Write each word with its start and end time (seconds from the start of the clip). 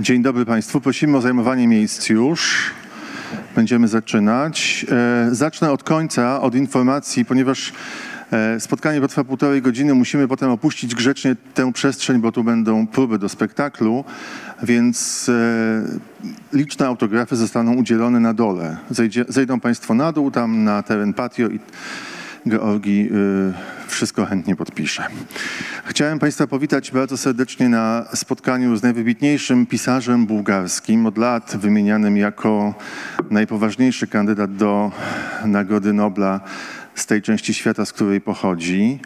Dzień 0.00 0.22
dobry 0.22 0.44
Państwu. 0.44 0.80
Prosimy 0.80 1.16
o 1.16 1.20
zajmowanie 1.20 1.68
miejsc 1.68 2.08
już. 2.08 2.70
Będziemy 3.54 3.88
zaczynać. 3.88 4.86
E, 4.90 5.34
zacznę 5.34 5.72
od 5.72 5.82
końca, 5.82 6.40
od 6.40 6.54
informacji, 6.54 7.24
ponieważ 7.24 7.72
e, 8.32 8.60
spotkanie 8.60 9.00
potrwa 9.00 9.24
półtorej 9.24 9.62
godziny. 9.62 9.94
Musimy 9.94 10.28
potem 10.28 10.50
opuścić 10.50 10.94
grzecznie 10.94 11.36
tę 11.54 11.72
przestrzeń, 11.72 12.20
bo 12.20 12.32
tu 12.32 12.44
będą 12.44 12.86
próby 12.86 13.18
do 13.18 13.28
spektaklu, 13.28 14.04
więc 14.62 15.28
e, 15.28 16.56
liczne 16.56 16.86
autografy 16.86 17.36
zostaną 17.36 17.74
udzielone 17.74 18.20
na 18.20 18.34
dole. 18.34 18.76
Zejdą 19.28 19.60
Państwo 19.60 19.94
na 19.94 20.12
dół, 20.12 20.30
tam 20.30 20.64
na 20.64 20.82
teren 20.82 21.14
patio 21.14 21.48
i 21.48 21.60
Georgi 22.46 23.08
y, 23.12 23.88
wszystko 23.88 24.26
chętnie 24.26 24.56
podpisze. 24.56 25.06
Chciałem 25.84 26.18
Państwa 26.18 26.46
powitać 26.46 26.90
bardzo 26.90 27.16
serdecznie 27.16 27.68
na 27.68 28.04
spotkaniu 28.14 28.76
z 28.76 28.82
najwybitniejszym 28.82 29.66
pisarzem 29.66 30.26
bułgarskim, 30.26 31.06
od 31.06 31.18
lat 31.18 31.56
wymienianym 31.56 32.16
jako 32.16 32.74
najpoważniejszy 33.30 34.06
kandydat 34.06 34.56
do 34.56 34.92
Nagrody 35.44 35.92
Nobla 35.92 36.40
z 36.94 37.06
tej 37.06 37.22
części 37.22 37.54
świata, 37.54 37.84
z 37.84 37.92
której 37.92 38.20
pochodzi. 38.20 38.98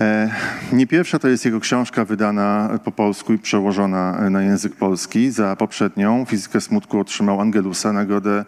E, 0.00 0.30
nie 0.72 0.86
pierwsza 0.86 1.18
to 1.18 1.28
jest 1.28 1.44
jego 1.44 1.60
książka 1.60 2.04
wydana 2.04 2.78
po 2.84 2.92
polsku 2.92 3.32
i 3.32 3.38
przełożona 3.38 4.30
na 4.30 4.42
język 4.42 4.76
polski. 4.76 5.30
Za 5.30 5.56
poprzednią, 5.56 6.24
Fizykę 6.24 6.60
smutku, 6.60 6.98
otrzymał 6.98 7.40
Angelusa, 7.40 7.92
Nagrodę 7.92 8.44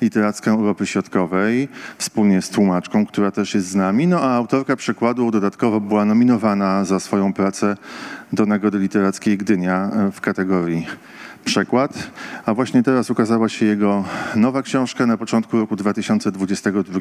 Literacką 0.00 0.50
Europy 0.50 0.86
Środkowej, 0.86 1.68
wspólnie 1.98 2.42
z 2.42 2.50
tłumaczką, 2.50 3.06
która 3.06 3.30
też 3.30 3.54
jest 3.54 3.68
z 3.68 3.74
nami. 3.74 4.06
No 4.06 4.20
a 4.20 4.34
autorka 4.34 4.76
przekładu 4.76 5.30
dodatkowo 5.30 5.80
była 5.80 6.04
nominowana 6.04 6.84
za 6.84 7.00
swoją 7.00 7.32
pracę 7.32 7.76
do 8.32 8.46
Nagrody 8.46 8.78
Literackiej 8.78 9.38
Gdynia 9.38 9.90
w 10.12 10.20
kategorii 10.20 10.86
przekład, 11.44 12.10
a 12.46 12.54
właśnie 12.54 12.82
teraz 12.82 13.10
ukazała 13.10 13.48
się 13.48 13.66
jego 13.66 14.04
nowa 14.36 14.62
książka 14.62 15.06
na 15.06 15.16
początku 15.16 15.58
roku 15.58 15.76
2022, 15.76 17.00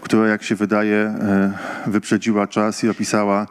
która 0.00 0.28
jak 0.28 0.42
się 0.42 0.54
wydaje 0.54 0.96
e, 0.96 1.52
wyprzedziła 1.86 2.46
czas 2.46 2.84
i 2.84 2.88
opisała 2.88 3.46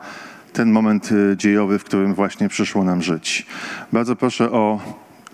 ten 0.53 0.71
moment 0.71 1.09
e, 1.11 1.37
dziejowy, 1.37 1.79
w 1.79 1.83
którym 1.83 2.13
właśnie 2.13 2.49
przyszło 2.49 2.83
nam 2.83 3.01
żyć. 3.01 3.45
Bardzo 3.93 4.15
proszę 4.15 4.51
o 4.51 4.79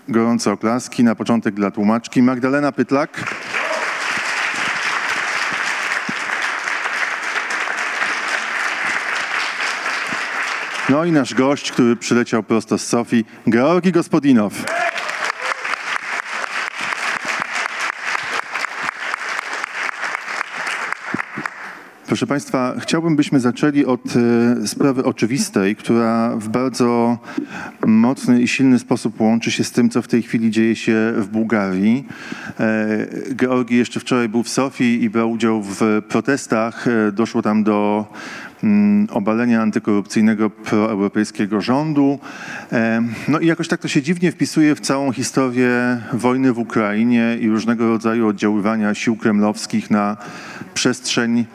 gorące 0.08 0.52
oklaski. 0.52 1.04
Na 1.04 1.14
początek 1.14 1.54
dla 1.54 1.70
tłumaczki 1.70 2.22
Magdalena 2.22 2.72
Pytlak. 2.72 3.34
No 10.88 11.04
i 11.04 11.12
nasz 11.12 11.34
gość, 11.34 11.72
który 11.72 11.96
przyleciał 11.96 12.42
prosto 12.42 12.78
z 12.78 12.86
Sofii, 12.86 13.24
Georgi 13.50 13.92
Gospodinow. 13.92 14.64
Proszę 22.06 22.26
Państwa, 22.26 22.74
chciałbym, 22.78 23.16
byśmy 23.16 23.40
zaczęli 23.40 23.84
od 23.84 24.00
e, 24.16 24.66
sprawy 24.66 25.04
oczywistej, 25.04 25.76
która 25.76 26.36
w 26.36 26.48
bardzo 26.48 27.18
mocny 27.86 28.42
i 28.42 28.48
silny 28.48 28.78
sposób 28.78 29.20
łączy 29.20 29.50
się 29.50 29.64
z 29.64 29.72
tym, 29.72 29.90
co 29.90 30.02
w 30.02 30.08
tej 30.08 30.22
chwili 30.22 30.50
dzieje 30.50 30.76
się 30.76 31.12
w 31.16 31.28
Bułgarii. 31.28 32.06
E, 32.60 33.34
Georgi 33.34 33.76
jeszcze 33.76 34.00
wczoraj 34.00 34.28
był 34.28 34.42
w 34.42 34.48
Sofii 34.48 35.02
i 35.02 35.10
brał 35.10 35.30
udział 35.30 35.62
w 35.62 36.02
protestach. 36.08 36.88
E, 36.88 37.12
doszło 37.12 37.42
tam 37.42 37.64
do 37.64 38.06
mm, 38.64 39.08
obalenia 39.10 39.62
antykorupcyjnego 39.62 40.50
proeuropejskiego 40.50 41.60
rządu. 41.60 42.18
No 43.28 43.38
i 43.38 43.46
jakoś 43.46 43.68
tak 43.68 43.80
to 43.80 43.88
się 43.88 44.02
dziwnie 44.02 44.32
wpisuje 44.32 44.74
w 44.74 44.80
całą 44.80 45.12
historię 45.12 46.02
wojny 46.12 46.52
w 46.52 46.58
Ukrainie 46.58 47.36
i 47.40 47.48
różnego 47.48 47.88
rodzaju 47.88 48.28
oddziaływania 48.28 48.94
sił 48.94 49.16
kremlowskich 49.16 49.90
na 49.90 50.16
przestrzeń 50.74 51.46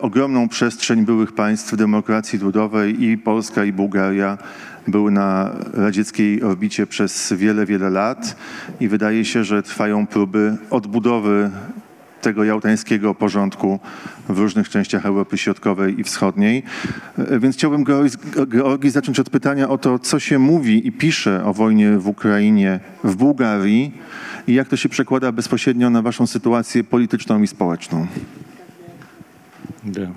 ogromną 0.00 0.48
przestrzeń 0.48 1.04
byłych 1.04 1.32
państw 1.32 1.76
demokracji 1.76 2.38
ludowej 2.38 3.04
i 3.04 3.18
Polska 3.18 3.64
i 3.64 3.72
Bułgaria 3.72 4.38
były 4.88 5.10
na 5.10 5.50
radzieckiej 5.72 6.42
orbicie 6.42 6.86
przez 6.86 7.32
wiele, 7.32 7.66
wiele 7.66 7.90
lat 7.90 8.36
i 8.80 8.88
wydaje 8.88 9.24
się, 9.24 9.44
że 9.44 9.62
trwają 9.62 10.06
próby 10.06 10.56
odbudowy 10.70 11.50
tego 12.22 12.44
jałtańskiego 12.44 13.14
porządku 13.14 13.80
w 14.28 14.38
różnych 14.38 14.68
częściach 14.68 15.06
Europy 15.06 15.38
Środkowej 15.38 16.00
i 16.00 16.04
Wschodniej. 16.04 16.62
E, 17.18 17.38
więc 17.38 17.56
chciałbym, 17.56 17.84
Georgi, 18.48 18.90
zacząć 18.90 19.20
od 19.20 19.30
pytania 19.30 19.68
o 19.68 19.78
to, 19.78 19.98
co 19.98 20.20
się 20.20 20.38
mówi 20.38 20.86
i 20.86 20.92
pisze 20.92 21.44
o 21.44 21.52
wojnie 21.52 21.98
w 21.98 22.08
Ukrainie, 22.08 22.80
w 23.04 23.16
Bułgarii 23.16 23.92
i 24.46 24.54
jak 24.54 24.68
to 24.68 24.76
się 24.76 24.88
przekłada 24.88 25.32
bezpośrednio 25.32 25.90
na 25.90 26.02
waszą 26.02 26.26
sytuację 26.26 26.84
polityczną 26.84 27.42
i 27.42 27.46
społeczną. 27.46 28.06
Да. 29.84 30.08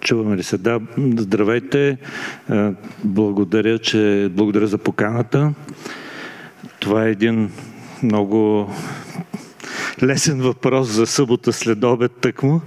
Чуваме 0.00 0.36
ли 0.36 0.42
се? 0.42 0.58
Да, 0.58 0.80
здравейте. 0.98 1.98
Благодаря, 3.04 3.78
че, 3.78 4.28
благодаря 4.30 4.66
за 4.66 4.78
поканата. 4.78 5.54
Това 6.80 7.06
е 7.06 7.10
един 7.10 7.50
много 8.02 8.70
лесен 10.02 10.40
въпрос 10.40 10.88
за 10.88 11.06
събота 11.06 11.52
след 11.52 11.84
обед 11.84 12.12
тъкмо, 12.12 12.60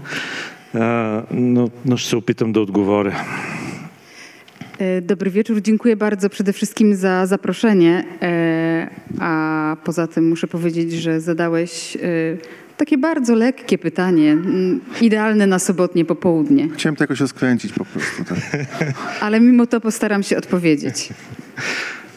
но, 1.31 1.69
но 1.85 1.97
ще 1.97 2.09
се 2.09 2.15
опитам 2.15 2.51
да 2.51 2.61
отговоря. 2.61 3.15
Dobry 5.01 5.29
wieczór, 5.29 5.61
dziękuję 5.61 5.95
bardzo 5.95 6.29
przede 6.29 6.53
wszystkim 6.53 6.95
za 6.95 7.25
zaproszenie. 7.25 8.03
A 9.19 9.77
poza 9.83 10.07
tym 10.07 10.29
muszę 10.29 10.47
powiedzieć, 10.47 10.91
że 10.93 11.21
zadałeś 11.21 11.97
takie 12.83 12.97
bardzo 12.97 13.35
lekkie 13.35 13.77
pytanie, 13.77 14.31
mm, 14.31 14.79
idealne 15.01 15.47
na 15.47 15.59
sobotnie 15.59 16.05
popołudnie. 16.05 16.69
Chciałem 16.73 16.95
to 16.95 17.03
jakoś 17.03 17.19
rozkręcić 17.19 17.73
po 17.73 17.85
prostu. 17.85 18.23
Tak. 18.23 18.37
Ale 19.25 19.39
mimo 19.39 19.67
to 19.67 19.81
postaram 19.81 20.23
się 20.23 20.37
odpowiedzieć. 20.37 21.09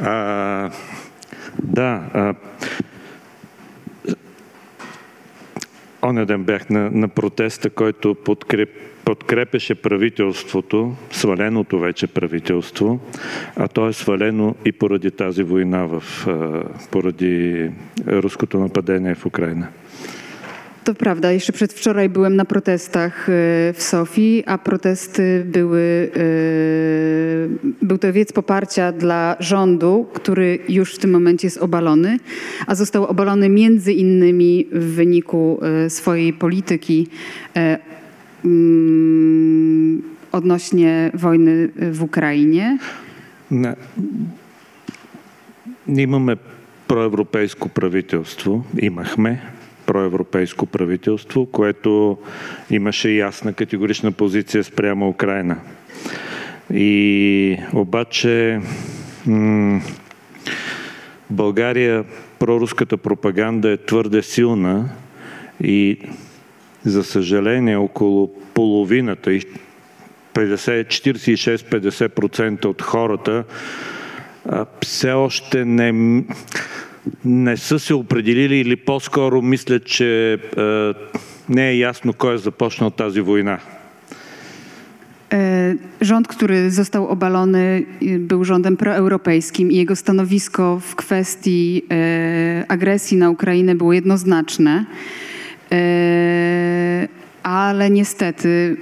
А, 0.00 0.70
да. 1.58 2.10
А, 2.12 2.34
оня 6.02 6.26
ден 6.26 6.44
бях 6.44 6.70
на, 6.70 6.90
на 6.90 7.08
протеста, 7.08 7.70
който 7.70 8.14
подкреп, 8.14 8.70
подкрепеше 9.04 9.74
правителството, 9.74 10.96
сваленото 11.10 11.78
вече 11.78 12.06
правителство, 12.06 13.00
а 13.56 13.68
то 13.68 13.88
е 13.88 13.92
свалено 13.92 14.54
и 14.64 14.72
поради 14.72 15.10
тази 15.10 15.42
война, 15.42 15.86
в, 15.86 16.02
поради 16.90 17.70
руското 18.06 18.58
нападение 18.58 19.14
в 19.14 19.26
Украина. 19.26 19.68
To 20.85 20.95
prawda. 20.95 21.31
Jeszcze 21.31 21.53
przedwczoraj 21.53 22.09
byłem 22.09 22.35
na 22.35 22.45
protestach 22.45 23.29
e, 23.29 23.31
w 23.73 23.83
Sofii, 23.83 24.43
a 24.45 24.57
protesty 24.57 25.45
były. 25.45 26.11
E, 26.15 26.21
był 27.81 27.97
to 27.97 28.13
wiec 28.13 28.33
poparcia 28.33 28.91
dla 28.91 29.35
rządu, 29.39 30.07
który 30.13 30.59
już 30.69 30.95
w 30.95 30.99
tym 30.99 31.11
momencie 31.11 31.47
jest 31.47 31.57
obalony, 31.57 32.17
a 32.67 32.75
został 32.75 33.05
obalony 33.05 33.49
między 33.49 33.93
innymi 33.93 34.67
w 34.71 34.95
wyniku 34.95 35.59
e, 35.61 35.89
swojej 35.89 36.33
polityki 36.33 37.07
mm, 38.45 40.01
odnośnie 40.31 41.11
wojny 41.13 41.69
w 41.91 42.03
Ukrainie. 42.03 42.77
Nie 45.87 46.07
mamy 46.07 46.37
proeuropejskie 46.87 47.69
правителство, 47.69 48.63
имахме, 48.77 49.54
проевропейско 49.86 50.66
правителство, 50.66 51.46
което 51.46 52.18
имаше 52.70 53.10
ясна 53.10 53.52
категорична 53.52 54.12
позиция 54.12 54.64
спрямо 54.64 55.08
Украина. 55.08 55.56
И 56.74 57.58
обаче 57.72 58.60
м- 59.26 59.80
България 61.30 62.04
проруската 62.38 62.96
пропаганда 62.96 63.70
е 63.70 63.76
твърде 63.76 64.22
силна 64.22 64.88
и 65.62 65.98
за 66.84 67.04
съжаление 67.04 67.76
около 67.76 68.30
половината, 68.54 69.30
46-50% 70.34 72.64
от 72.64 72.82
хората 72.82 73.44
все 74.82 75.12
още 75.12 75.64
не, 75.64 76.24
не 77.25 77.57
са 77.57 77.79
се 77.79 77.93
определили 77.93 78.55
или 78.55 78.75
по-скоро 78.75 79.41
мислят, 79.41 79.85
че 79.85 80.33
а, 80.33 80.93
не 81.49 81.69
е 81.69 81.77
ясно 81.77 82.13
кой 82.13 82.33
е 82.35 82.37
започнал 82.37 82.91
тази 82.91 83.21
война. 83.21 83.59
E, 85.31 85.75
Rząd, 86.01 86.27
który 86.27 86.71
został 86.71 87.07
obalony, 87.07 87.85
y, 88.01 88.19
był 88.19 88.43
rządem 88.43 88.77
proeuropejskim 88.77 89.71
i 89.71 89.75
jego 89.75 89.95
stanowisko 89.95 90.79
w 90.79 90.95
kwestii 90.95 91.85
e, 91.91 92.65
agresji 92.67 93.17
na 93.17 93.29
Ukrainę 93.29 93.75
było 93.75 93.93
jednoznaczne. 93.93 94.85
E, 97.45 97.45
Ale 97.45 97.89
niestety 97.89 98.47
e, 98.47 98.75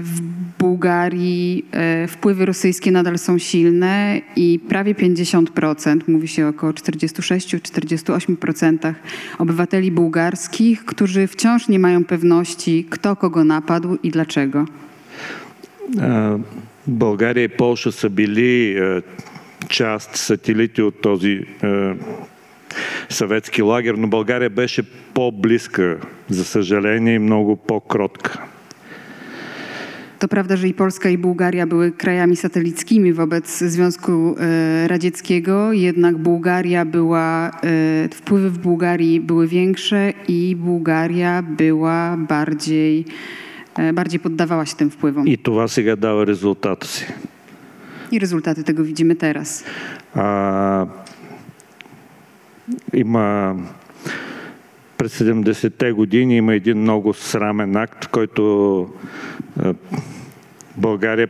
w 0.00 0.20
Bułgarii 0.58 1.64
e, 1.72 2.08
wpływy 2.08 2.46
rosyjskie 2.46 2.92
nadal 2.92 3.18
są 3.18 3.38
silne 3.38 4.20
i 4.36 4.60
prawie 4.68 4.94
50%, 4.94 6.00
mówi 6.08 6.28
się 6.28 6.46
około 6.46 6.72
46-48% 6.72 8.94
obywateli 9.38 9.92
bułgarskich, 9.92 10.84
którzy 10.84 11.26
wciąż 11.26 11.68
nie 11.68 11.78
mają 11.78 12.04
pewności, 12.04 12.86
kto 12.90 13.16
kogo 13.16 13.44
napadł 13.44 13.98
i 14.02 14.10
dlaczego. 14.10 14.64
А, 16.00 16.38
България 16.86 17.44
и 17.44 17.48
Полша 17.48 17.92
са 17.92 18.10
били 18.10 18.78
а, 18.78 19.02
част, 19.68 20.16
сателити 20.16 20.82
от 20.82 21.00
този 21.00 21.46
а, 21.62 21.94
съветски 23.08 23.62
лагер, 23.62 23.94
но 23.94 24.08
България 24.08 24.50
беше 24.50 24.82
по-близка, 25.14 25.98
за 26.30 26.44
съжаление, 26.44 27.14
и 27.14 27.18
много 27.18 27.56
по-кротка. 27.56 28.38
To 30.18 30.28
prawda, 30.28 30.56
że 30.56 30.68
i 30.68 30.74
Polska, 30.74 31.10
i 31.10 31.18
Bułgaria 31.18 31.66
były 31.66 31.92
krajami 31.92 32.36
satelickimi 32.36 33.12
wobec 33.12 33.58
Związku 33.58 34.36
e, 34.38 34.88
Radzieckiego, 34.88 35.72
jednak 35.72 36.16
Bułgaria 36.16 36.84
była, 36.84 37.50
e, 37.50 38.08
wpływy 38.08 38.50
w 38.50 38.58
Bułgarii 38.58 39.20
były 39.20 39.48
większe 39.48 40.12
i 40.28 40.56
Bułgaria 40.56 41.42
była 41.42 42.16
bardziej, 42.16 43.04
e, 43.78 43.92
bardziej 43.92 44.20
poddawała 44.20 44.66
się 44.66 44.76
tym 44.76 44.90
wpływom. 44.90 45.26
И 45.26 45.36
това 45.36 45.68
сега 45.68 45.96
дава 45.96 46.26
резултата 46.26 46.86
си. 46.86 47.04
I 48.10 48.18
rezultaty 48.18 48.64
tego 48.64 48.84
widzimy 48.84 49.16
teraz. 49.16 49.64
А, 50.14 50.86
има 52.93 53.55
през 54.97 55.19
70-те 55.19 55.91
години 55.91 56.37
има 56.37 56.53
един 56.53 56.77
много 56.77 57.13
срамен 57.13 57.75
акт, 57.75 58.07
който 58.07 58.81
а, 59.59 59.73
България 60.77 61.27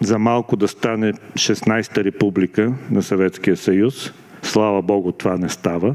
за 0.00 0.18
малко 0.18 0.56
да 0.56 0.68
стане 0.68 1.12
16-та 1.12 2.04
република 2.04 2.72
на 2.90 3.02
Съветския 3.02 3.56
съюз. 3.56 4.12
Слава 4.42 4.82
Богу, 4.82 5.12
това 5.12 5.36
не 5.36 5.48
става. 5.48 5.94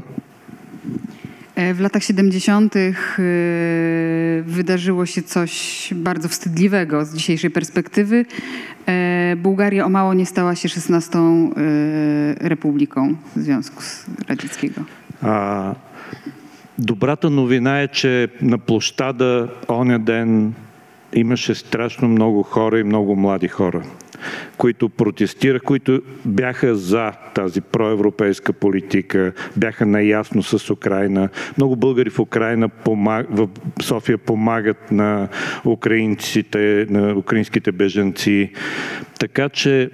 E, 1.57 1.73
W 1.73 1.79
latach 1.79 2.03
70. 2.03 2.75
e, 2.75 2.91
wydarzyło 4.43 5.05
się 5.05 5.21
coś 5.23 5.89
bardzo 5.95 6.29
wstydliwego 6.29 7.05
z 7.05 7.13
dzisiejszej 7.15 7.51
perspektywy. 7.51 8.25
E, 8.87 9.35
Bułgaria 9.35 9.85
o 9.85 9.89
mało 9.89 10.13
nie 10.13 10.25
stała 10.25 10.55
się 10.55 10.69
16. 10.69 11.19
e, 11.19 12.49
republiką 12.49 13.15
Związku 13.35 13.83
Radzieckiego. 14.27 14.81
А, 15.21 15.75
добрата 16.77 17.29
новина 17.29 17.81
е, 17.81 17.87
че 17.87 18.29
на 18.41 18.57
площада 18.57 19.49
оня 19.67 19.99
ден 19.99 20.53
имаше 21.13 21.55
страшно 21.55 22.07
много 22.07 22.43
хора 22.43 22.79
и 22.79 22.83
много 22.83 23.15
млади 23.15 23.47
хора, 23.47 23.83
Които 24.56 24.88
протестираха, 24.88 25.64
които 25.64 26.02
бяха 26.24 26.74
за 26.74 27.12
тази 27.34 27.60
проевропейска 27.60 28.52
политика, 28.52 29.32
бяха 29.56 29.86
наясно 29.86 30.42
с 30.42 30.70
Украина. 30.70 31.28
Много 31.56 31.76
българи 31.76 32.10
в 32.10 32.18
Украина, 32.18 32.70
в 32.86 33.48
София 33.82 34.18
помагат 34.18 34.90
на 34.90 35.28
украинците, 35.64 36.86
на 36.90 37.16
украинските 37.16 37.72
беженци. 37.72 38.52
Така 39.18 39.48
че, 39.48 39.90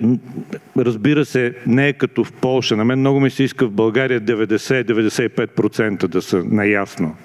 разбира 0.77 1.25
се, 1.25 1.55
не 1.67 1.89
е 1.89 1.93
като 1.93 2.25
в 2.25 2.33
Полша. 2.33 2.77
На 2.77 2.85
мен 2.85 2.99
много 2.99 3.21
ми 3.21 3.31
се 3.31 3.43
иска 3.43 3.67
в 3.67 3.71
България 3.71 4.21
90-95% 4.21 6.07
да 6.07 6.23
са 6.23 6.45
наясно 6.45 7.17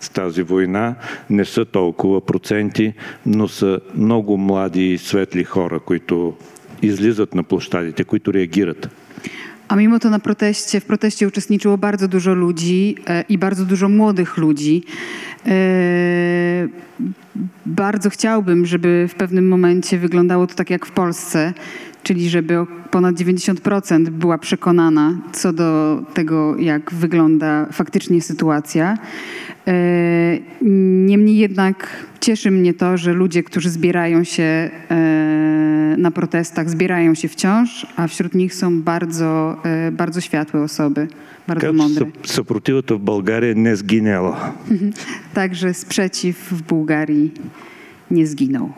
с 0.00 0.08
тази 0.08 0.42
война. 0.42 0.94
Не 1.30 1.44
са 1.44 1.64
толкова 1.64 2.20
проценти, 2.20 2.92
но 3.26 3.48
са 3.48 3.80
много 3.94 4.36
млади 4.38 4.92
и 4.92 4.98
светли 4.98 5.44
хора, 5.44 5.80
които 5.80 6.34
излизат 6.82 7.34
на 7.34 7.42
площадите, 7.42 8.04
които 8.04 8.32
реагират. 8.32 8.88
A 9.68 9.76
mimo 9.76 9.98
to 9.98 10.10
na 10.10 10.18
proteście, 10.18 10.80
w 10.80 10.84
proteście 10.84 11.26
uczestniczyło 11.28 11.78
bardzo 11.78 12.08
dużo 12.08 12.34
ludzi 12.34 12.96
e, 13.06 13.24
i 13.28 13.38
bardzo 13.38 13.64
dużo 13.64 13.88
młodych 13.88 14.36
ludzi. 14.36 14.82
E, 15.46 16.68
bardzo 17.66 18.10
chciałbym, 18.10 18.66
żeby 18.66 19.06
w 19.08 19.14
pewnym 19.14 19.48
momencie 19.48 19.98
wyglądało 19.98 20.46
to 20.46 20.54
tak 20.54 20.70
jak 20.70 20.86
w 20.86 20.90
Polsce, 20.90 21.52
czyli 22.02 22.28
żeby 22.28 22.58
o- 22.58 22.66
ponad 22.90 23.14
90% 23.14 24.08
była 24.08 24.38
przekonana 24.38 25.14
co 25.32 25.52
do 25.52 26.02
tego, 26.14 26.56
jak 26.58 26.94
wygląda 26.94 27.66
faktycznie 27.72 28.22
sytuacja. 28.22 28.96
E, 29.66 30.38
Niemniej 31.06 31.36
jednak 31.36 32.06
cieszy 32.20 32.50
mnie 32.50 32.74
to, 32.74 32.96
że 32.96 33.12
ludzie, 33.12 33.42
którzy 33.42 33.70
zbierają 33.70 34.24
się 34.24 34.42
e, 34.42 35.94
na 35.98 36.10
protestach, 36.10 36.70
zbierają 36.70 37.14
się 37.14 37.28
wciąż, 37.28 37.86
a 37.96 38.06
wśród 38.06 38.34
nich 38.34 38.54
są 38.54 38.82
bardzo, 38.82 39.56
e, 39.64 39.92
bardzo 39.92 40.20
światłe 40.20 40.62
osoby, 40.62 41.08
bardzo 41.48 41.66
Така 41.66 41.72
че 41.72 41.82
mądre. 41.82 42.04
съ- 42.06 42.26
съпротивата 42.32 42.94
в 42.94 43.00
България 43.00 43.54
не 43.54 43.70
е 43.70 43.76
сгинела. 43.76 44.52
Także 45.34 45.74
sprzeciw 45.74 46.36
w 46.52 46.62
Bułgarii 46.62 47.32
nie 48.10 48.26
zginął. 48.26 48.72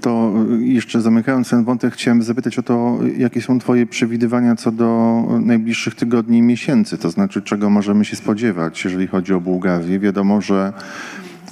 To 0.00 0.32
y, 0.60 0.64
jeszcze 0.64 1.00
zamykając 1.00 1.50
ten 1.50 1.64
wątek, 1.64 1.94
chciałem 1.94 2.22
zapytać 2.22 2.58
o 2.58 2.62
to, 2.62 2.98
jakie 3.16 3.42
są 3.42 3.58
Twoje 3.58 3.86
przewidywania 3.86 4.56
co 4.56 4.72
do 4.72 5.22
najbliższych 5.40 5.94
tygodni 5.94 6.38
i 6.38 6.42
miesięcy, 6.42 6.98
to 6.98 7.10
znaczy 7.10 7.42
czego 7.42 7.70
możemy 7.70 8.04
się 8.04 8.16
spodziewać, 8.16 8.84
jeżeli 8.84 9.06
chodzi 9.06 9.34
o 9.34 9.40
Bułgarię. 9.40 9.98
Wiadomo, 9.98 10.40
że 10.40 10.72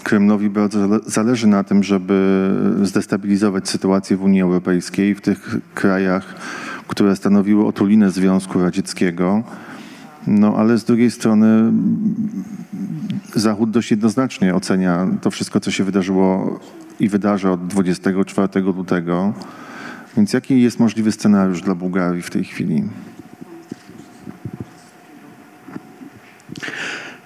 Kremlowi 0.03 0.51
bardzo 0.51 0.79
zale- 0.79 1.01
zależy 1.07 1.47
na 1.47 1.65
tym, 1.65 1.83
żeby 1.83 2.51
zdestabilizować 2.83 3.69
sytuację 3.69 4.17
w 4.17 4.23
Unii 4.23 4.43
Europejskiej, 4.43 5.15
w 5.15 5.21
tych 5.21 5.57
krajach, 5.75 6.35
które 6.89 7.17
stanowiły 7.17 7.67
otulinę 7.67 8.11
Związku 8.11 8.63
Radzieckiego. 8.63 9.43
No 10.27 10.57
ale 10.57 10.79
z 10.79 10.85
drugiej 10.85 11.11
strony 11.11 11.73
Zachód 13.35 13.71
dość 13.71 13.91
jednoznacznie 13.91 14.55
ocenia 14.55 15.07
to 15.21 15.31
wszystko, 15.31 15.61
co 15.61 15.71
się 15.71 15.85
wydarzyło 15.85 16.61
i 17.00 17.10
wydarzy 17.10 17.50
od 17.50 17.68
24 17.68 18.62
lutego. 18.62 19.34
Więc 20.18 20.34
jaki 20.34 20.62
jest 20.62 20.80
możliwy 20.80 21.12
scenariusz 21.12 21.62
dla 21.62 21.76
Bułgarii 21.76 22.22
w 22.22 22.30
tej 22.30 22.44
chwili? 22.44 22.84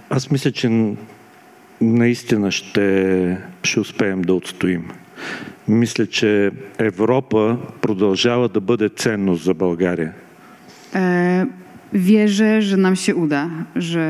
Аз 0.10 0.32
мисля, 0.32 0.52
че 0.52 0.70
н- 0.70 0.98
наистина 1.82 2.52
ще, 2.52 3.38
ще 3.64 3.80
успеем 3.80 4.22
да 4.22 4.34
отстоим. 4.34 4.92
Мисля, 5.68 6.08
че 6.08 6.52
Европа 6.78 7.58
продължава 7.82 8.50
да 8.50 8.62
бъде 8.62 8.90
ценност 8.90 9.44
за 9.44 9.54
България. 9.54 10.14
E, 11.96 11.98
Wierzę, 12.00 12.62
że 12.62 12.78
nam 12.78 12.96
się 12.96 13.16
uda, 13.16 13.50
że 13.76 14.02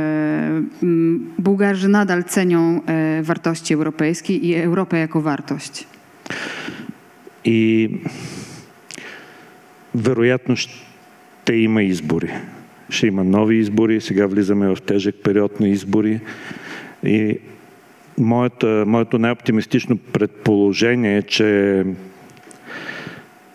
mm, 0.84 1.30
Bułgarzy 1.39 1.88
nadal 1.88 2.24
cenią 2.24 2.82
e, 2.86 3.24
wartości 3.24 3.74
europejskie 3.74 4.36
i 4.36 4.56
Europę 4.56 4.98
jako 4.98 5.22
wartość. 5.22 5.88
И 7.46 7.89
вероятно 9.94 10.56
ще 10.56 11.56
има 11.56 11.84
избори. 11.84 12.32
Ще 12.89 13.08
има 13.08 13.24
нови 13.24 13.56
избори. 13.56 14.01
Сега 14.01 14.27
влизаме 14.27 14.68
в 14.68 14.82
тежък 14.82 15.15
период 15.24 15.60
на 15.60 15.68
избори. 15.68 16.20
И 17.06 17.38
моята, 18.18 18.84
моето 18.88 19.20
най-оптимистично 19.20 19.98
предположение 19.98 21.18
е, 21.18 21.22
че 21.22 21.84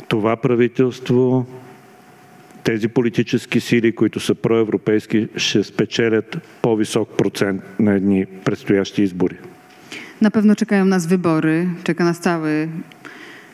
това 0.09 0.37
правителство, 0.37 1.47
тези 2.65 2.89
политически 2.89 3.61
сили, 3.61 3.93
които 3.93 4.21
са 4.21 4.35
проевропейски, 4.35 5.29
ще 5.37 5.63
спечелят 5.63 6.39
по-висок 6.63 7.09
процент 7.17 7.63
на 7.79 7.95
едни 7.95 8.27
предстоящи 8.45 9.03
избори. 9.03 9.37
Na 10.21 10.31
pewno 10.31 10.55
czekają 10.55 10.85
nas 10.85 11.07
wybory, 11.07 11.69
czeka 11.85 12.05
nas 12.05 12.19
cały 12.21 12.69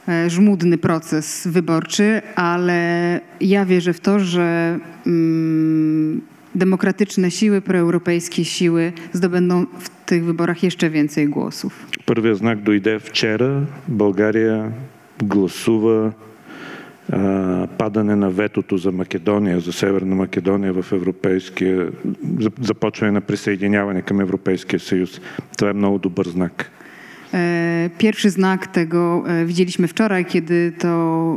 e, 0.08 0.30
żmudny 0.30 0.78
proces 0.78 1.48
wyborczy, 1.50 2.22
ale 2.36 3.20
ja 3.40 3.64
wierzę 3.64 3.92
w 3.92 4.00
to, 4.00 4.20
że 4.20 4.78
mm, 5.06 6.20
demokratyczne 6.54 7.30
siły, 7.30 7.60
proeuropejskie 7.60 8.44
siły 8.44 8.92
zdobędą 9.12 9.66
w 9.78 9.88
tych 10.06 10.24
wyborach 10.24 10.62
jeszcze 10.62 10.90
więcej 10.90 11.28
głosów. 11.28 11.86
Първият 12.06 12.38
знак 12.38 12.62
дойде 12.62 12.98
вчера. 12.98 13.66
България 13.88 14.72
гласува 15.18 16.06
а, 16.06 16.25
падане 17.78 18.16
на 18.16 18.30
ветото 18.30 18.76
за 18.76 18.92
Македония, 18.92 19.60
за 19.60 19.72
Северна 19.72 20.14
Македония 20.14 20.72
в 20.72 20.92
Европейския, 20.92 21.90
за- 22.40 22.50
започване 22.60 23.12
на 23.12 23.20
присъединяване 23.20 24.02
към 24.02 24.20
Европейския 24.20 24.80
съюз. 24.80 25.20
Това 25.58 25.70
е 25.70 25.72
много 25.72 25.98
добър 25.98 26.26
знак. 26.28 26.70
E, 27.34 27.90
Pierwszy 27.98 28.30
znak 28.30 28.66
tego 28.66 29.24
e, 29.26 29.44
widzieliśmy 29.44 29.88
wczoraj, 29.88 30.24
kiedy 30.24 30.72
to 30.78 30.88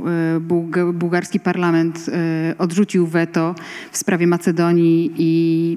e, 0.08 0.40
bułga- 0.40 0.94
bułgarski 0.94 1.40
parlament 1.40 1.96
e, 2.10 2.56
odrzucił 2.58 3.08
weto 3.08 3.56
w 3.92 3.98
sprawie 3.98 4.28
Macedonii 4.28 5.12
i 5.18 5.32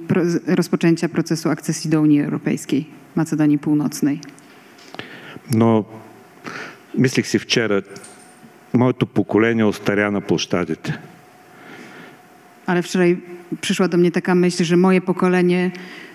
pro, 0.08 0.22
rozpoczęcia 0.46 1.08
procesu 1.08 1.48
akcesji 1.50 1.90
do 1.90 2.00
Unii 2.00 2.20
Europejskiej, 2.22 2.86
Macedonii 3.16 3.58
Północnej. 3.58 4.20
Но 5.54 5.84
мислих 6.94 7.26
си 7.26 7.38
вчера, 7.38 7.82
моето 8.74 9.06
поколение 9.06 9.64
остаря 9.64 10.10
на 10.10 10.20
площадите. 10.20 10.98
Ale 12.66 12.82
wczoraj 12.82 13.16
przyszła 13.60 13.88
do 13.88 13.96
mnie 13.98 14.10
taka 14.10 14.34
myśl, 14.34 14.64
że 14.64 14.76
moje 14.76 15.00
pokolenie 15.00 15.70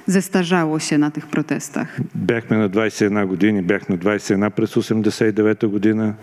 zestarzało 0.08 0.80
się 0.80 0.98
na 0.98 1.12
tych 1.12 1.28
protestach. 1.28 2.00
Бяхме 2.16 2.58
на 2.58 2.70
21 2.70 3.28
години, 3.28 3.62
бях 3.62 3.90
на 3.90 3.98
21 3.98 4.52
през 4.52 4.78
89 4.78 5.66
година. 5.66 6.14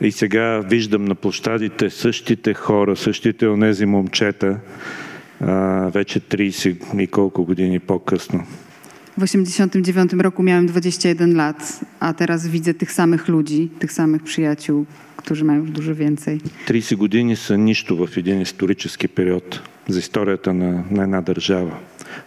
И 0.00 0.12
сега 0.12 0.60
виждам 0.60 1.04
на 1.04 1.14
площадите 1.14 1.90
същите 1.90 2.54
хора, 2.54 2.96
същите 2.96 3.46
онези 3.46 3.86
момчета, 3.86 4.60
а, 5.40 5.90
вече 5.94 6.20
30 6.20 7.00
и 7.00 7.06
колко 7.06 7.44
години 7.44 7.80
по-късно. 7.80 8.44
W 9.18 9.22
89 9.22 10.20
roku 10.20 10.42
miałem 10.42 10.66
21 10.66 11.36
lat, 11.36 11.80
a 12.00 12.14
teraz 12.14 12.46
widzę 12.46 12.74
tych 12.74 12.92
samych 12.92 13.28
ludzi, 13.28 13.68
tych 13.78 13.92
samych 13.92 14.22
przyjaciół, 14.22 14.86
którzy 15.24 15.44
mają 15.44 15.60
już 15.60 15.70
dużo 15.70 15.94
więcej. 15.94 16.40
30 16.66 16.96
години 16.96 17.36
са 17.36 17.56
нищо 17.58 17.96
в 17.96 18.16
един 18.16 18.40
исторически 18.40 19.08
период 19.08 19.60
за 19.88 19.98
историята 19.98 20.54
на, 20.54 20.84
на 20.90 21.02
една 21.02 21.20
държава. 21.20 21.76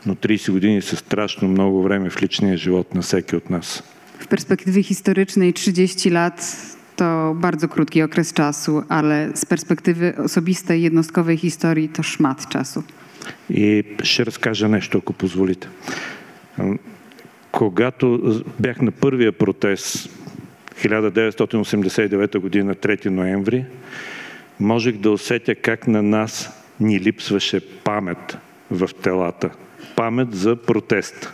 Но 0.06 0.16
30 0.16 0.52
години 0.52 0.82
са 0.82 0.96
страшно 0.96 1.48
много 1.48 1.84
време 1.84 2.10
в 2.10 2.22
личния 2.22 2.58
живот 2.58 2.96
на 2.96 3.02
всеки 3.02 3.36
от 3.36 3.50
нас. 3.50 3.84
W 4.20 4.28
perspektywie 4.28 4.84
historycznej 4.84 5.54
30 5.54 6.10
lat 6.10 6.58
to 6.96 7.36
bardzo 7.36 7.68
krótki 7.68 8.04
okres 8.04 8.34
czasu, 8.34 8.84
ale 8.90 9.30
z 9.36 9.46
perspektywy 9.46 10.18
osobistej, 10.18 10.82
jednostkowej 10.82 11.38
historii 11.38 11.90
to 11.90 12.04
szmat 12.04 12.50
czasu. 12.50 12.84
И 13.50 13.84
ще 14.04 14.26
разкажа 14.26 14.68
нещо, 14.68 14.98
ако 14.98 15.14
позволите. 15.14 15.68
Ам, 16.60 16.80
Когато 17.54 18.36
бях 18.60 18.82
на 18.82 18.92
първия 18.92 19.32
протест 19.32 20.10
1989 20.82 22.36
година, 22.36 22.76
3 22.76 23.10
ноември, 23.10 23.66
можех 24.60 25.00
да 25.00 25.12
усетя 25.12 25.56
как 25.56 25.88
на 25.88 26.02
нас 26.02 26.50
ни 26.80 27.00
липсваше 27.00 27.62
памет 27.84 28.38
в 28.70 28.88
телата. 29.04 29.52
Памет 29.96 30.34
за 30.34 30.56
протест. 30.56 31.34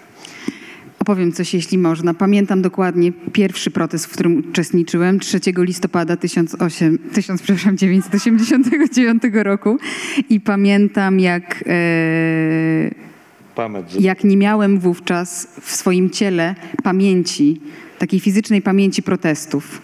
Opowiem 1.00 1.32
coś, 1.32 1.54
jeśli 1.54 1.78
można. 1.78 2.14
Pamiętam 2.14 2.62
dokładnie 2.62 3.12
pierwszy 3.34 3.72
protest, 3.72 4.06
w 4.06 4.14
którym 4.14 4.44
uczestniczyłem 4.50 5.20
3 5.20 5.40
listopada 5.58 6.18
1800, 6.18 7.02
1989 7.14 9.24
roku 9.34 9.78
i 10.30 10.40
pamiętam, 10.40 11.20
jak, 11.20 11.64
e, 11.68 12.92
Памет 13.56 13.92
за 13.92 14.00
jak 14.00 14.24
nie 14.24 14.38
miałem 14.38 14.80
wówczas 14.80 15.48
w 15.62 15.72
swoim 15.72 16.10
ciele 16.10 16.56
pamięci, 16.84 17.62
takiej 18.04 18.20
fizycznej 18.20 18.62
pamięci 18.62 19.04
protestów. 19.04 19.82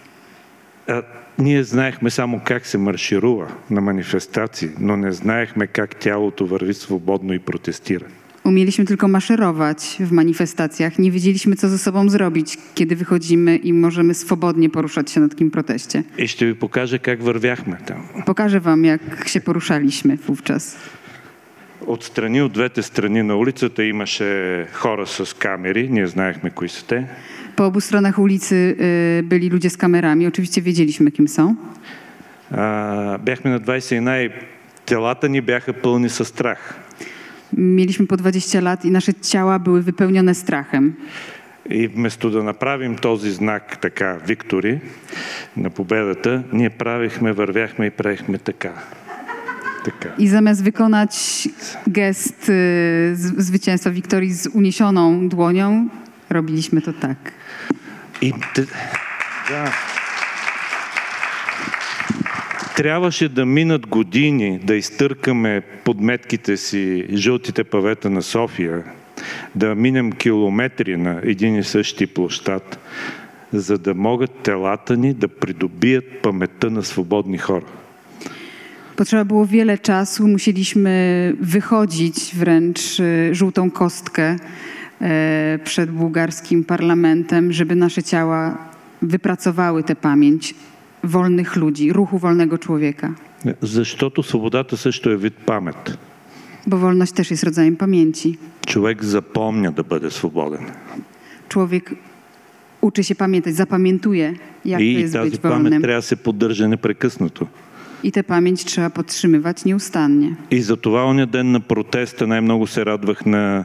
А, 0.86 1.02
ние 1.38 1.64
знаехме 1.64 2.10
само 2.10 2.40
как 2.44 2.66
се 2.66 2.78
марширува 2.78 3.48
на 3.70 3.80
манифестации, 3.80 4.70
но 4.78 4.96
не 4.96 5.12
знаехме 5.12 5.66
как 5.66 5.94
тялото 5.94 6.46
върви 6.46 6.74
свободно 6.74 7.32
и 7.32 7.38
протестира. 7.38 8.06
Umieliśmy 8.44 8.84
tylko 8.84 9.08
maszerować 9.08 9.96
w 10.00 10.12
manifestacjach. 10.12 10.98
Nie 10.98 11.10
wiedzieliśmy, 11.10 11.56
co 11.56 11.68
ze 11.68 11.78
sobą 11.78 12.08
zrobić, 12.08 12.58
kiedy 12.74 12.96
wychodzimy 12.96 13.56
i 13.56 13.72
możemy 13.72 14.14
swobodnie 14.14 14.70
poruszać 14.70 15.10
się 15.10 15.20
na 15.20 15.28
takim 15.28 15.50
proteście. 15.50 16.02
И 16.18 16.26
ще 16.26 16.46
ви 16.46 16.54
покажа 16.54 16.98
как 16.98 17.22
вървяхме 17.22 17.76
там. 17.86 18.24
Pokażę 18.26 18.60
wam, 18.60 18.84
jak 18.84 19.28
się 19.28 19.40
poruszaliśmy 19.40 20.16
wówczas. 20.16 20.76
Отстрани 21.86 22.40
от 22.42 22.52
двете 22.52 22.82
страни 22.82 23.22
на 23.22 23.36
улицата 23.36 23.84
имаше 23.84 24.68
хора 24.72 25.06
с 25.06 25.34
камери, 25.34 25.88
ние 25.88 26.06
знаехме 26.06 26.50
кои 26.50 26.68
са 26.68 26.86
те. 26.86 27.08
Po 27.60 27.64
obu 27.66 27.80
stronach 27.80 28.18
ulicy 28.18 28.76
y, 29.20 29.22
byli 29.22 29.48
ludzie 29.50 29.70
z 29.70 29.76
kamerami. 29.76 30.26
Oczywiście 30.26 30.62
wiedzieliśmy, 30.62 31.10
kim 31.12 31.28
są. 31.28 31.54
А, 32.50 33.18
бяхме 33.24 33.50
на 33.50 33.58
21 33.58 34.08
и 34.26 34.30
телата 34.84 35.28
ни 35.28 35.40
бяха 35.40 35.72
пълни 35.72 36.08
със 36.08 36.28
страх. 36.28 36.74
Mieliśmy 37.56 38.06
po 38.06 38.16
20 38.16 38.60
lat 38.60 38.84
i 38.84 38.90
nasze 38.90 39.14
ciała 39.14 39.58
były 39.58 39.82
wypełnione 39.82 40.34
strachem. 40.34 40.92
И 41.70 41.86
вместо 41.88 42.30
да 42.30 42.42
направим 42.42 42.96
този 42.96 43.30
знак 43.30 43.76
така, 43.80 44.18
Виктори, 44.26 44.80
на 45.56 45.70
победата, 45.70 46.42
ние 46.52 46.70
правихме, 46.70 47.32
вървяхме 47.32 47.86
и 47.86 47.90
правихме 47.90 48.38
така. 48.38 48.72
Така. 49.84 50.08
I 50.18 50.28
zamiast 50.28 50.62
wykonać 50.62 51.48
gest 51.88 52.48
y, 52.48 52.52
z- 53.16 53.34
zwycięstwa 53.46 53.90
Wiktorii 53.90 54.32
z 54.32 54.46
uniesioną 54.46 55.28
dłonią, 55.28 55.88
robiliśmy 56.30 56.80
to 56.82 56.92
tak. 56.92 57.16
И 58.21 58.33
да. 59.49 59.71
Трябваше 62.75 63.29
да 63.29 63.45
минат 63.45 63.87
години 63.87 64.59
да 64.63 64.75
изтъркаме 64.75 65.61
подметките 65.61 66.57
си 66.57 67.05
жълтите 67.13 67.63
павета 67.63 68.09
на 68.09 68.21
София, 68.21 68.83
да 69.55 69.75
минем 69.75 70.11
километри 70.11 70.97
на 70.97 71.21
един 71.23 71.55
и 71.55 71.63
същи 71.63 72.07
площад, 72.07 72.79
за 73.53 73.77
да 73.77 73.93
могат 73.93 74.31
телата 74.31 74.97
ни 74.97 75.13
да 75.13 75.27
придобият 75.27 76.21
паметта 76.21 76.69
на 76.69 76.83
свободни 76.83 77.37
хора. 77.37 77.65
Potrzeba 78.95 79.25
było 79.25 79.45
wiele 79.45 79.77
czasu, 79.77 80.27
musieliśmy 80.27 80.93
wychodzić 81.39 82.35
wręcz 82.35 82.79
żółtą 83.31 83.71
kostkę 83.71 84.35
przed 85.64 85.90
bułgarskim 85.90 86.64
parlamentem, 86.64 87.52
żeby 87.52 87.74
nasze 87.74 88.02
ciała 88.02 88.58
wypracowały 89.02 89.82
tę 89.82 89.96
pamięć 89.96 90.54
wolnych 91.04 91.56
ludzi, 91.56 91.92
ruchu 91.92 92.18
wolnego 92.18 92.58
człowieka. 92.58 93.14
Защото 93.62 94.22
свободата 94.22 94.76
също 94.76 95.10
е 95.10 95.16
вид 95.16 95.34
памет. 95.46 95.98
Bo 96.66 96.78
wolność 96.78 97.12
też 97.12 97.30
jest 97.30 97.44
rodzajem 97.44 97.76
pamięci. 97.76 98.38
Човек 98.66 99.04
запомня 99.04 99.72
да 99.72 99.82
бъде 99.84 100.10
свободен. 100.10 100.64
Człowiek 101.48 101.94
uczy 102.80 103.04
się 103.04 103.14
pamiętać, 103.14 103.54
zapamiętuje, 103.54 104.34
jak 104.64 104.78
to 104.78 104.84
И 104.84 104.92
jest 104.92 105.12
тази 105.14 105.30
być 105.30 105.40
памет 105.40 105.62
wolnym. 105.62 105.82
трябва 105.82 105.98
да 105.98 106.02
се 106.02 106.16
поддържа 106.16 106.68
непрекъснато. 106.68 107.46
I 108.02 108.12
tę 108.12 108.24
pamięć 108.24 108.64
trzeba 108.64 108.90
podtrzymywać 108.90 109.64
nieustannie. 109.64 110.36
И 110.50 110.62
за 110.62 110.76
това 110.76 111.04
оня 111.04 111.26
ден 111.26 111.52
на 111.52 111.60
протеста 111.60 112.26
най-много 112.26 112.66
се 112.66 112.84
радвах 112.84 113.26
на 113.26 113.64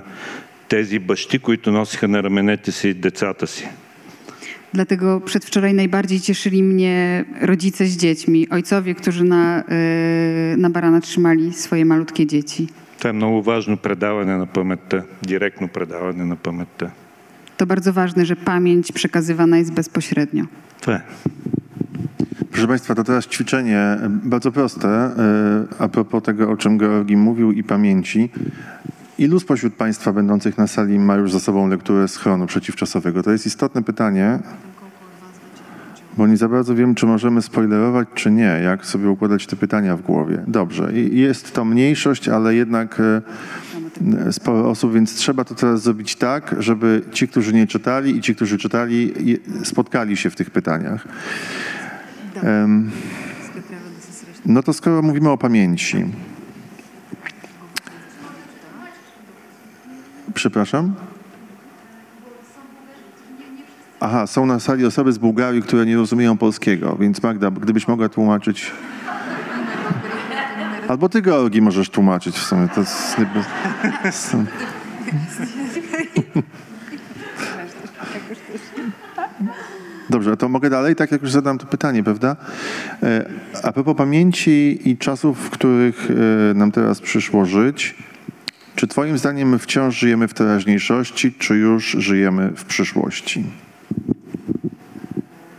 тези 0.68 1.00
бащи, 1.00 1.40
които 1.40 1.72
носиха 1.72 2.08
на 2.08 2.24
раменете 2.24 2.72
си 2.72 2.94
децата 2.94 3.48
си. 3.48 3.68
Dlatego 4.74 5.20
przedwczoraj 5.20 5.74
najbardziej 5.74 6.20
cieszyli 6.20 6.64
mnie 6.64 7.26
rodzice 7.42 7.86
z 7.86 7.98
dziećmi, 7.98 8.50
ojcowie, 8.50 8.96
którzy 8.96 9.24
na, 9.24 9.64
y, 10.54 10.58
na 10.58 10.70
barana 10.70 11.02
trzymali 11.02 11.54
swoje 11.54 11.86
malutkie 11.86 12.26
dzieci. 12.28 12.68
Това 13.00 13.10
е 13.10 13.14
много 13.14 13.42
важно 13.42 13.78
предаване 13.78 14.38
на 14.38 14.46
паметта, 14.46 15.04
директно 15.22 15.68
предаване 15.68 16.26
на 16.26 16.36
паметта. 16.36 16.92
To 17.58 17.66
bardzo 17.66 17.94
ważne, 17.94 18.26
że 18.26 18.36
pamięć 18.36 18.92
przekazywana 18.92 19.58
jest 19.58 19.74
bezpośrednio. 19.74 20.46
Това 20.82 20.96
е. 20.96 21.02
Proszę 22.52 22.68
Państwa, 22.68 22.96
to 22.96 23.04
teraz 23.04 23.28
ćwiczenie 23.28 23.78
e, 23.78 24.10
bardzo 24.24 24.52
proste 24.52 24.88
e, 24.88 25.14
a 25.80 25.88
propos 25.88 26.24
tego, 26.24 26.50
o 26.50 26.58
czym 26.58 26.78
Georgi 26.78 27.18
mówił 27.18 27.52
i 27.52 27.64
pamięci. 27.64 28.30
Ilu 29.19 29.41
spośród 29.41 29.75
Państwa 29.75 30.13
będących 30.13 30.59
na 30.59 30.67
sali 30.67 30.99
ma 30.99 31.15
już 31.15 31.33
za 31.33 31.41
sobą 31.41 31.69
lekturę 31.69 32.09
schronu 32.09 32.47
przeciwczasowego? 32.47 33.23
To 33.23 33.33
jest 33.33 33.47
istotne 33.47 33.83
pytanie, 33.83 34.39
bo 36.17 36.27
nie 36.27 36.37
za 36.37 36.49
bardzo 36.49 36.75
wiem, 36.75 36.95
czy 36.95 37.07
możemy 37.07 37.43
spoilerować, 37.43 38.09
czy 38.15 38.31
nie, 38.31 38.61
jak 38.65 38.87
sobie 38.87 39.11
układać 39.11 39.47
te 39.47 39.57
pytania 39.57 39.97
w 39.97 40.03
głowie. 40.03 40.45
Dobrze, 40.47 40.93
jest 40.93 41.53
to 41.53 41.65
mniejszość, 41.65 42.29
ale 42.29 42.55
jednak 42.55 43.01
e, 43.01 44.33
sporo 44.33 44.71
osób, 44.71 44.93
więc 44.93 45.15
trzeba 45.15 45.45
to 45.45 45.55
teraz 45.55 45.83
zrobić 45.83 46.17
tak, 46.17 46.57
żeby 46.59 47.03
ci, 47.13 47.29
którzy 47.29 47.53
nie 47.53 47.67
czytali 47.67 48.17
i 48.17 48.21
ci, 48.21 48.35
którzy 48.35 48.59
czytali, 48.59 49.13
spotkali 49.65 50.17
się 50.17 50.31
w 50.31 50.37
tych 50.37 50.51
pytaniach. 50.51 51.09
No 54.47 54.63
to 54.63 54.73
skoro 54.73 55.03
mówimy 55.03 55.31
o 55.31 55.39
pamięci. 55.39 56.05
Przepraszam? 60.35 60.95
Aha, 64.01 64.27
są 64.27 64.47
na 64.47 64.61
sali 64.61 64.87
osoby 64.87 65.13
z 65.13 65.19
Bułgarii, 65.19 65.63
które 65.63 65.87
nie 65.87 65.97
rozumieją 65.97 66.37
polskiego, 66.37 66.97
więc 67.01 67.23
Magda, 67.23 67.51
gdybyś 67.51 67.89
mogła 67.89 68.09
tłumaczyć. 68.09 68.73
Albo 70.89 71.09
ty, 71.09 71.23
Georgi, 71.23 71.63
możesz 71.63 71.91
tłumaczyć 71.91 72.37
w 72.37 72.43
sumie. 72.43 72.69
To 72.75 72.81
jest. 74.05 74.37
Dobrze, 80.11 80.37
to 80.37 80.49
mogę 80.49 80.71
dalej, 80.71 80.97
tak 80.97 81.13
jak 81.13 81.23
już 81.23 81.31
zadam 81.31 81.59
to 81.59 81.67
pytanie, 81.67 82.03
prawda? 82.03 82.37
E, 83.03 83.31
A 83.63 83.73
propos 83.73 83.97
pamięci 83.97 84.81
i 84.91 84.99
czasów, 84.99 85.39
w 85.39 85.51
których 85.51 86.09
e, 86.51 86.55
nam 86.55 86.73
teraz 86.73 87.01
przyszło 87.01 87.45
żyć, 87.45 87.95
czy 88.76 88.88
twoim 88.88 89.18
zdaniem 89.18 89.50
my 89.50 89.60
wciąż 89.60 90.00
żyjemy 90.00 90.28
w 90.28 90.34
teraźniejszości, 90.34 91.34
czy 91.34 91.56
już 91.56 91.92
żyjemy 91.92 92.52
w 92.56 92.66
przyszłości? 92.66 93.44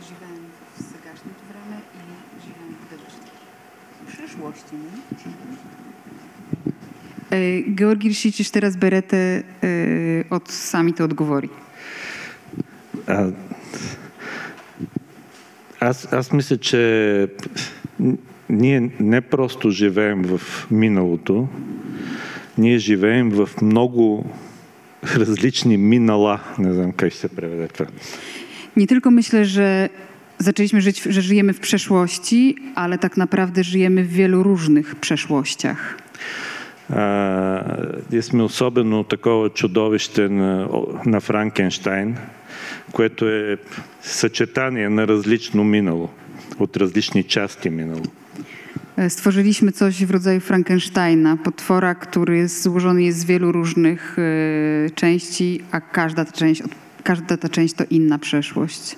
Żywem 0.01 0.37
w 0.73 0.81
Sagarznym 0.81 1.33
Wramy 1.49 1.81
i 2.37 2.45
żywem 2.45 2.75
w 4.05 4.13
przyszłości. 4.13 4.75
Georgi 7.75 8.09
Rysičić 8.09 8.51
teraz 8.51 8.75
берете 8.75 9.43
е, 9.63 10.23
от 10.29 10.51
самите 10.51 11.03
отговори. 11.03 11.49
А, 13.07 13.31
аз, 15.79 16.13
аз 16.13 16.31
мисля, 16.31 16.57
че 16.57 17.27
ние 18.49 18.91
не 18.99 19.21
просто 19.21 19.71
живеем 19.71 20.23
в 20.23 20.67
миналото, 20.71 21.47
ние 22.57 22.77
живеем 22.77 23.29
в 23.29 23.49
много 23.61 24.25
различни 25.15 25.77
минала. 25.77 26.39
Не 26.57 26.73
знам 26.73 26.91
как 26.91 27.11
ще 27.11 27.19
се 27.19 27.29
преведе 27.29 27.67
това. 27.67 27.89
Nie 28.75 28.87
tylko 28.87 29.11
myślę, 29.11 29.45
że 29.45 29.89
zaczęliśmy 30.39 30.81
żyć, 30.81 31.01
że 31.01 31.21
żyjemy 31.21 31.53
w 31.53 31.59
przeszłości, 31.59 32.55
ale 32.75 32.97
tak 32.97 33.17
naprawdę 33.17 33.63
żyjemy 33.63 34.03
w 34.03 34.07
wielu 34.07 34.43
różnych 34.43 34.95
przeszłościach. 34.95 35.97
А, 36.89 37.77
ние 38.11 38.21
сме 38.21 38.43
особено 38.43 39.03
такова 39.03 39.49
чудовище 39.49 40.29
на, 40.29 40.69
на 41.05 41.19
Франкенштайн, 41.19 42.17
което 42.91 43.29
е 43.29 43.57
съчетание 44.01 44.89
на 44.89 45.07
различно 45.07 45.63
минало, 45.63 46.09
от 46.59 46.77
различни 46.77 47.23
части 47.23 47.69
минало. 47.69 48.03
E, 48.97 49.09
Stworzyliśmy 49.09 49.71
coś 49.71 50.05
w 50.05 50.11
rodzaju 50.11 50.39
Frankensteina, 50.39 51.37
potwora, 51.37 51.95
który 51.95 52.47
złożony 52.47 53.03
jest 53.03 53.19
z 53.19 53.25
wielu 53.25 53.51
różnych 53.51 54.17
e, 54.19 54.89
części, 54.89 55.61
a 55.71 55.81
każda 55.81 56.25
ta 56.25 56.31
część, 56.31 56.61
od- 56.61 56.75
każda 57.03 57.37
ta 57.37 57.49
część 57.49 57.73
to 57.73 57.83
inna 57.89 58.19
przeszłość. 58.19 58.97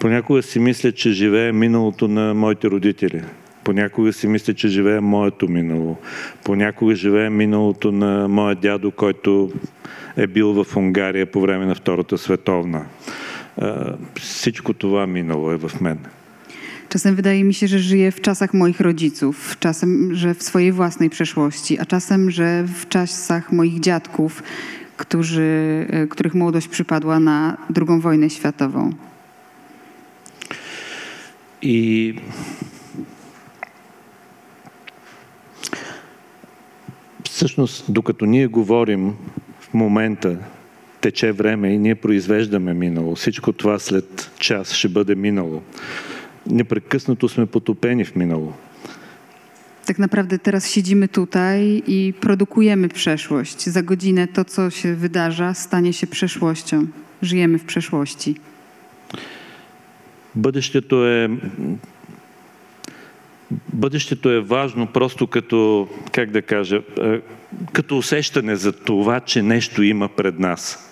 Понякога 0.00 0.42
си 0.42 0.60
мисля, 0.60 0.92
че 0.92 1.12
живее 1.12 1.52
миналото 1.52 2.08
на 2.08 2.34
моите 2.34 2.68
родители. 2.70 3.22
Понякога 3.64 4.12
си 4.12 4.26
мисля, 4.28 4.54
че 4.54 4.68
живее 4.68 5.00
моето 5.00 5.48
минало. 5.48 5.96
Понякога 6.44 6.94
живее 6.94 7.30
миналото 7.30 7.92
на 7.92 8.28
моя 8.28 8.54
дядо, 8.56 8.90
който 8.90 9.52
е 10.16 10.26
бил 10.26 10.64
в 10.64 10.76
Унгария 10.76 11.26
по 11.26 11.40
време 11.40 11.66
на 11.66 11.74
Втората 11.74 12.18
световна. 12.18 12.84
А, 13.60 13.96
Всичко 14.20 14.72
това 14.72 15.06
минало 15.06 15.50
е 15.52 15.56
в 15.56 15.80
мен. 15.80 15.98
Czasem 16.88 17.14
wydaje 17.14 17.44
mi 17.44 17.54
się, 17.54 17.68
że 17.68 17.78
żyję 17.78 18.12
w 18.12 18.20
czasach 18.20 18.54
moich 18.54 18.80
rodziców, 18.80 19.56
czasem, 19.60 20.14
że 20.14 20.34
w 20.34 20.42
swojej 20.42 20.72
własnej 20.72 21.10
przeszłości, 21.10 21.78
a 21.78 21.84
czasem, 21.86 22.30
że 22.30 22.64
w 22.64 22.88
czasach 22.88 23.52
moich 23.52 23.80
dziadków, 23.80 24.42
którzy, 24.96 25.86
e, 25.90 26.06
których 26.06 26.34
młodość 26.34 26.68
przypadła 26.68 27.20
na 27.20 27.56
II 27.76 28.00
wojnę 28.00 28.30
światową. 28.30 28.92
И 31.62 32.18
всъщност, 37.24 37.84
докато 37.88 38.26
ние 38.26 38.48
говорим 38.48 39.16
в 39.60 39.74
момента, 39.74 40.38
тече 41.00 41.32
време 41.32 41.74
и 41.74 41.78
ние 41.78 41.94
произвеждаме 41.94 42.74
минало. 42.74 43.14
Всичко 43.14 43.52
това 43.52 43.78
след 43.78 44.30
час 44.38 44.72
ще 44.72 44.88
бъде 44.88 45.14
минало. 45.14 45.62
Непрекъснато 46.49 47.29
сме 47.29 47.45
потопени 47.45 48.05
в 48.05 48.15
минало. 48.15 48.53
Tak 49.85 49.99
naprawdę 49.99 50.39
teraz 50.39 50.69
siedzimy 50.69 51.07
tutaj 51.07 51.83
i 51.87 52.13
produkujemy 52.21 52.89
przeszłość. 52.89 53.69
Za 53.69 53.81
godzinę 53.81 54.27
to, 54.27 54.45
co 54.45 54.69
się 54.69 54.95
wydarza, 54.95 55.53
stanie 55.53 55.93
się 55.93 56.07
przeszłością. 56.07 56.87
Żyjemy 57.21 57.59
w 57.59 57.65
przeszłości. 57.65 58.35
Бъдещето 60.35 61.07
е. 61.07 61.29
Бъдещето 63.73 64.29
е 64.29 64.39
важно 64.39 64.87
просто 64.87 65.27
като, 65.27 65.87
как 66.11 66.31
да 66.31 66.41
кажа, 66.41 66.81
е, 67.01 67.21
като 67.73 67.97
усещане 67.97 68.55
за 68.55 68.71
това, 68.73 69.19
че 69.19 69.41
нещо 69.41 69.83
има 69.83 70.09
пред 70.09 70.39
нас. 70.39 70.88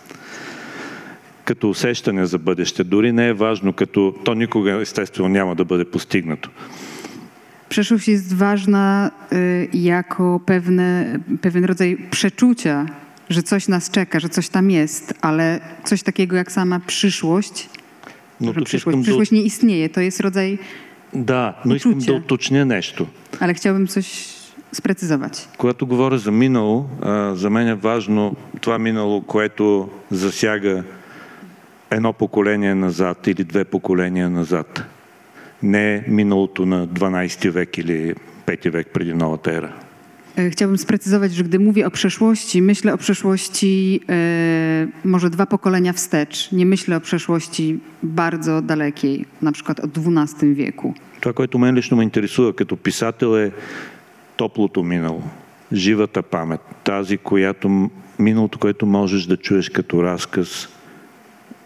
Като 1.46 1.70
усещане 1.70 2.26
за 2.26 2.38
бъдеще. 2.38 2.84
Дори 2.84 3.12
не 3.12 3.28
е 3.28 3.32
важно, 3.32 3.72
като 3.72 4.14
то 4.24 4.34
никога 4.34 4.80
естествено 4.82 5.28
няма 5.28 5.54
да 5.54 5.64
бъде 5.64 5.84
постигнато. 5.84 6.50
Przeszłość 7.68 8.08
jest 8.08 8.32
ważna 8.34 9.10
y, 9.32 9.68
jako 9.72 10.40
pewne, 10.46 11.18
pewien 11.40 11.64
rodzaj 11.64 11.96
przeczucia, 12.10 12.86
że 13.30 13.42
coś 13.42 13.68
nas 13.68 13.90
czeka, 13.90 14.20
że 14.20 14.28
coś 14.28 14.48
tam 14.48 14.70
jest, 14.70 15.14
ale 15.20 15.60
coś 15.84 16.02
takiego 16.02 16.36
jak 16.36 16.52
sama 16.52 16.80
przyszłość, 16.86 17.68
Но 18.40 18.46
że 18.52 18.54
тук 18.54 18.64
przyszłość, 18.64 18.96
искам 18.96 19.00
да, 19.02 19.06
przyszłość 19.06 19.30
nie 19.32 19.42
istnieje. 19.42 19.88
To 19.88 20.00
jest 20.00 20.20
rodzaj, 20.20 20.58
да, 21.14 21.54
но 21.64 21.74
искам 21.76 21.94
Почуття. 21.94 22.12
да 22.12 22.18
уточня 22.18 22.64
нещо. 22.64 23.06
ale 23.40 23.54
chciałbym 23.54 23.86
coś 23.86 24.06
sprecyzować. 24.72 25.48
Когато 25.58 25.86
говоря 25.86 26.18
за 26.18 26.30
минало, 26.30 26.88
а, 27.02 27.34
за 27.34 27.50
мен 27.50 27.68
е 27.68 27.74
важно 27.74 28.36
това 28.60 28.78
минало, 28.78 29.20
което 29.22 29.88
засяга 30.10 30.84
едно 31.89 32.13
поколение 32.13 32.75
назад 32.75 33.27
или 33.27 33.43
две 33.43 33.65
поколения 33.65 34.29
назад. 34.29 34.83
Не 35.61 36.03
миналото 36.07 36.65
на 36.65 36.87
12 36.87 37.51
век 37.51 37.77
или 37.77 38.15
5 38.45 38.69
век 38.71 38.87
преди 38.93 39.13
новата 39.13 39.51
ера. 39.51 39.71
E, 40.37 40.49
Chciałbym 40.49 40.77
sprecyzować, 40.77 41.33
że 41.33 41.43
gdy 41.43 41.59
mówię 41.59 41.87
o 41.87 41.91
przeszłości, 41.91 42.61
myślę 42.61 42.93
o 42.93 42.97
przeszłości 42.97 44.01
e, 44.09 44.87
może 45.05 45.29
dwa 45.29 45.45
pokolenia 45.45 45.93
wstecz. 45.93 46.51
Nie 46.51 46.65
myślę 46.65 46.97
o 46.97 47.01
przeszłości 47.01 47.79
bardzo 48.03 48.61
dalekiej, 48.61 49.25
na 49.41 49.51
przykład 49.51 49.79
o 49.79 49.87
XII 49.87 50.53
wieku. 50.53 50.93
Това, 51.21 51.33
което 51.33 51.59
мен 51.59 51.75
лично 51.75 51.97
ме 51.97 52.03
интересува 52.03 52.53
като 52.53 52.77
писател 52.77 53.37
е 53.37 53.51
топлото 54.35 54.83
минало, 54.83 55.23
живата 55.73 56.21
памет, 56.21 56.61
тази, 56.83 57.17
която 57.17 57.89
миналото, 58.19 58.59
което 58.59 58.85
можеш 58.85 59.25
да 59.25 59.37
чуеш 59.37 59.69
като 59.69 60.03
разказ 60.03 60.69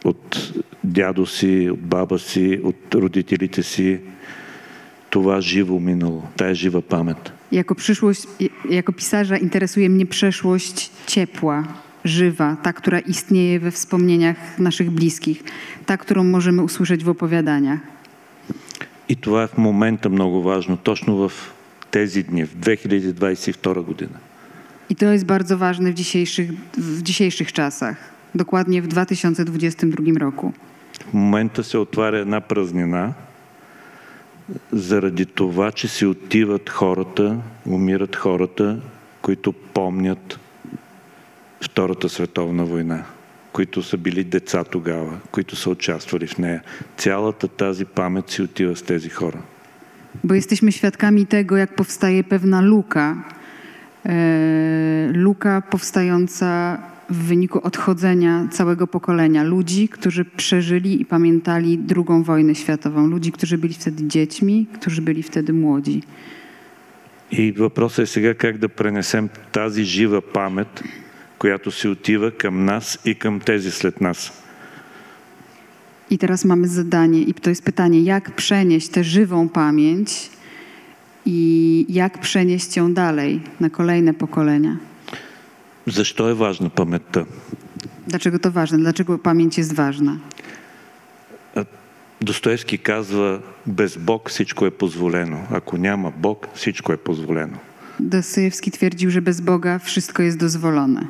от 0.04 0.52
дядо 0.84 1.26
си, 1.26 1.68
от 1.72 1.80
баба 1.80 2.18
си, 2.18 2.60
от 2.64 2.94
родителите 2.94 3.62
си, 3.62 4.00
това 5.10 5.40
живо 5.40 5.78
минало, 5.80 6.22
тая 6.36 6.54
жива 6.54 6.82
памет. 6.82 7.32
Jako 7.52 7.74
przyszłość, 7.74 8.22
jako 8.70 8.92
pisarza 8.92 9.36
interesuje 9.36 9.88
mnie 9.88 10.06
przeszłość 10.06 10.90
ciepła, 11.06 11.64
żywa, 12.04 12.56
ta, 12.62 12.72
która 12.72 12.98
istnieje 12.98 13.60
we 13.60 13.70
wspomnieniach 13.70 14.58
naszych 14.58 14.90
bliskich, 14.90 15.44
ta, 15.86 15.96
którą 15.96 16.24
możemy 16.24 16.62
usłyszeć 16.62 17.04
w 17.04 17.08
opowiadaniach. 17.08 17.80
И 19.08 19.16
това 19.16 19.42
е 19.42 19.48
в 19.48 19.56
момента 19.56 20.08
много 20.08 20.42
важно, 20.42 20.76
точно 20.76 21.28
в 21.28 21.32
тези 21.90 22.22
дни, 22.22 22.46
в 22.46 22.54
2022 22.54 23.82
година. 23.82 24.18
I 24.90 24.96
to 24.96 25.12
jest 25.12 25.24
bardzo 25.24 25.58
ważne 25.58 25.92
w 25.92 25.94
dzisiejszych, 25.94 26.50
w 26.78 27.02
dzisiejszych 27.02 27.52
czasach, 27.52 27.96
Dokładnie 28.35 28.81
w 28.81 28.87
2022 28.87 30.19
roku. 30.19 30.53
В 31.09 31.13
момента 31.13 31.63
се 31.63 31.77
отваря 31.77 32.19
една 32.19 32.41
празнина, 32.41 33.13
заради 34.71 35.25
това, 35.25 35.71
че 35.71 35.87
си 35.87 36.05
отиват 36.05 36.69
хората, 36.69 37.37
умират 37.65 38.15
хората, 38.15 38.79
които 39.21 39.53
помнят 39.53 40.39
Втората 41.61 42.09
световна 42.09 42.65
война, 42.65 43.03
които 43.51 43.83
са 43.83 43.97
били 43.97 44.23
деца 44.23 44.63
тогава, 44.63 45.19
които 45.31 45.55
са 45.55 45.69
участвали 45.69 46.27
в 46.27 46.37
нея. 46.37 46.61
Цялата 46.97 47.47
тази 47.47 47.85
памет 47.85 48.29
си 48.29 48.41
отива 48.41 48.75
с 48.75 48.81
тези 48.81 49.09
хора. 49.09 49.37
Bo 50.23 50.33
jesteśmy 50.33 50.71
świadkami 50.71 51.25
tego, 51.25 51.57
jak 51.57 51.75
powstaje 51.75 52.23
pewna 52.23 52.61
luka. 52.61 53.23
E, 54.05 54.15
luka 55.13 55.61
powstająca 55.61 56.79
w 57.10 57.16
wyniku 57.16 57.60
odchodzenia 57.62 58.48
całego 58.50 58.86
pokolenia 58.86 59.42
ludzi, 59.42 59.88
którzy 59.88 60.24
przeżyli 60.24 61.00
i 61.02 61.04
pamiętali 61.04 61.78
II 61.96 62.22
wojnę 62.22 62.54
światową. 62.54 63.06
Ludzi, 63.06 63.32
którzy 63.32 63.58
byli 63.58 63.74
wtedy 63.74 64.08
dziećmi, 64.08 64.66
którzy 64.74 65.02
byli 65.02 65.22
wtedy 65.22 65.52
młodzi. 65.52 66.02
И 67.30 67.52
въпросът 67.52 67.98
е 67.98 68.06
сега 68.06 68.34
как 68.34 68.58
да 68.58 68.68
пренесем 68.68 69.28
тази 69.52 69.84
жива 69.84 70.20
памет, 70.20 70.82
която 71.38 71.70
си 71.70 71.88
отива 71.88 72.30
към 72.30 72.64
нас 72.64 72.98
и 73.04 73.14
към 73.14 73.40
тези 73.40 73.70
след 73.70 74.00
нас. 74.00 74.42
I 76.10 76.18
teraz 76.18 76.44
mamy 76.44 76.68
zadanie, 76.68 77.22
i 77.22 77.34
to 77.34 77.50
jest 77.50 77.64
pytanie, 77.64 78.00
jak 78.02 78.30
przenieść 78.30 78.88
tę 78.88 79.04
żywą 79.04 79.48
pamięć 79.48 80.30
i 81.26 81.86
jak 81.88 82.18
przenieść 82.18 82.76
ją 82.76 82.94
dalej 82.94 83.40
na 83.60 83.70
kolejne 83.70 84.14
pokolenia. 84.14 84.76
Защо 85.86 86.28
е 86.28 86.34
важна 86.34 86.68
паметта? 86.70 87.24
Dlaczego 88.08 88.38
to 88.38 88.50
ważne? 88.50 88.78
Dlaczego 88.78 89.18
pamięć 89.18 89.58
jest 89.58 89.74
ważna? 89.74 90.16
Достоевски 92.20 92.78
казва, 92.78 93.40
без 93.66 93.96
Бог 93.96 94.28
всичко 94.28 94.66
е 94.66 94.70
позволено. 94.70 95.38
Ако 95.50 95.76
няма 95.76 96.12
Бог, 96.16 96.36
всичко 96.54 96.92
е 96.92 96.96
позволено. 96.96 97.58
Dostojewski 98.00 98.70
twierdził, 98.70 99.10
że 99.10 99.20
bez 99.22 99.40
Boga 99.40 99.78
wszystko 99.78 100.22
jest 100.22 100.38
dozwolone. 100.38 101.06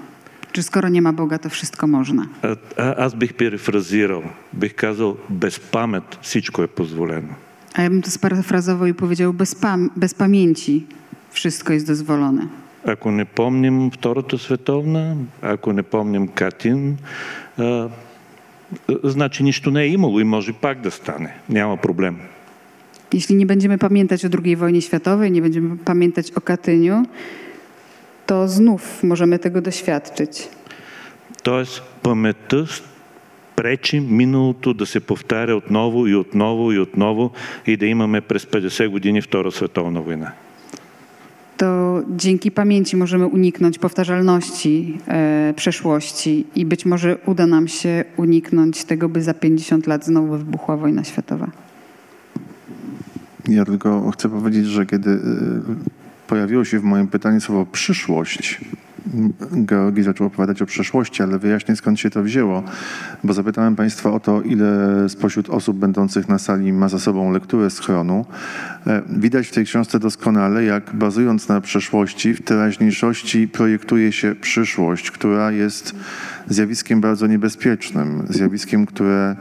Czy 0.52 0.62
skoro 0.62 0.88
nie 0.88 1.02
ma 1.02 1.12
Boga, 1.12 1.38
to 1.38 1.50
wszystko 1.50 1.86
można? 1.86 2.26
А, 2.42 2.56
а, 2.76 3.04
аз 3.04 3.14
бих 3.14 3.34
перефразирал, 3.34 4.22
бих 4.52 4.74
казал, 4.74 5.16
без 5.28 5.58
памет 5.58 6.18
всичко 6.22 6.62
е 6.62 6.66
позволено. 6.66 7.34
A 7.74 7.82
ja 7.82 7.90
bym 7.90 8.02
to 8.02 8.10
sparafrazował 8.10 8.86
i 8.86 8.94
powiedział, 8.94 9.32
bez, 9.32 9.54
pam- 9.54 9.88
bez 9.96 10.14
pamięci 10.14 10.86
wszystko 11.30 11.72
jest 11.72 11.86
dozwolone. 11.86 12.46
Ако 12.85 13.11
не 13.11 13.25
помним 13.25 13.91
Втората 13.91 14.37
световна, 14.37 15.15
ако 15.41 15.73
не 15.73 15.83
помним 15.83 16.27
Катин, 16.27 16.97
а, 17.57 17.89
значи 19.03 19.43
нищо 19.43 19.71
не 19.71 19.83
е 19.83 19.87
имало 19.87 20.19
и 20.19 20.23
може 20.23 20.53
пак 20.53 20.81
да 20.81 20.91
стане. 20.91 21.35
Няма 21.49 21.77
проблем. 21.77 22.15
Jeśli 23.13 23.35
nie 23.35 23.45
będziemy 23.45 23.77
pamiętać 23.77 24.25
o 24.25 24.29
II 24.43 24.55
wojnie 24.55 24.81
światowej, 24.81 25.31
nie 25.31 25.41
będziemy 25.41 25.77
pamiętać 25.77 26.31
o 26.31 26.41
Katyniu, 26.41 27.05
to 28.25 28.47
znów 28.47 29.03
możemy 29.03 29.39
tego 29.39 29.61
doświadczyć. 29.61 30.49
Тоест, 31.43 31.83
паметта 32.01 32.65
пречи 33.55 33.99
миналото 33.99 34.73
да 34.73 34.85
се 34.85 34.99
повтаря 34.99 35.55
отново 35.55 36.07
и 36.07 36.15
отново 36.15 36.71
и 36.71 36.79
отново 36.79 37.31
и 37.65 37.77
да 37.77 37.85
имаме 37.85 38.21
през 38.21 38.45
50 38.45 38.89
години 38.89 39.21
Втора 39.21 39.51
световна 39.51 40.01
война. 40.01 40.33
To 41.61 42.01
dzięki 42.09 42.51
pamięci 42.51 42.97
możemy 42.97 43.27
uniknąć 43.27 43.79
powtarzalności 43.79 44.97
e, 45.07 45.53
przeszłości 45.55 46.45
i 46.55 46.65
być 46.65 46.85
może 46.85 47.17
uda 47.25 47.47
nam 47.47 47.67
się 47.67 48.05
uniknąć 48.17 48.83
tego, 48.83 49.09
by 49.09 49.21
za 49.21 49.33
50 49.33 49.87
lat 49.87 50.05
znowu 50.05 50.37
wybuchła 50.37 50.77
wojna 50.77 51.03
światowa. 51.03 51.51
Ja 53.47 53.65
tylko 53.65 54.11
chcę 54.11 54.29
powiedzieć, 54.29 54.65
że 54.65 54.85
kiedy 54.85 55.09
y, 55.09 55.19
pojawiło 56.27 56.65
się 56.65 56.79
w 56.79 56.83
moim 56.83 57.07
pytaniu 57.07 57.41
słowo 57.41 57.65
przyszłość, 57.65 58.61
Georgi 59.65 60.03
zaczął 60.03 60.27
opowiadać 60.27 60.61
o 60.61 60.65
przeszłości, 60.65 61.23
ale 61.23 61.39
wyjaśnię 61.39 61.75
skąd 61.75 61.99
się 61.99 62.09
to 62.09 62.23
wzięło, 62.23 62.63
bo 63.23 63.33
zapytałem 63.33 63.75
Państwa 63.75 64.11
o 64.11 64.19
to, 64.19 64.41
ile 64.41 65.09
spośród 65.09 65.49
osób 65.49 65.77
będących 65.77 66.29
na 66.29 66.39
sali 66.39 66.73
ma 66.73 66.89
za 66.89 66.99
sobą 66.99 67.31
lekturę 67.31 67.69
schronu. 67.69 68.25
E, 68.87 69.01
Widać 69.09 69.47
w 69.47 69.51
tej 69.51 69.65
książce 69.65 69.99
doskonale, 69.99 70.63
jak 70.63 70.95
bazując 70.95 71.47
na 71.47 71.61
przeszłości, 71.61 72.33
w 72.33 72.41
teraźniejszości 72.41 73.47
projektuje 73.47 74.11
się 74.11 74.35
przyszłość, 74.35 75.11
która 75.11 75.51
jest 75.51 75.95
zjawiskiem 76.47 77.01
bardzo 77.01 77.27
niebezpiecznym, 77.27 78.23
zjawiskiem, 78.29 78.85
które 78.85 79.35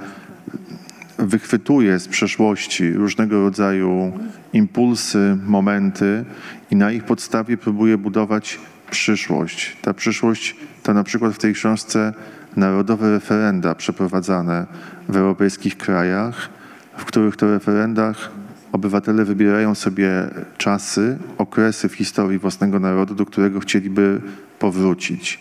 wychwytuje 1.18 1.98
z 1.98 2.08
przeszłości 2.08 2.92
różnego 2.92 3.42
rodzaju 3.42 4.12
impulsy, 4.52 5.38
momenty 5.46 6.24
i 6.70 6.76
na 6.76 6.92
ich 6.92 7.04
podstawie 7.04 7.56
próbuje 7.56 7.98
budować 7.98 8.58
przyszłość. 8.90 9.76
Ta 9.82 9.94
przyszłość 9.94 10.56
to 10.82 10.94
na 10.94 11.04
przykład 11.04 11.34
w 11.34 11.38
tej 11.38 11.54
książce 11.54 12.12
narodowe 12.56 13.10
referenda 13.10 13.74
przeprowadzane 13.74 14.66
w 15.08 15.16
europejskich 15.16 15.76
krajach, 15.76 16.48
w 16.96 17.04
których 17.04 17.36
to 17.36 17.50
referendach 17.50 18.30
obywatele 18.72 19.24
wybierają 19.24 19.74
sobie 19.74 20.10
czasy, 20.58 21.18
okresy 21.38 21.88
w 21.88 21.94
historii 21.94 22.38
własnego 22.38 22.80
narodu, 22.80 23.14
do 23.14 23.26
którego 23.26 23.60
chcieliby 23.60 24.20
powrócić. 24.58 25.40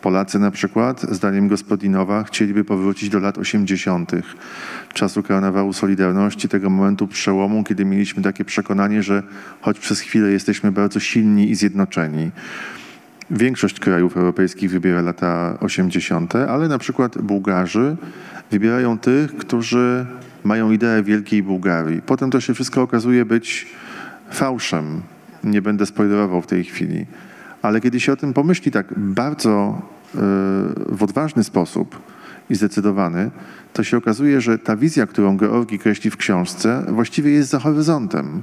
Polacy 0.00 0.38
na 0.38 0.50
przykład, 0.50 1.06
zdaniem 1.10 1.48
Gospodinowa, 1.48 2.24
chcieliby 2.24 2.64
powrócić 2.64 3.08
do 3.08 3.18
lat 3.18 3.38
80., 3.38 4.12
czasu 4.94 5.22
karnawału 5.22 5.72
Solidarności, 5.72 6.48
tego 6.48 6.70
momentu 6.70 7.06
przełomu, 7.06 7.64
kiedy 7.64 7.84
mieliśmy 7.84 8.22
takie 8.22 8.44
przekonanie, 8.44 9.02
że 9.02 9.22
choć 9.60 9.78
przez 9.78 10.00
chwilę 10.00 10.30
jesteśmy 10.30 10.72
bardzo 10.72 11.00
silni 11.00 11.50
i 11.50 11.54
zjednoczeni. 11.54 12.30
Większość 13.30 13.80
krajów 13.80 14.16
europejskich 14.16 14.70
wybiera 14.70 15.02
lata 15.02 15.58
80., 15.60 16.36
ale 16.36 16.68
na 16.68 16.78
przykład 16.78 17.18
Bułgarzy 17.18 17.96
wybierają 18.50 18.98
tych, 18.98 19.36
którzy 19.36 20.06
mają 20.44 20.70
ideę 20.70 21.02
Wielkiej 21.02 21.42
Bułgarii. 21.42 22.02
Potem 22.02 22.30
to 22.30 22.40
się 22.40 22.54
wszystko 22.54 22.82
okazuje 22.82 23.24
być 23.24 23.66
fałszem. 24.30 25.02
Nie 25.44 25.62
będę 25.62 25.86
spoilerował 25.86 26.42
w 26.42 26.46
tej 26.46 26.64
chwili. 26.64 27.06
Ale 27.62 27.80
kiedy 27.80 28.00
się 28.00 28.12
o 28.12 28.16
tym 28.16 28.32
pomyśli 28.32 28.72
tak 28.72 28.86
bardzo 28.96 29.82
yy, 30.14 30.20
w 30.88 31.02
odważny 31.02 31.44
sposób 31.44 32.02
i 32.50 32.54
zdecydowany, 32.54 33.30
to 33.72 33.84
się 33.84 33.96
okazuje, 33.96 34.40
że 34.40 34.58
ta 34.58 34.76
wizja, 34.76 35.06
którą 35.06 35.38
Georgi 35.38 35.78
kreśli 35.78 36.10
w 36.10 36.16
książce, 36.16 36.84
właściwie 36.88 37.30
jest 37.30 37.50
za 37.50 37.58
horyzontem. 37.58 38.42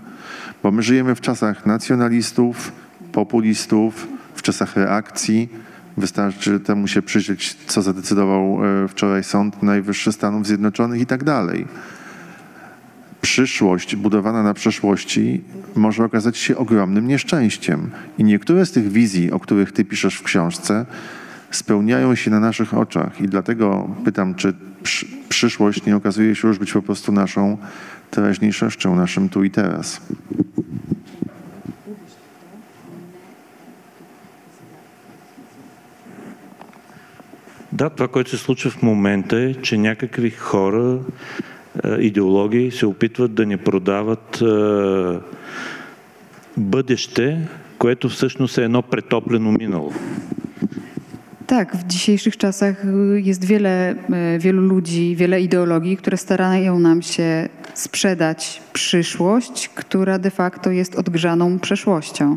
Bo 0.63 0.71
my 0.71 0.81
żyjemy 0.81 1.15
w 1.15 1.21
czasach 1.21 1.65
nacjonalistów, 1.65 2.71
populistów, 3.11 4.07
w 4.35 4.41
czasach 4.41 4.75
reakcji. 4.75 5.49
Wystarczy 5.97 6.59
temu 6.59 6.87
się 6.87 7.01
przyjrzeć, 7.01 7.57
co 7.67 7.81
zadecydował 7.81 8.59
e, 8.65 8.87
wczoraj 8.87 9.23
Sąd 9.23 9.63
Najwyższy 9.63 10.11
Stanów 10.11 10.47
Zjednoczonych 10.47 11.01
i 11.01 11.05
tak 11.05 11.23
dalej. 11.23 11.67
Przyszłość 13.21 13.95
budowana 13.95 14.43
na 14.43 14.53
przeszłości 14.53 15.41
może 15.75 16.03
okazać 16.03 16.37
się 16.37 16.57
ogromnym 16.57 17.07
nieszczęściem. 17.07 17.91
I 18.17 18.23
niektóre 18.23 18.65
z 18.65 18.71
tych 18.71 18.91
wizji, 18.91 19.31
o 19.31 19.39
których 19.39 19.71
ty 19.71 19.85
piszesz 19.85 20.15
w 20.15 20.23
książce, 20.23 20.85
spełniają 21.51 22.15
się 22.15 22.31
na 22.31 22.39
naszych 22.39 22.73
oczach. 22.73 23.21
I 23.21 23.27
dlatego 23.27 23.95
pytam, 24.05 24.35
czy 24.35 24.53
przy, 24.83 25.05
przyszłość 25.29 25.85
nie 25.85 25.95
okazuje 25.95 26.35
się 26.35 26.47
już 26.47 26.59
być 26.59 26.73
po 26.73 26.81
prostu 26.81 27.11
naszą 27.11 27.57
teraźniejszością, 28.11 28.95
naszym 28.95 29.29
tu 29.29 29.43
i 29.43 29.51
teraz. 29.51 30.01
Да, 37.74 37.90
това, 37.90 38.08
което 38.08 38.30
се 38.30 38.36
случва 38.36 38.70
в 38.70 38.82
момента 38.82 39.36
е, 39.36 39.54
че 39.54 39.78
някакви 39.78 40.30
хора, 40.30 40.98
е, 41.84 41.88
идеологии 41.88 42.70
се 42.70 42.86
опитват 42.86 43.34
да 43.34 43.46
ни 43.46 43.56
продават 43.56 44.42
е, 44.42 44.44
бъдеще, 46.56 47.48
което 47.78 48.08
всъщност 48.08 48.58
е 48.58 48.64
едно 48.64 48.82
претоплено 48.82 49.52
минало. 49.52 49.92
Tak, 51.58 51.76
w 51.76 51.86
dzisiejszych 51.86 52.36
czasach 52.36 52.76
y, 52.84 53.20
jest 53.30 53.44
wiele, 53.44 53.94
y, 54.36 54.38
wielu 54.38 54.62
ludzi, 54.62 55.16
wiele 55.16 55.40
ideologii, 55.40 55.96
które 55.96 56.16
starają 56.16 56.78
nam 56.78 57.02
się 57.02 57.48
sprzedać 57.74 58.62
przyszłość, 58.72 59.68
która 59.68 60.18
de 60.18 60.30
facto 60.30 60.70
jest 60.70 60.94
odgrzaną 60.98 61.58
przeszłością. 61.58 62.36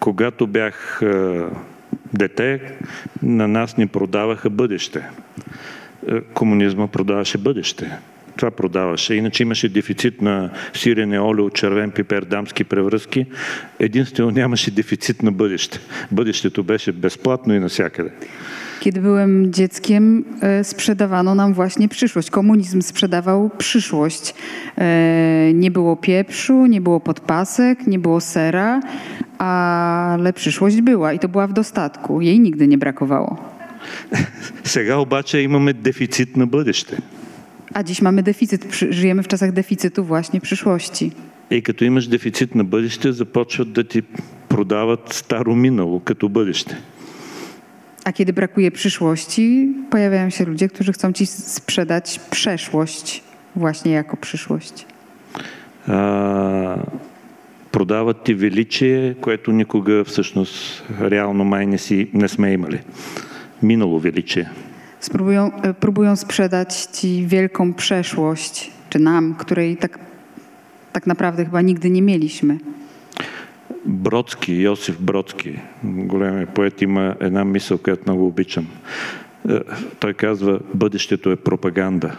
Когато 0.00 0.46
бях 0.46 1.00
е, 1.02 1.69
дете, 2.14 2.60
на 3.22 3.48
нас 3.48 3.76
ни 3.76 3.86
продаваха 3.86 4.50
бъдеще. 4.50 5.02
Е, 6.08 6.20
Комунизма 6.20 6.88
продаваше 6.88 7.38
бъдеще. 7.38 7.90
Това 8.36 8.50
продаваше. 8.50 9.14
Иначе 9.14 9.42
имаше 9.42 9.68
дефицит 9.68 10.22
на 10.22 10.50
сирене, 10.74 11.20
олио, 11.20 11.50
червен 11.50 11.90
пипер, 11.90 12.22
дамски 12.22 12.64
превръзки. 12.64 13.26
Единствено 13.78 14.30
нямаше 14.30 14.70
дефицит 14.70 15.22
на 15.22 15.32
бъдеще. 15.32 15.80
Бъдещето 16.12 16.64
беше 16.64 16.92
безплатно 16.92 17.54
и 17.54 17.58
навсякъде. 17.58 18.10
Kiedy 18.80 19.00
byłem 19.00 19.52
dzieckiem, 19.52 20.24
e, 20.40 20.64
sprzedawano 20.64 21.34
nam 21.34 21.54
właśnie 21.54 21.88
przyszłość. 21.88 22.30
Komunizm 22.30 22.82
sprzedawał 22.82 23.50
przyszłość. 23.58 24.34
E, 24.78 25.52
Nie 25.54 25.70
było 25.70 25.96
pieprzu, 25.96 26.66
nie 26.66 26.80
było 26.80 27.00
podpasek, 27.00 27.86
nie 27.86 27.98
było 27.98 28.20
sera, 28.20 28.80
ale 29.40 30.32
przyszłość 30.32 30.80
była 30.80 31.12
i 31.12 31.18
to 31.18 31.28
była 31.28 31.46
w 31.46 31.52
dostatku. 31.52 32.20
Jej 32.20 32.40
nigdy 32.40 32.68
nie 32.68 32.78
brakowało. 32.78 33.36
Сега 34.64 34.96
обаче 34.96 35.42
имаме 35.44 35.74
дефицит 35.74 36.36
на 36.36 36.46
бъдеще. 36.46 36.96
A 37.74 37.82
dziś 37.82 38.02
mamy 38.02 38.22
deficyt, 38.22 38.64
przy- 38.64 38.92
żyjemy 38.92 39.22
w 39.22 39.28
czasach 39.28 39.52
deficytu 39.52 40.04
właśnie 40.04 40.40
przyszłości. 40.40 41.12
И 41.50 41.62
като 41.62 41.84
имаш 41.84 42.06
дефицит 42.06 42.54
на 42.54 42.64
бъдеще, 42.64 43.12
започват 43.12 43.72
да 43.72 43.84
ти 43.84 44.02
продават 44.48 45.12
старо 45.12 45.54
минало 45.54 46.00
като 46.00 46.28
бъдеще. 46.28 46.76
A 48.04 48.12
kiedy 48.12 48.32
brakuje 48.32 48.70
przyszłości, 48.70 49.68
pojawiają 49.90 50.30
się 50.30 50.44
ludzie, 50.44 50.68
którzy 50.68 50.92
chcą 50.92 51.12
ci 51.12 51.26
sprzedać 51.26 52.20
przeszłość 52.30 53.22
właśnie 53.56 53.92
jako 53.92 54.16
przyszłość. 54.16 54.86
а, 55.88 56.78
продават 57.71 58.23
ти 58.23 58.33
величие, 58.33 59.15
което 59.21 59.51
никога 59.51 60.03
всъщност 60.03 60.83
реално 61.01 61.43
май 61.43 61.65
не, 61.65 61.77
си, 61.77 62.09
не 62.13 62.27
сме 62.27 62.51
имали. 62.51 62.81
Минало 63.63 63.99
величие. 63.99 64.49
Spróbują, 65.01 65.51
próbują 65.79 66.15
sprzedać 66.15 66.71
ci 66.85 67.25
wielką 67.25 67.73
przeszłość, 67.73 68.71
czy 68.89 68.99
nam, 68.99 69.35
której 69.35 69.77
tak, 69.77 69.99
tak 70.93 71.07
naprawdę 71.07 71.45
chyba 71.45 71.61
nigdy 71.61 71.89
nie 71.89 72.01
mieliśmy. 72.01 72.59
Бродски, 73.85 74.61
Йосиф 74.61 74.99
Бродски, 74.99 75.59
големия 75.83 76.47
поет, 76.47 76.81
има 76.81 77.15
една 77.19 77.45
мисъл, 77.45 77.77
която 77.77 78.03
много 78.05 78.27
обичам. 78.27 78.67
Е, 79.49 79.59
Той 79.99 80.13
казва, 80.13 80.59
бъдещето 80.73 81.31
е 81.31 81.35
пропаганда. 81.35 82.17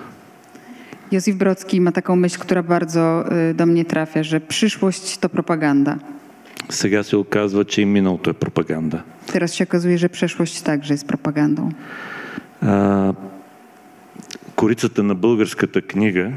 Józef 1.13 1.37
Brocki 1.37 1.81
ma 1.81 1.93
taką 1.93 2.17
myśl, 2.17 2.39
która 2.39 2.63
bardzo 2.63 3.25
do 3.55 3.67
mnie 3.67 3.85
trafia, 3.85 4.23
że 4.23 4.41
przyszłość 4.41 5.19
to 5.19 5.29
propaganda. 5.29 5.99
Сега 6.69 7.03
се 7.03 7.17
оказва, 7.17 7.65
че 7.65 7.83
и 7.83 7.87
миналото 7.87 8.31
е 8.31 8.35
пропаганда. 8.35 9.03
Teraz 9.27 9.55
się 9.55 9.65
okazuje, 9.65 9.99
że 9.99 10.09
przeszłość 10.09 10.63
także 10.63 10.95
jest 10.95 11.07
propagandą. 11.07 11.73
А, 12.61 13.15
корицата 14.57 15.03
на 15.03 15.15
българската 15.15 15.83
книга 15.83 16.33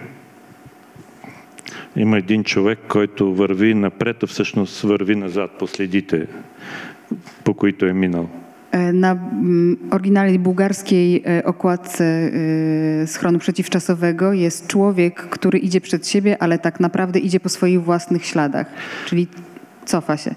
има 1.95 2.17
един 2.17 2.43
човек, 2.43 2.79
който 2.87 3.35
върви 3.35 3.73
напред, 3.73 4.23
а 4.23 4.27
всъщност 4.27 4.81
върви 4.81 5.15
назад 5.15 5.51
по 5.59 5.67
следите, 5.67 6.27
по 7.43 7.53
които 7.53 7.85
е 7.85 7.93
минал. 7.93 8.29
E, 8.74 8.92
Na 8.92 9.12
mm, 9.12 9.76
oryginalnej 9.90 10.38
bułgarskiej 10.38 11.22
e, 11.26 11.44
okładce 11.44 12.04
e, 12.04 13.06
schronu 13.06 13.38
przeciwczasowego 13.38 14.32
jest 14.32 14.66
człowiek, 14.66 15.14
który 15.14 15.58
idzie 15.58 15.80
przed 15.80 16.08
siebie, 16.08 16.42
ale 16.42 16.58
tak 16.58 16.80
naprawdę 16.80 17.18
idzie 17.18 17.40
po 17.40 17.48
swoich 17.48 17.82
własnych 17.82 18.26
śladach, 18.26 18.66
czyli 19.06 19.26
cofa 19.84 20.16
się. 20.16 20.34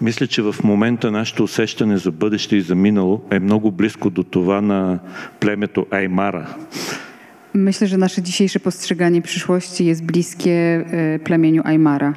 Мисля, 0.00 0.26
че 0.26 0.42
в 0.42 0.64
момента 0.64 1.10
нашето 1.10 1.44
усещане 1.44 1.98
за 1.98 2.10
бъдеще 2.10 2.56
и 2.56 2.60
за 2.60 2.74
минало 2.74 3.22
е 3.30 3.38
много 3.38 3.70
близко 3.70 4.10
до 4.10 4.22
това 4.22 4.60
на 4.60 4.98
племето 5.40 5.86
Аймара. 5.90 6.46
Myślę, 7.54 7.86
że 7.86 7.96
nasze 7.98 8.22
dzisiejsze 8.22 8.60
postrzeganie 8.60 9.22
przyszłości 9.22 9.84
jest 9.84 10.02
bliskie 10.04 10.52
e, 10.52 11.18
plemieniu 11.18 11.62
Aymara. 11.64 12.14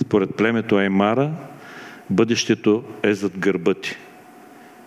Според 0.00 0.34
племето 0.36 0.76
Аймара, 0.76 1.30
бъдещето 2.10 2.84
е 3.02 3.14
зад 3.14 3.38
гърба 3.38 3.74
ти, 3.74 3.96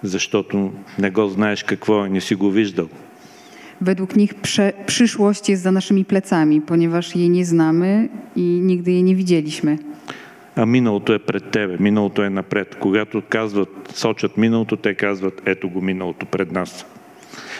защото 0.03 0.71
не 0.99 1.09
го 1.09 1.27
знаеш 1.27 1.63
какво 1.63 2.05
е, 2.05 2.09
не 2.09 2.21
си 2.21 2.35
го 2.35 2.51
виждал. 2.51 2.89
Według 3.81 4.15
nich 4.15 4.33
prze, 4.33 4.73
przyszłość 4.85 5.49
jest 5.49 5.63
za 5.63 5.71
naszymi 5.71 6.05
plecami, 6.05 6.61
ponieważ 6.61 7.15
jej 7.15 7.29
nie 7.29 7.45
znamy 7.45 8.09
i 8.35 8.41
nigdy 8.41 8.91
jej 8.91 9.03
nie 9.03 9.15
widzieliśmy. 9.15 9.77
А 10.55 10.65
миналото 10.65 11.13
е 11.13 11.19
пред 11.19 11.51
тебе, 11.51 11.77
миналото 11.79 12.23
е 12.23 12.29
напред. 12.29 12.75
Когато 12.79 13.21
казват, 13.29 13.69
сочат 13.93 14.37
миналото, 14.37 14.77
те 14.77 14.93
казват, 14.93 15.41
ето 15.45 15.69
го 15.69 15.81
миналото 15.81 16.25
пред 16.25 16.51
нас. 16.51 16.85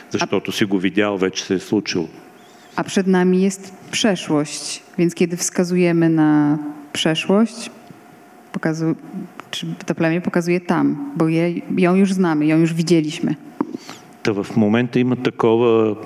Защото 0.09 0.51
си 0.51 0.65
го 0.65 0.79
видял, 0.79 1.17
вече 1.17 1.43
се 1.43 1.53
е 1.53 1.59
случило. 1.59 2.07
A 2.75 2.83
przed 2.83 3.07
nami 3.07 3.41
jest 3.41 3.73
przeszłość, 3.91 4.83
więc 4.97 5.15
kiedy 5.15 5.37
wskazujemy 5.37 6.09
na 6.09 6.57
przeszłość, 6.93 7.71
pokazu, 8.54 8.94
czy 9.50 9.66
to 9.86 9.94
plemię 9.94 10.20
pokazuje 10.20 10.60
tam, 10.60 11.12
bo 11.16 11.28
je, 11.28 11.44
ją 11.76 11.94
już 11.94 12.12
znamy, 12.12 12.46
ją 12.46 12.56
już 12.58 12.72
widzieliśmy. 12.74 13.34
Та 14.22 14.32
в 14.32 14.56
момента 14.56 14.98
има 15.00 15.16
такова 15.16 15.96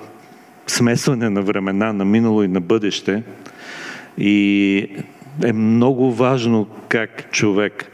смесване 0.66 1.30
на 1.30 1.42
времена, 1.42 1.92
на 1.92 2.04
минало 2.04 2.42
и 2.42 2.48
на 2.48 2.60
бъдеще. 2.60 3.22
И 4.18 4.88
е 5.44 5.52
много 5.52 6.12
важно 6.12 6.66
как 6.88 7.30
човек 7.30 7.90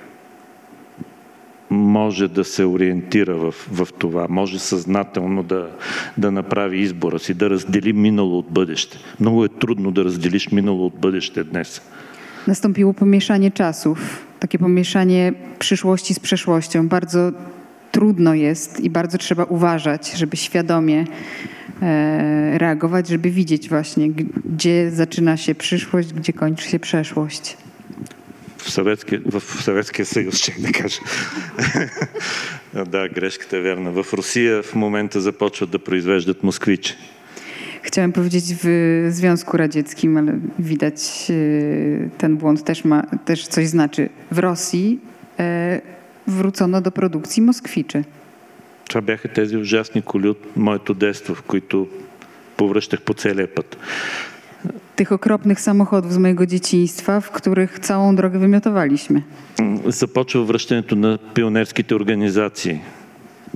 може 1.70 2.28
да 2.28 2.44
се 2.44 2.64
ориентира 2.64 3.34
в, 3.36 3.52
в 3.52 3.88
това, 3.98 4.26
може 4.28 4.58
съзнателно 4.58 5.42
да, 5.42 5.70
да 6.18 6.30
направи 6.30 6.78
избора 6.78 7.18
си, 7.18 7.34
да 7.34 7.50
раздели 7.50 7.92
минало 7.92 8.38
от 8.38 8.46
бъдеще. 8.50 8.98
Много 9.20 9.44
е 9.44 9.48
трудно 9.48 9.90
да 9.90 10.04
разделиш 10.04 10.50
минало 10.50 10.86
от 10.86 10.94
бъдеще 11.00 11.44
днес. 11.44 11.82
Nastąpiło 12.46 12.94
pomieszanie 12.94 13.50
czasów, 13.50 14.26
takie 14.43 14.59
pomieszanie 14.59 15.33
przyszłości 15.59 16.13
z 16.13 16.19
przeszłością. 16.19 16.87
Bardzo 16.87 17.31
trudno 17.91 18.33
jest 18.33 18.79
i 18.79 18.89
bardzo 18.89 19.17
trzeba 19.17 19.43
uważać, 19.43 20.11
żeby 20.11 20.37
świadomie 20.37 21.05
e, 21.81 22.57
reagować, 22.57 23.07
żeby 23.07 23.29
widzieć 23.31 23.69
właśnie, 23.69 24.09
g- 24.09 24.25
gdzie 24.45 24.91
zaczyna 24.91 25.37
się 25.37 25.55
przyszłość, 25.55 26.13
gdzie 26.13 26.33
kończy 26.33 26.69
się 26.69 26.79
przeszłość. 26.79 27.57
В 28.57 28.69
Съветския, 28.71 29.19
в 29.25 29.63
Съветския 29.63 30.05
съюз, 30.05 30.37
ще 30.37 30.53
да 30.59 30.71
кажа. 30.71 30.99
да, 32.85 33.09
грешката 33.09 33.57
е 33.57 33.61
вярна. 33.61 33.91
В 33.91 34.13
Русия 34.13 34.63
в 34.63 34.75
момента 34.75 35.21
започват 35.21 35.69
да 35.69 35.79
произвеждат 35.79 36.43
москвичи. 36.43 36.95
Chciałem 37.83 38.11
powiedzieć 38.11 38.43
w 38.63 39.07
Związku 39.11 39.57
Radzieckim, 39.57 40.17
ale 40.17 40.39
widać 40.59 41.27
e, 41.29 42.09
ten 42.17 42.37
błąd 42.37 42.63
też 42.63 42.85
ma 42.85 43.03
też 43.25 43.47
coś 43.47 43.67
znaczy. 43.67 44.09
W 44.31 44.39
Rosji 44.39 44.99
e, 45.39 45.81
wrócono 46.27 46.81
do 46.81 46.91
produkcji 46.91 47.41
moskwiczy. 47.41 48.03
Това 48.89 49.01
бяха 49.01 49.27
тези 49.27 49.57
ужасни 49.57 50.01
коли 50.01 50.27
от 50.29 50.57
моето 50.57 50.93
детство, 50.93 51.35
в 51.35 51.41
които 51.43 51.87
повръщах 52.57 53.01
по 53.01 53.13
целия 53.13 53.47
път. 53.55 53.77
Tych 54.95 55.11
okropnych 55.11 55.59
samochodów 55.59 56.13
z 56.13 56.17
mojego 56.17 56.45
dzieciństwa, 56.45 57.21
w 57.21 57.31
których 57.31 57.79
całą 57.79 58.15
drogę 58.15 58.39
wymiotowaliśmy. 58.39 59.21
М, 59.59 59.79
Започва 59.91 60.43
връщането 60.43 60.95
на 60.95 61.17
пионерските 61.33 61.95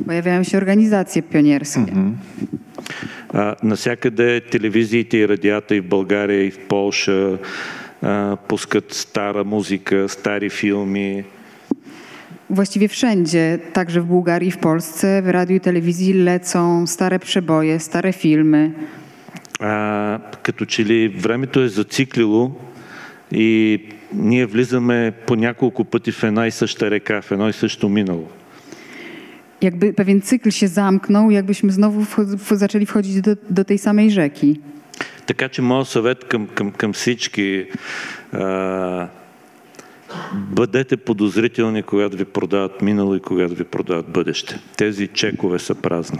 Pojawiają 0.06 0.44
się 0.44 0.58
organizacje 0.58 1.22
pionierskie. 1.22 1.92
А, 3.32 3.56
насякъде 3.62 4.40
телевизиите 4.40 5.18
и 5.18 5.28
радията 5.28 5.74
и 5.74 5.80
в 5.80 5.88
България, 5.88 6.46
и 6.46 6.50
в 6.50 6.58
Полша 6.68 7.38
а, 8.02 8.36
пускат 8.48 8.94
стара 8.94 9.44
музика, 9.44 10.08
стари 10.08 10.50
филми. 10.50 11.24
Właściwie 12.50 12.88
wszędzie, 12.88 13.58
także 13.72 14.00
w 14.00 14.04
Bułgarii, 14.04 14.50
w 14.50 14.58
Polsce, 14.58 15.22
w 15.22 15.28
radiu 15.28 15.56
i 15.56 15.60
telewizji 15.60 16.14
lecą 16.14 16.86
stare 16.86 17.18
przeboje, 17.18 17.80
stare 17.80 18.12
filmy. 18.12 18.70
А, 19.60 20.20
като 20.42 20.66
че 20.66 20.84
ли 20.84 21.08
времето 21.08 21.60
е 21.60 21.68
зациклило 21.68 22.52
и 23.32 23.80
ние 24.14 24.46
влизаме 24.46 25.12
по 25.26 25.36
няколко 25.36 25.84
пъти 25.84 26.12
в 26.12 26.24
една 26.24 26.46
и 26.46 26.50
съща 26.50 26.90
река, 26.90 27.22
в 27.22 27.32
едно 27.32 27.48
и 27.48 27.52
също 27.52 27.88
минало. 27.88 28.28
Jakby 29.61 29.93
pewien 29.93 30.21
cykl 30.21 30.51
się 30.51 30.67
zamknął, 30.67 31.31
jakbyśmy 31.31 31.71
znowu 31.71 32.01
wcho- 32.01 32.37
w- 32.37 32.57
zaczęli 32.57 32.85
wchodzić 32.85 33.21
do, 33.21 33.35
do 33.49 33.65
tej 33.65 33.77
samej 33.77 34.11
rzeki. 34.11 34.59
Така 35.25 35.49
че 35.49 35.61
моят 35.61 35.87
съвет 35.87 36.23
към, 36.23 36.47
към, 36.47 36.71
към 36.71 36.93
всички 36.93 37.65
а, 38.33 39.07
бъдете 40.33 40.97
подозрителни, 40.97 41.83
когато 41.83 42.17
ви 42.17 42.25
продават 42.25 42.81
минало 42.81 43.15
и 43.15 43.19
когато 43.19 43.55
ви 43.55 43.63
продават 43.63 44.09
бъдеще. 44.09 44.59
Тези 44.77 45.07
чекове 45.07 45.59
са 45.59 45.75
празни. 45.75 46.19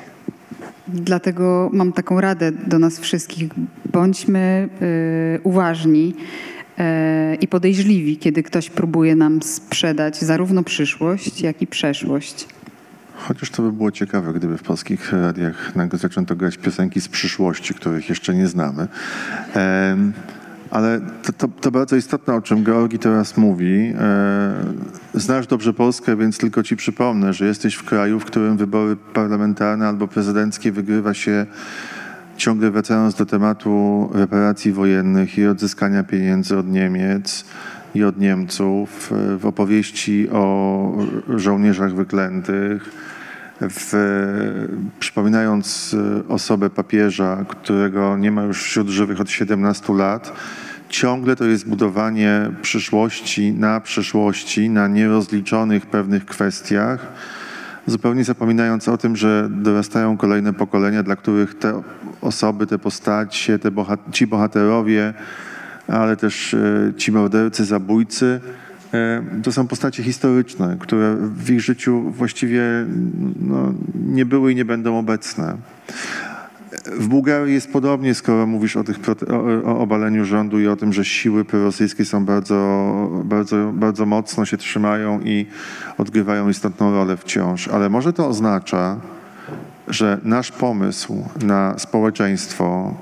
Dlatego 0.88 1.70
mam 1.74 1.92
taką 1.94 2.22
radę 2.22 2.52
do 2.52 2.80
nas 2.80 3.00
wszystkich. 3.00 3.48
Bądźmy 3.92 4.70
y, 4.82 5.40
uważni 5.44 6.14
y, 6.80 7.36
i 7.42 7.48
podejrzliwi, 7.48 8.18
kiedy 8.18 8.44
ktoś 8.44 8.70
próbuje 8.70 9.16
nam 9.16 9.42
sprzedać 9.42 10.18
zarówno 10.22 10.64
przyszłość, 10.64 11.42
jak 11.42 11.62
i 11.62 11.68
przeszłość. 11.68 12.48
Chociaż 13.19 13.51
to 13.51 13.63
by 13.63 13.73
było 13.73 13.91
ciekawe, 13.91 14.33
gdyby 14.33 14.59
w 14.59 14.63
polskich 14.63 15.13
radiach 15.13 15.77
nagle 15.77 15.99
zaczęto 15.99 16.37
grać 16.37 16.57
piosenki 16.57 17.01
z 17.01 17.09
przyszłości, 17.09 17.75
których 17.75 18.09
jeszcze 18.09 18.35
nie 18.35 18.47
znamy. 18.47 18.89
Em, 19.55 20.13
ale 20.71 21.01
to, 21.23 21.33
to, 21.33 21.49
to 21.49 21.71
bardzo 21.71 21.97
istotne, 21.97 22.35
o 22.35 22.43
czym 22.43 22.65
Georgi 22.65 22.99
teraz 22.99 23.37
mówi. 23.37 23.93
E, 23.99 24.55
znasz 25.15 25.47
dobrze 25.47 25.73
Polskę, 25.73 26.17
więc 26.17 26.39
tylko 26.39 26.63
ci 26.63 26.77
przypomnę, 26.77 27.33
że 27.33 27.47
jesteś 27.47 27.75
w 27.75 27.85
kraju, 27.85 28.21
w 28.21 28.25
którym 28.25 28.57
wybory 28.57 28.97
parlamentarne 28.97 29.89
albo 29.89 30.09
prezydenckie 30.09 30.73
wygrywa 30.73 31.15
się 31.15 31.47
ciągle 32.37 32.71
wracając 32.71 33.15
do 33.15 33.27
tematu 33.27 34.11
reparacji 34.15 34.73
wojennych 34.73 35.39
i 35.39 35.47
odzyskania 35.47 36.05
pieniędzy 36.05 36.59
od 36.59 36.69
Niemiec 36.69 37.45
i 37.99 38.05
od 38.05 38.19
Niemców, 38.19 39.13
w 39.39 39.47
opowieści 39.47 40.29
o 40.31 40.93
żołnierzach 41.37 41.95
wyklętych, 41.95 42.91
w, 43.61 43.93
przypominając 45.01 45.97
osobę 46.29 46.71
papieża, 46.71 47.45
którego 47.49 48.17
nie 48.17 48.31
ma 48.31 48.43
już 48.43 48.63
wśród 48.63 48.89
żywych 48.89 49.21
od 49.21 49.31
17 49.31 49.93
lat, 49.93 50.33
ciągle 50.89 51.37
to 51.37 51.45
jest 51.45 51.69
budowanie 51.69 52.51
przyszłości 52.63 53.53
na 53.53 53.81
przyszłości, 53.81 54.71
na 54.71 54.89
nierozliczonych 54.89 55.87
pewnych 55.87 56.27
kwestiach, 56.27 57.13
zupełnie 57.87 58.25
zapominając 58.25 58.89
o 58.89 58.99
tym, 58.99 59.17
że 59.17 59.49
dorastają 59.51 60.17
kolejne 60.17 60.53
pokolenia, 60.53 61.03
dla 61.03 61.17
których 61.17 61.59
te 61.59 61.83
osoby, 62.21 62.67
te 62.67 62.79
postacie, 62.79 63.59
te 63.59 63.71
bohat- 63.71 64.13
ci 64.13 64.27
bohaterowie, 64.27 65.15
ale 65.89 66.17
też 66.17 66.55
e, 66.55 66.93
ci 66.97 67.13
mordercy, 67.13 67.65
zabójcy, 67.65 68.41
e, 68.95 69.23
to 69.43 69.53
są 69.53 69.67
postacie 69.67 70.03
historyczne, 70.03 70.77
które 70.81 71.17
w 71.21 71.51
ich 71.51 71.61
życiu 71.61 72.11
właściwie 72.11 72.63
no, 73.41 73.73
nie 73.95 74.27
były 74.27 74.53
i 74.53 74.55
nie 74.55 74.65
będą 74.65 74.99
obecne. 74.99 75.57
W 76.87 77.09
Bułgarii 77.09 77.55
jest 77.55 77.73
podobnie, 77.73 78.15
skoro 78.15 78.47
mówisz 78.47 78.77
o, 78.77 78.85
tych, 78.85 78.97
o, 79.09 79.71
o 79.71 79.79
obaleniu 79.79 80.25
rządu 80.25 80.61
i 80.61 80.67
o 80.67 80.77
tym, 80.77 80.93
że 80.93 81.05
siły 81.05 81.45
prorosyjskie 81.45 82.05
są 82.05 82.25
bardzo, 82.25 83.23
bardzo, 83.25 83.73
bardzo 83.75 84.07
mocno 84.07 84.45
się 84.45 84.57
trzymają 84.57 85.21
i 85.21 85.47
odgrywają 85.99 86.49
istotną 86.49 86.93
rolę 86.93 87.17
wciąż. 87.17 87.69
Ale 87.69 87.89
może 87.89 88.13
to 88.13 88.29
oznacza, 88.29 89.01
że 89.89 90.19
nasz 90.25 90.53
pomysł 90.53 91.25
na 91.43 91.79
społeczeństwo, 91.79 92.95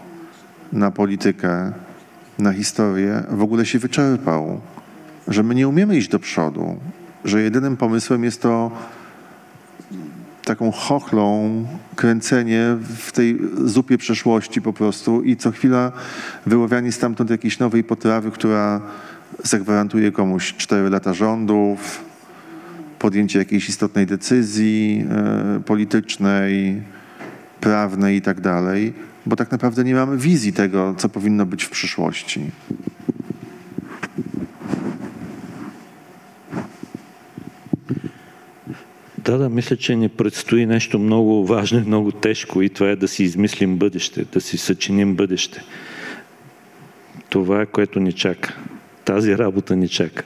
na 0.72 0.90
politykę, 0.90 1.72
na 2.38 2.52
historię 2.52 3.22
w 3.30 3.42
ogóle 3.42 3.66
się 3.66 3.78
wyczerpał. 3.78 4.60
Że 5.28 5.42
my 5.42 5.54
nie 5.54 5.68
umiemy 5.68 5.96
iść 5.96 6.08
do 6.08 6.18
przodu. 6.18 6.76
Że 7.24 7.42
jedynym 7.42 7.76
pomysłem 7.76 8.24
jest 8.24 8.42
to 8.42 8.70
taką 10.44 10.72
chochlą 10.72 11.64
kręcenie 11.96 12.76
w 12.96 13.12
tej 13.12 13.38
zupie 13.64 13.98
przeszłości 13.98 14.62
po 14.62 14.72
prostu 14.72 15.22
i 15.22 15.36
co 15.36 15.50
chwila 15.50 15.92
wyławianie 16.46 16.92
stamtąd 16.92 17.30
jakiejś 17.30 17.58
nowej 17.58 17.84
potrawy, 17.84 18.30
która 18.30 18.80
zagwarantuje 19.44 20.12
komuś 20.12 20.54
4 20.56 20.90
lata 20.90 21.14
rządów, 21.14 22.04
podjęcie 22.98 23.38
jakiejś 23.38 23.68
istotnej 23.68 24.06
decyzji 24.06 25.06
e, 25.10 25.60
politycznej, 25.60 26.82
prawnej 27.60 28.16
i 28.16 28.22
tak 28.22 28.40
dalej, 28.40 28.94
bo 29.25 29.35
tak 29.35 29.51
naprawdę 29.51 29.83
nie 29.83 29.95
mamy 29.95 30.17
wizji 30.17 30.53
tego, 30.53 30.95
co 30.97 31.09
powinno 31.09 31.45
być 31.45 31.63
w 31.63 31.69
przyszłości. 31.69 32.51
Да, 39.25 39.37
да, 39.37 39.49
мисля, 39.49 39.77
че 39.77 39.95
ни 39.95 40.09
предстои 40.09 40.65
нещо 40.65 40.99
много 40.99 41.45
важно 41.45 41.79
и 41.79 41.87
много 41.87 42.11
тежко 42.11 42.61
и 42.61 42.69
това 42.69 42.89
е 42.89 42.95
да 42.95 43.07
си 43.07 43.23
измислим 43.23 43.77
бъдеще, 43.77 44.25
да 44.33 44.41
си 44.41 44.57
съчиним 44.57 45.15
бъдеще. 45.15 45.63
Това 47.29 47.61
е 47.61 47.65
което 47.65 47.99
ни 47.99 48.13
чака. 48.13 48.55
Тази 49.05 49.37
работа 49.37 49.75
ни 49.75 49.89
чака. 49.89 50.23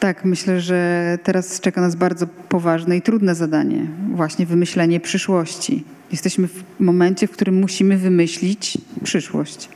Tak, 0.00 0.24
myślę, 0.24 0.60
że 0.60 1.18
teraz 1.22 1.60
czeka 1.60 1.80
nas 1.80 1.96
bardzo 1.96 2.26
poważne 2.26 2.96
i 2.96 3.02
trudne 3.02 3.34
zadanie 3.34 3.86
właśnie 4.14 4.46
wymyślenie 4.46 5.00
przyszłości. 5.00 5.84
Jesteśmy 6.10 6.48
w 6.48 6.80
momencie, 6.80 7.26
w 7.26 7.30
którym 7.30 7.60
musimy 7.60 7.96
wymyślić 7.96 8.78
przyszłość. 9.02 9.68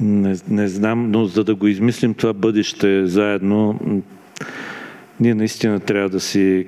Не, 0.00 0.36
не 0.48 0.68
знам, 0.68 1.10
но 1.10 1.26
за 1.26 1.44
да 1.44 1.54
го 1.54 1.66
измислим 1.66 2.14
това 2.14 2.32
бъдеще 2.32 3.06
заедно, 3.06 3.78
м, 3.86 4.02
ние 5.20 5.34
наистина 5.34 5.80
трябва 5.80 6.08
да 6.10 6.20
си, 6.20 6.66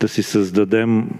да 0.00 0.08
си 0.08 0.22
създадем 0.22 1.10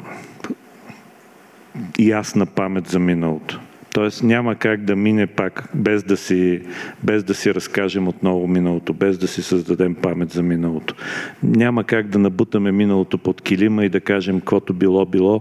ясна 1.99 2.47
памет 2.47 2.89
за 2.89 2.99
миналото. 2.99 3.61
Тоест 3.93 4.23
няма 4.23 4.55
как 4.55 4.85
да 4.85 4.97
мине 4.97 5.27
пак 5.27 5.69
без 5.75 6.03
да 6.03 6.17
си, 6.17 6.61
без 7.03 7.25
да 7.25 7.35
си 7.35 7.55
разкажем 7.55 8.09
отново 8.09 8.47
миналото, 8.47 8.93
без 8.95 9.19
да 9.19 9.29
си 9.29 9.43
създадем 9.43 9.95
памет 9.95 10.31
за 10.31 10.43
миналото. 10.43 10.95
Няма 11.43 11.85
как 11.85 12.09
да 12.09 12.19
набутаме 12.19 12.73
миналото 12.73 13.19
под 13.19 13.43
килима 13.43 13.85
и 13.85 13.89
да 13.89 14.01
кажем 14.01 14.41
каквото 14.41 14.75
било 14.75 15.07
било. 15.07 15.41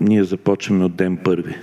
Ние 0.00 0.24
започваме 0.24 0.84
от 0.84 0.96
ден 0.96 1.16
първи. 1.16 1.54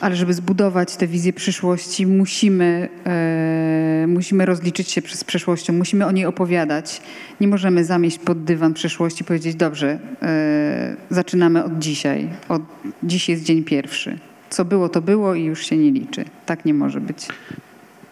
Ale 0.00 0.16
żeby 0.16 0.34
zbudować 0.34 0.96
tę 0.96 1.06
wizję 1.06 1.32
przyszłości, 1.32 2.06
musimy, 2.06 2.88
e, 3.06 4.06
musimy 4.08 4.46
rozliczyć 4.46 4.90
się 4.90 5.00
z 5.00 5.24
przeszłością, 5.24 5.72
musimy 5.72 6.06
o 6.06 6.10
niej 6.10 6.26
opowiadać. 6.26 7.02
Nie 7.40 7.48
możemy 7.48 7.84
zamieść 7.84 8.18
pod 8.18 8.44
dywan 8.44 8.74
przeszłości 8.74 9.22
i 9.22 9.24
powiedzieć, 9.24 9.54
dobrze, 9.54 9.98
e, 10.22 10.96
zaczynamy 11.10 11.64
od 11.64 11.78
dzisiaj. 11.78 12.28
Od, 12.48 12.62
dziś 13.02 13.28
jest 13.28 13.44
dzień 13.44 13.64
pierwszy. 13.64 14.18
Co 14.55 14.65
było, 14.65 14.89
to 14.89 15.01
było 15.01 15.35
i 15.35 15.43
już 15.43 15.65
się 15.65 15.77
nie 15.77 15.91
liczy. 15.91 16.25
Tak 16.45 16.65
nie 16.65 16.73
może 16.73 17.01
być. 17.01 17.27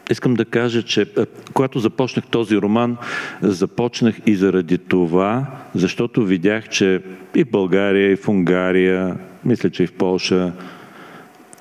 Искам 0.09 0.35
да 0.35 0.45
кажа, 0.45 0.83
че 0.83 1.01
а, 1.17 1.25
когато 1.53 1.79
започнах 1.79 2.25
този 2.25 2.57
роман, 2.57 2.97
започнах 3.41 4.15
и 4.25 4.35
заради 4.35 4.77
това, 4.77 5.45
защото 5.75 6.25
видях, 6.25 6.69
че 6.69 7.01
и 7.35 7.43
в 7.43 7.49
България, 7.51 8.11
и 8.11 8.15
в 8.15 8.29
Унгария, 8.29 9.15
мисля, 9.45 9.69
че 9.69 9.83
и 9.83 9.87
в 9.87 9.93
Полша, 9.93 10.53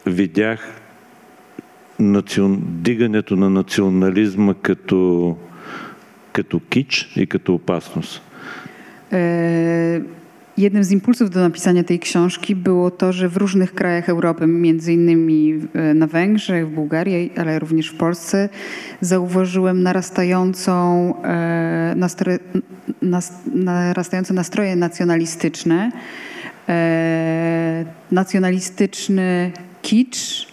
видях 0.06 0.80
национ... 1.98 2.62
дигането 2.64 3.36
на 3.36 3.50
национализма 3.50 4.54
като, 4.62 5.36
като 6.32 6.60
кич 6.70 7.12
и 7.16 7.26
като 7.26 7.54
опасност. 7.54 8.22
E, 9.12 10.02
Jednym 10.58 10.84
z 10.84 10.90
impulsów 10.90 11.30
do 11.30 11.40
napisania 11.40 11.84
tej 11.84 11.98
książki 11.98 12.56
było 12.56 12.90
to, 12.90 13.12
że 13.12 13.28
w 13.28 13.36
różnych 13.36 13.74
krajach 13.74 14.08
Europy, 14.08 14.46
między 14.46 14.92
innymi 14.92 15.60
e, 15.74 15.94
na 15.94 16.06
Węgrzech, 16.06 16.68
w 16.68 16.70
Bułgarii, 16.70 17.32
ale 17.36 17.58
również 17.58 17.88
w 17.88 17.96
Polsce, 17.96 18.48
zauważyłem 19.00 19.82
narastającą, 19.82 21.14
e, 21.24 21.94
nastroje, 21.96 22.38
nas, 23.02 23.32
narastające 23.54 24.34
nastroje 24.34 24.76
nacjonalistyczne, 24.76 25.92
e, 26.68 27.84
nacjonalistyczny 28.10 29.52
kicz, 29.82 30.52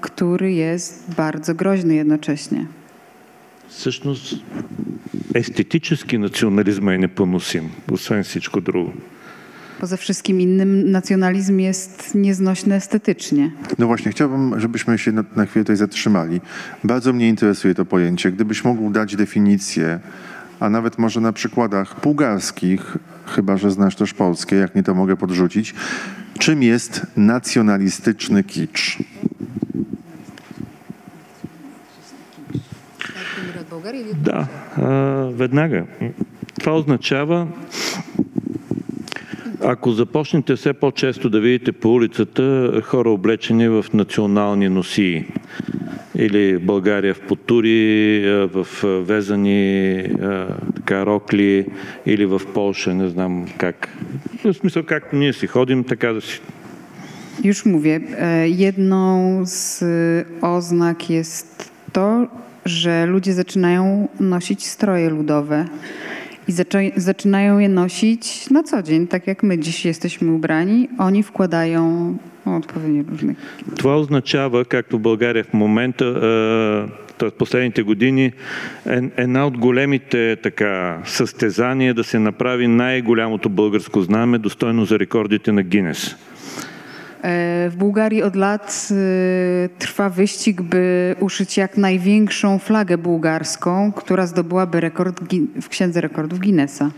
który 0.00 0.52
jest 0.52 1.14
bardzo 1.16 1.54
groźny 1.54 1.94
jednocześnie 1.94 2.66
Всъщност, 3.73 4.43
естетически 5.35 6.17
национализма 6.17 6.93
е 6.93 6.97
непоносим, 6.97 7.71
освен 7.91 8.23
всичко 8.23 8.61
друго. 8.61 8.93
Poza 9.79 9.97
wszystkim 9.97 10.41
innym 10.41 10.91
nacjonalizm 10.91 11.59
jest 11.59 12.15
nieznośny 12.15 12.75
estetycznie. 12.75 13.51
No 13.77 13.87
właśnie, 13.87 14.11
chciałbym, 14.11 14.59
żebyśmy 14.59 14.97
się 14.97 15.11
na, 15.11 15.23
na 15.35 15.45
chwilę 15.45 15.65
tutaj 15.65 15.75
zatrzymali. 15.75 16.41
Bardzo 16.83 17.13
mnie 17.13 17.29
interesuje 17.29 17.75
to 17.75 17.85
pojęcie. 17.85 18.31
Gdybyś 18.31 18.63
mógł 18.63 18.89
dać 18.91 19.15
definicję, 19.15 19.99
a 20.59 20.69
nawet 20.69 20.97
może 20.97 21.21
na 21.21 21.33
przykładach 21.33 22.01
bułgarskich, 22.01 22.97
chyba 23.25 23.57
że 23.57 23.71
znasz 23.71 23.95
też 23.95 24.13
polskie, 24.13 24.55
jak 24.55 24.75
nie 24.75 24.83
to 24.83 24.95
mogę 24.95 25.15
podrzucić, 25.15 25.75
czym 26.39 26.63
jest 26.63 27.01
nacjonalistyczny 27.17 28.43
kicz? 28.43 28.97
Да, 34.14 34.46
а, 34.76 34.90
веднага. 35.32 35.84
Това 36.60 36.76
означава, 36.76 37.46
ако 39.62 39.92
започнете 39.92 40.56
все 40.56 40.72
по-често 40.72 41.30
да 41.30 41.40
видите 41.40 41.72
по 41.72 41.94
улицата 41.94 42.72
хора 42.84 43.10
облечени 43.10 43.68
в 43.68 43.84
национални 43.94 44.68
носии, 44.68 45.24
или 46.18 46.56
в 46.56 46.64
България 46.64 47.14
в 47.14 47.20
потури, 47.20 48.22
в 48.52 48.66
везани 48.82 50.02
така 50.76 51.06
рокли, 51.06 51.66
или 52.06 52.26
в 52.26 52.40
Полша, 52.54 52.94
не 52.94 53.08
знам 53.08 53.46
как. 53.58 53.88
В 54.44 54.54
смисъл, 54.54 54.82
както 54.82 55.16
ние 55.16 55.32
си 55.32 55.46
ходим, 55.46 55.84
така 55.84 56.12
да 56.12 56.20
си 56.20 56.40
Już 57.44 57.66
mówię, 57.66 58.00
e, 58.18 58.48
jedną 58.48 59.40
z 59.46 59.84
oznak 60.40 61.10
jest 61.10 61.70
to, 61.92 62.26
że 62.65 63.05
ludzie 63.05 63.33
zaczynają 63.33 64.07
nosić 64.19 64.65
stroje 64.67 65.09
ludowe 65.09 65.65
i 66.47 66.51
zaczą- 66.51 66.91
zaczynają 66.95 67.59
je 67.59 67.69
nosić 67.69 68.49
na 68.49 68.63
co 68.63 68.83
dzień, 68.83 69.07
tak 69.07 69.27
jak 69.27 69.43
my 69.43 69.57
dziś 69.59 69.85
jesteśmy 69.85 70.31
ubrani. 70.31 70.89
Oni 70.97 71.23
wkładają 71.23 72.17
odpowiednio 72.45 73.03
różnych. 73.11 73.37
Това 73.75 73.95
означава, 73.95 74.65
както 74.65 74.97
в 74.97 75.01
България 75.01 75.43
в 75.43 75.53
момента, 75.53 76.05
т.е. 77.17 77.31
последните 77.31 77.81
години, 77.83 78.25
е- 78.25 79.01
една 79.17 79.47
от 79.47 79.57
големите 79.57 80.35
така, 80.43 80.97
състезания 81.05 81.93
да 81.93 82.03
се 82.03 82.19
направи 82.19 82.67
най-голямото 82.67 83.49
българско 83.49 84.01
знаме, 84.01 84.37
достойно 84.37 84.85
за 84.85 84.99
рекордите 84.99 85.51
на 85.51 85.63
Гинес. 85.63 86.15
E, 87.23 87.69
W 87.69 87.75
Bułgarii 87.75 88.23
od 88.23 88.35
lat 88.35 88.87
e, 88.91 89.69
trwa 89.79 90.09
wyścig, 90.09 90.61
by 90.61 91.15
uszyć 91.19 91.57
jak 91.57 91.77
największą 91.77 92.59
flagę 92.59 92.97
bułgarską, 92.97 93.91
która 93.91 94.27
zdobyłaby 94.27 94.81
rekord 94.81 95.23
Gin- 95.23 95.61
w 95.61 95.69
Księdze 95.69 96.01
Rekordów 96.01 96.39
Guinnessa. 96.39 96.91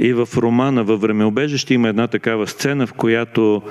И 0.00 0.12
в 0.12 0.28
романа 0.36 0.84
Във 0.84 1.00
времеобежище 1.00 1.74
има 1.74 1.88
една 1.88 2.08
такава 2.08 2.46
сцена, 2.46 2.86
в 2.86 2.92
която 2.92 3.62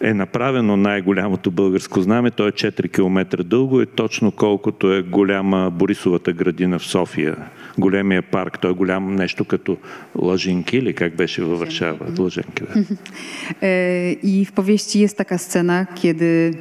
е 0.00 0.14
направено 0.14 0.76
най-голямото 0.76 1.50
българско 1.50 2.00
знаме. 2.00 2.30
То 2.30 2.48
е 2.48 2.52
4 2.52 2.90
км 2.92 3.44
дълго 3.44 3.82
и 3.82 3.86
точно 3.86 4.32
колкото 4.32 4.92
е 4.92 5.02
голяма 5.02 5.70
Борисовата 5.70 6.32
градина 6.32 6.78
в 6.78 6.86
София. 6.86 7.36
Големия 7.78 8.22
парк, 8.22 8.58
той 8.58 8.70
е 8.70 8.74
голям 8.74 9.14
нещо 9.14 9.44
като 9.44 9.76
лъжинки 10.16 10.76
или 10.76 10.94
как 10.94 11.16
беше 11.16 11.42
във 11.42 11.58
Варшава? 11.58 12.06
Лъжинки, 12.18 12.62
да. 12.62 12.84
E, 13.60 14.18
I 14.22 14.44
w 14.44 14.52
powieści 14.52 14.98
jest 15.00 15.16
taka 15.16 15.38
scena, 15.38 15.86
kiedy 15.94 16.54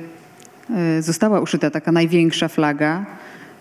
e, 0.70 1.02
została 1.02 1.40
uszyta 1.42 1.70
taka 1.70 1.92
największa 1.92 2.48
flaga, 2.48 3.06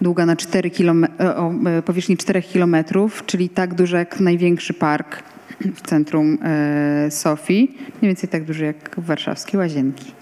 długa 0.01 0.27
na 0.27 0.37
4 0.37 0.71
kilome- 0.71 1.09
e, 1.21 1.37
o 1.37 1.53
e, 1.79 1.83
powierzchni 1.83 2.17
4 2.17 2.43
kilometrów, 2.43 3.27
czyli 3.27 3.49
tak 3.49 3.75
duża 3.75 3.99
jak 3.99 4.21
największy 4.21 4.75
park 4.75 5.23
w 5.75 5.81
centrum 5.81 6.39
e, 6.43 7.11
Sofii, 7.11 7.63
mniej 8.03 8.09
więcej 8.09 8.29
tak 8.29 8.45
duży 8.45 8.65
jak 8.65 9.01
warszawskie 9.01 9.59
łazienki. 9.59 10.13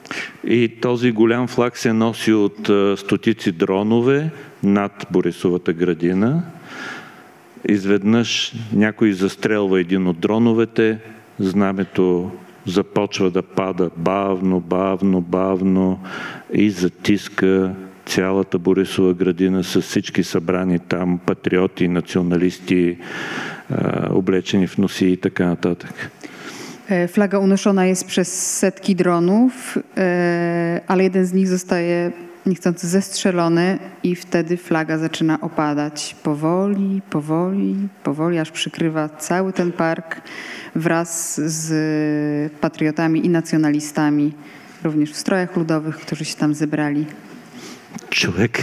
И 0.45 0.69
този 0.69 1.12
голям 1.12 1.49
флаг 1.49 1.77
се 1.77 1.93
носи 1.93 2.33
от 2.33 2.71
а, 2.71 2.97
стотици 2.97 3.53
дронове 3.53 4.31
над 4.62 5.07
Борисовата 5.11 5.73
градина. 5.73 6.43
Изведнъж 7.68 8.53
някой 8.74 9.14
застрелва 9.14 9.80
един 9.80 10.07
от 10.07 10.20
дроновете, 10.20 10.99
знамето 11.39 12.32
започва 12.66 13.32
да 13.32 13.41
пада 13.41 13.89
бавно, 13.97 14.59
бавно, 14.59 15.22
бавно 15.22 15.99
и 16.53 16.70
затиска 16.70 17.72
цялата 18.05 18.59
Борисова 18.59 19.14
градина 19.14 19.64
с 19.64 19.82
всички 19.82 20.24
събрани 20.24 20.80
там 20.80 21.20
патриоти, 21.26 21.88
националисти, 21.88 22.97
облечени 24.09 24.68
в 24.68 24.78
носи 24.78 25.05
и 25.05 25.18
така 25.18 25.45
нататък. 25.45 26.11
Flaga 27.07 27.39
unoszona 27.39 27.86
jest 27.86 28.05
setki 28.59 28.95
dronów, 28.95 29.78
e, 29.97 30.82
ale 30.88 31.03
jeden 31.03 31.26
z 31.26 31.34
nich 31.34 31.47
zostaje 31.47 32.11
niechcący 32.47 32.89
zestrzelony 32.89 33.79
i 34.03 34.16
wtedy 34.16 34.57
flaga 34.57 34.99
zaczyna 34.99 35.41
opadać 35.41 36.16
powoli, 36.23 37.03
powoli, 37.11 37.77
powoli, 38.03 38.39
aż 38.39 38.51
przykrywa 38.51 39.09
cały 39.09 39.53
ten 39.53 39.73
park 39.73 40.21
wraz 40.75 41.41
z 41.41 42.53
patriotami 42.61 43.27
i 43.27 43.29
nacjonalistami, 43.29 44.33
również 44.85 45.12
w 45.12 45.16
strojach 45.16 45.57
ludowych, 45.57 45.97
którzy 45.97 46.25
się 46.25 46.37
tam 46.37 46.55
zebrali. 46.55 47.07
Човек, 48.11 48.62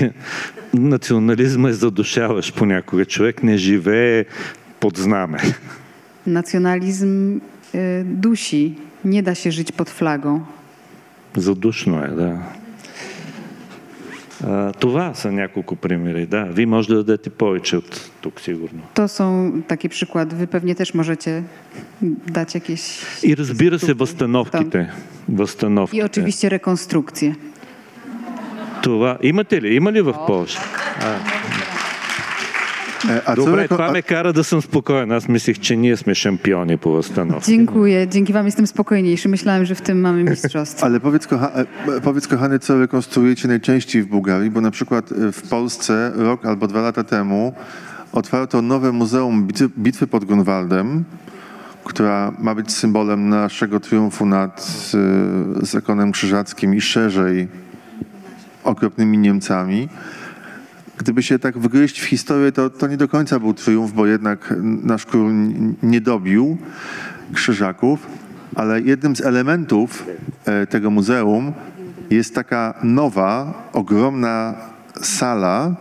национализма 0.74 1.70
е 1.70 1.74
задушаващ 1.74 2.54
понякога. 2.54 3.06
Човек 3.06 3.44
не 3.44 3.58
живее 3.58 4.26
под 4.80 4.98
знаме. 4.98 5.40
Nacjonalizm 6.26 7.40
e, 7.74 8.04
dusi, 8.04 8.76
nie 9.06 9.24
da 9.24 9.36
się 9.36 9.52
żyć 9.52 9.72
pod 9.72 9.90
flagą. 9.90 10.46
Задушно 11.36 12.04
е, 12.04 12.08
да. 12.08 12.44
А, 14.45 14.73
това 14.73 15.15
са 15.15 15.33
няколко 15.33 15.77
примери, 15.77 16.27
да. 16.27 16.45
Вие 16.45 16.67
може 16.67 16.89
да 16.89 16.95
дадете 16.95 17.31
повече 17.31 17.77
от 17.77 18.11
тук, 18.21 18.41
сигурно. 18.41 18.81
To 18.95 19.09
są 19.09 19.53
takie 19.69 19.89
przykłady. 19.89 20.37
Wy 20.37 20.47
pewnie 20.47 20.75
też 20.75 20.95
możecie 20.95 21.43
dać 22.27 22.55
jakieś. 22.55 23.03
И 23.23 23.35
разбира 23.37 23.79
се, 23.79 23.95
възстановките. 23.95 24.91
I 25.29 25.33
Възстановките. 25.33 26.05
oczywiście 26.05 26.49
rekonstrukcje. 26.49 27.35
Това, 28.83 29.19
имате 29.23 29.63
ли? 29.63 29.75
Има 29.75 29.93
ли 29.93 30.01
в 30.03 30.15
Польша? 30.27 30.61
A 33.26 33.36
co, 33.36 33.46
Добре, 33.46 33.68
reko- 33.68 33.70
това 33.70 33.92
ме 33.92 34.02
кара 34.02 34.34
да 34.34 34.44
съм 34.44 34.62
спокоен. 34.62 35.12
Аз 35.12 35.28
мислих, 35.28 35.60
че 35.60 35.76
ние 35.76 35.98
сме 35.98 36.14
шампиони 36.14 36.78
по 36.78 36.92
възстановка. 36.92 37.46
Dziękuję. 37.46 38.08
Dzięki 38.08 38.34
Wam 38.34 38.46
jestem 38.46 38.68
spokojniejszy. 38.68 39.30
Myślałem, 39.30 39.66
że 39.66 39.76
w 39.76 39.82
tym 39.82 40.02
mamy 40.02 40.24
mistrzostwo. 40.24 40.86
Ale 40.86 41.00
powiedz, 41.00 41.28
kocha, 41.28 41.52
e, 41.98 42.02
powiedz, 42.02 42.28
kochany, 42.28 42.60
co 42.60 42.80
rekonstruujecie 42.80 43.48
najczęściej 43.48 44.04
w 44.04 44.08
Bułgarii, 44.08 44.50
bo 44.52 44.62
na 44.62 44.72
przykład 44.72 45.12
e, 45.12 45.32
w 45.32 45.42
Polsce 45.50 46.12
rok 46.16 46.46
albo 46.46 46.68
dwa 46.68 46.82
lata 46.82 47.04
temu 47.04 47.54
otwarto 48.14 48.62
nowe 48.62 48.92
Muzeum 48.92 49.48
Bitwy, 49.48 49.70
Bitwy 49.78 50.08
pod 50.08 50.26
Grunwaldem, 50.26 51.04
która 51.84 52.32
ma 52.40 52.56
być 52.56 52.72
symbolem 52.74 53.30
naszego 53.30 53.80
triumfu 53.80 54.26
nad 54.26 54.72
e, 55.62 55.66
zakonem 55.66 56.12
krzyżackim 56.12 56.76
i 56.76 56.82
szerzej 56.82 57.48
okropnymi 58.64 59.18
Niemcami. 59.18 59.90
Gdyby 61.01 61.23
się 61.23 61.39
tak 61.39 61.59
wgryźć 61.59 62.01
w 62.01 62.05
historię, 62.05 62.53
to, 62.53 62.71
to 62.71 62.87
nie 62.87 62.97
do 62.97 63.09
końca 63.09 63.39
był 63.39 63.55
triumf, 63.55 63.93
bo 63.93 64.07
jednak 64.07 64.55
nasz 64.63 65.07
król 65.07 65.33
nie 65.83 66.01
dobił 66.01 66.59
krzyżaków, 67.33 68.07
ale 68.55 68.81
jednym 68.81 69.17
z 69.17 69.21
elementów 69.21 70.07
e, 70.45 70.67
tego 70.67 70.91
muzeum 70.91 71.53
jest 72.11 72.35
taka 72.35 72.75
nowa, 72.83 73.55
ogromna 73.73 74.55
sala, 75.03 75.77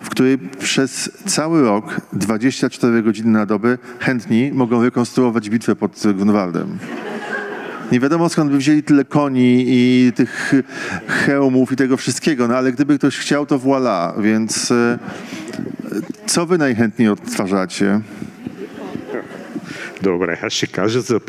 w 0.00 0.08
której 0.08 0.38
przez 0.38 1.10
cały 1.26 1.62
rok, 1.62 2.00
24 2.12 3.02
godziny 3.02 3.30
na 3.30 3.46
dobę, 3.46 3.78
chętni 3.98 4.50
mogą 4.52 4.82
rekonstruować 4.82 5.50
bitwę 5.50 5.76
pod 5.76 6.02
Grunwaldem. 6.14 6.78
Nie 7.92 8.00
wiadomo 8.00 8.28
skąd 8.28 8.50
by 8.50 8.58
wzięli 8.58 8.82
tyle 8.82 9.04
koni 9.04 9.64
i 9.66 10.12
tych 10.14 10.54
hełmów 11.06 11.72
i 11.72 11.76
tego 11.76 11.96
wszystkiego, 11.96 12.48
no 12.48 12.56
ale 12.56 12.72
gdyby 12.72 12.98
ktoś 12.98 13.18
chciał, 13.18 13.46
to 13.46 13.58
voila. 13.58 14.14
Więc 14.18 14.70
e, 14.70 14.98
co 16.26 16.46
wy 16.46 16.58
najchętniej 16.58 17.08
odtwarzacie? 17.08 18.00
Dobra, 20.02 20.36
ja 20.42 20.50
się 20.50 20.66
każę 20.66 21.02
za 21.02 21.20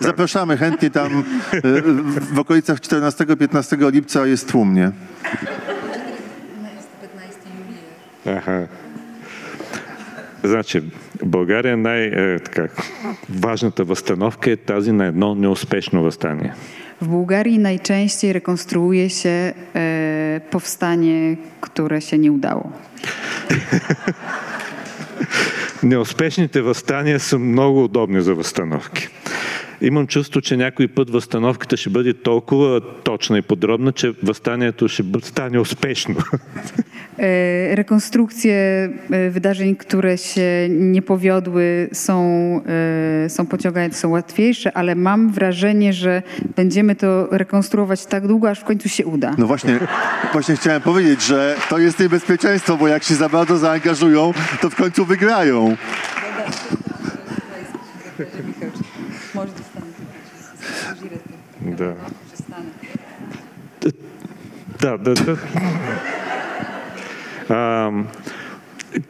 Zapraszamy 0.00 0.56
chętnie 0.56 0.90
tam 0.90 1.24
e, 1.52 1.62
w 2.34 2.38
okolicach 2.38 2.78
14-15 2.80 3.92
lipca 3.92 4.26
jest 4.26 4.48
tłumnie. 4.48 4.92
Aha. 8.26 8.87
Значи, 10.42 10.80
в 10.80 11.26
България 11.26 11.76
най-така 11.76 12.68
важната 13.30 13.84
възстановка 13.84 14.50
е 14.50 14.56
тази 14.56 14.92
на 14.92 15.06
едно 15.06 15.34
неуспешно 15.34 16.02
възстание. 16.02 16.52
W 17.02 17.08
Bułgarii 17.08 17.58
najczęściej 17.58 18.32
rekonstruuje 18.32 19.10
się 19.10 19.52
e, 19.74 20.40
powstanie, 20.50 21.36
które 21.60 22.00
się 22.00 22.18
nie 22.18 22.32
udało. 22.32 22.72
Неуспешните 25.82 26.62
възстания 26.62 27.20
са 27.20 27.38
много 27.38 27.84
удобни 27.84 28.20
за 28.20 28.34
възстановки. 28.34 29.08
Имам 29.81 30.07
чувство, 30.07 30.41
че 30.41 30.57
някой 30.57 30.87
път 30.87 31.09
възстановката 31.09 31.77
ще 31.77 31.89
бъде 31.89 32.13
толкова 32.13 32.81
точна 33.03 33.37
и 33.37 33.41
подробна, 33.41 33.91
че 33.91 34.11
възстанието 34.23 34.87
ще 34.87 35.03
бъ- 35.03 35.25
стане 35.25 35.59
успешно. 35.59 36.15
E, 37.17 37.75
Rekonstrukcje 37.75 38.55
e, 39.11 39.29
wydarzeń, 39.29 39.75
które 39.75 40.17
się 40.17 40.67
nie 40.69 41.01
powiodły, 41.01 41.89
są, 41.93 42.15
e, 43.25 43.29
są 43.29 43.45
pociągające, 43.45 43.97
są 43.97 44.09
łatwiejsze, 44.09 44.77
ale 44.77 44.95
mam 44.95 45.31
wrażenie, 45.31 45.93
że 45.93 46.21
będziemy 46.55 46.95
to 46.95 47.27
rekonstruować 47.31 48.05
tak 48.05 48.27
długo, 48.27 48.49
aż 48.49 48.59
w 48.59 48.63
końcu 48.63 48.89
się 48.89 49.05
uda. 49.05 49.35
No 49.37 49.47
właśnie, 49.47 49.79
właśnie 50.33 50.55
chciałem 50.55 50.81
powiedzieć, 50.81 51.21
że 51.23 51.55
to 51.69 51.77
jest 51.77 51.99
niebezpieczeństwo, 51.99 52.77
bo 52.77 52.87
jak 52.87 53.03
się 53.03 53.15
za 53.15 53.29
bardzo 53.29 53.57
zaangażują, 53.57 54.33
to 54.61 54.69
w 54.69 54.75
końcu 54.75 55.05
wygrają. 55.05 55.75
Да. 61.62 61.94
Да, 64.80 64.98
да, 64.98 65.14
да. 65.14 65.38
А, 67.48 67.92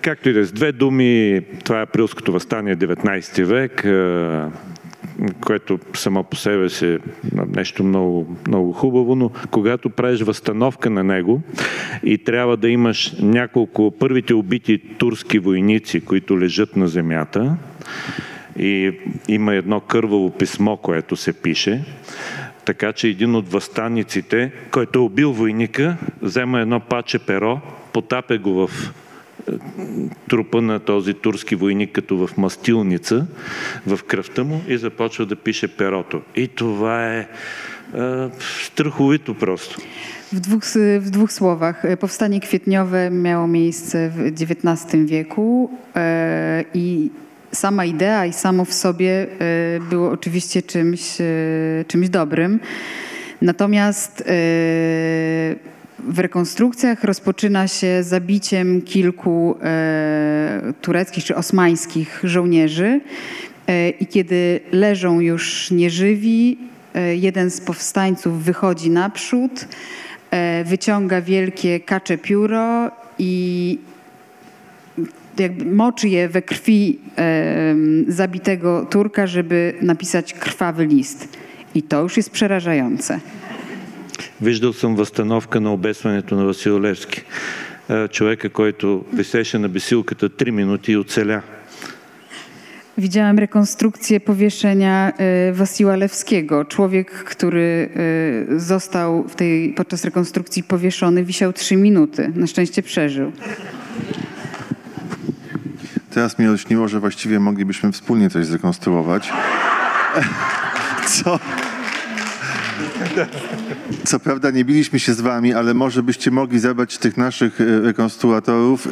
както 0.03 0.29
и 0.29 0.33
да 0.33 0.41
е, 0.41 0.45
с 0.45 0.53
две 0.53 0.73
думи, 0.73 1.41
това 1.65 1.79
е 1.79 1.83
априлското 1.83 2.33
възстание 2.33 2.77
19 2.77 3.45
век, 3.45 3.87
което 5.41 5.79
само 5.95 6.25
по 6.25 6.37
себе 6.37 6.69
си 6.69 6.87
е 6.87 6.99
нещо 7.57 7.85
много, 7.85 8.37
много 8.47 8.73
хубаво, 8.73 9.15
но 9.15 9.31
когато 9.51 9.91
правиш 9.91 10.21
възстановка 10.21 10.91
на 10.91 11.05
него 11.05 11.43
и 12.05 12.19
трябва 12.19 12.57
да 12.57 12.69
имаш 12.69 13.15
няколко 13.21 13.95
първите 13.99 14.35
убити 14.35 14.79
турски 14.79 15.39
войници, 15.39 16.01
които 16.01 16.41
лежат 16.41 16.77
на 16.77 16.89
земята, 16.89 17.57
и 18.59 19.01
има 19.29 19.55
едно 19.55 19.81
кърваво 19.81 20.31
писмо, 20.31 20.77
което 20.77 21.17
се 21.17 21.33
пише, 21.33 21.85
така 22.65 22.93
че 22.93 23.09
един 23.09 23.35
от 23.35 23.53
възстанниците, 23.53 24.53
който 24.71 24.99
е 24.99 25.03
убил 25.03 25.33
войника, 25.33 25.97
взема 26.23 26.61
едно 26.61 26.81
паче 26.81 27.19
перо, 27.19 27.61
потапя 27.93 28.39
го 28.39 28.67
в 28.67 28.71
е, 29.49 29.53
трупа 30.29 30.63
на 30.63 30.81
този 30.81 31.15
турски 31.15 31.55
войник, 31.55 31.93
като 31.93 32.27
в 32.27 32.37
мастилница, 32.37 33.27
в 33.87 34.01
кръвта 34.07 34.45
му 34.45 34.63
и 34.69 34.79
започва 34.79 35.27
да 35.27 35.37
пише 35.37 35.69
перото. 35.69 36.23
И 36.37 36.49
това 36.49 37.15
е, 37.15 37.27
страховито 38.41 39.35
просто. 39.35 39.81
W 40.35 40.41
dwóch, 40.41 40.65
w 41.01 41.11
dwóch 41.11 41.33
słowach. 41.33 41.99
Powstanie 42.01 42.41
kwietniowe 42.41 43.11
miało 43.11 43.47
miejsce 43.47 44.11
w 44.11 44.27
XIX 44.27 45.05
wieku 45.05 45.71
i 46.75 47.11
sama 47.53 47.85
idea 47.85 48.27
i 48.27 48.33
samo 48.33 48.65
w 48.65 48.75
sobie 48.75 49.27
e, 49.41 49.81
było 49.91 50.11
oczywiście 50.11 50.63
czymś, 50.63 51.21
e, 51.21 51.25
czymś 51.87 52.09
dobrym. 52.09 52.61
Natomiast 53.43 54.21
e, 54.21 54.25
w 55.99 56.19
rekonstrukcjach 56.19 57.05
rozpoczyna 57.05 57.69
się 57.69 58.03
zabiciem 58.03 58.83
kilku 58.83 59.59
tureckich 60.81 61.25
czy 61.25 61.37
osmańskich 61.37 62.21
żołnierzy 62.25 63.01
i 64.01 64.07
kiedy 64.07 64.61
leżą 64.73 65.21
już 65.21 65.71
nieżywi, 65.71 66.59
jeden 67.15 67.51
z 67.51 67.61
powstańców 67.61 68.45
wychodzi 68.45 68.91
naprzód, 68.91 69.69
wyciąga 70.65 71.21
wielkie 71.21 71.81
kacze 71.81 72.19
pióro 72.19 72.91
i 73.19 73.79
jakby 75.40 75.66
moczy 75.66 76.10
je 76.10 76.30
we 76.30 76.42
krwi 76.42 77.00
em, 77.16 78.06
zabitego 78.08 78.86
Turka, 78.90 79.28
żeby 79.28 79.74
napisać 79.82 80.34
krwawy 80.34 80.86
list. 80.86 81.28
I 81.76 81.84
to 81.84 82.02
już 82.02 82.18
jest 82.18 82.30
przerażające. 82.30 83.20
Виждал 84.42 84.74
съм 84.74 84.96
възстановка 84.96 85.60
на 85.62 85.74
обесването 85.74 86.36
на 86.36 86.46
Васил 86.46 86.80
Левски. 86.80 87.24
Е, 87.90 88.08
Човека, 88.08 88.50
който 88.50 89.06
висеше 89.14 89.60
на 89.60 89.70
бесилката 89.70 90.30
3 90.30 90.52
минути 90.52 90.92
и 90.92 90.98
оцеля. 90.98 91.42
Widziałem 92.98 93.40
rekonstrukcję 93.40 94.20
powieszenia 94.20 95.12
e, 95.18 95.54
Wasiła 95.54 95.96
Lewskiego. 95.96 96.66
Człowiek, 96.66 97.12
który 97.12 97.90
e, 98.50 98.60
został 98.60 99.24
w 99.28 99.36
tej, 99.36 99.74
podczas 99.74 100.06
rekonstrukcji 100.06 100.64
powieszony, 100.64 101.24
wisiał 101.24 101.54
trzy 101.54 101.76
minuty. 101.76 102.32
Na 102.36 102.48
szczęście 102.48 102.84
przeżył. 102.84 103.32
Teraz 106.11 106.39
mi 106.39 106.49
olśniło, 106.49 106.89
że 106.89 107.01
właściwie 107.01 107.41
moglibyśmy 107.41 107.93
wspólnie 107.93 108.31
coś 108.31 108.47
zrekonstruować. 108.47 109.33
Co? 111.25 111.39
Co 114.05 114.21
prawda 114.21 114.51
nie 114.51 114.65
biliśmy 114.65 114.99
się 114.99 115.15
z 115.15 115.21
wami, 115.21 115.55
ale 115.55 115.75
może 115.75 116.03
byście 116.03 116.31
mogli 116.31 116.59
zabrać 116.59 116.99
tych 116.99 117.17
naszych 117.17 117.61
e, 117.61 117.81
rekonstruatorów 117.81 118.87
e, 118.87 118.91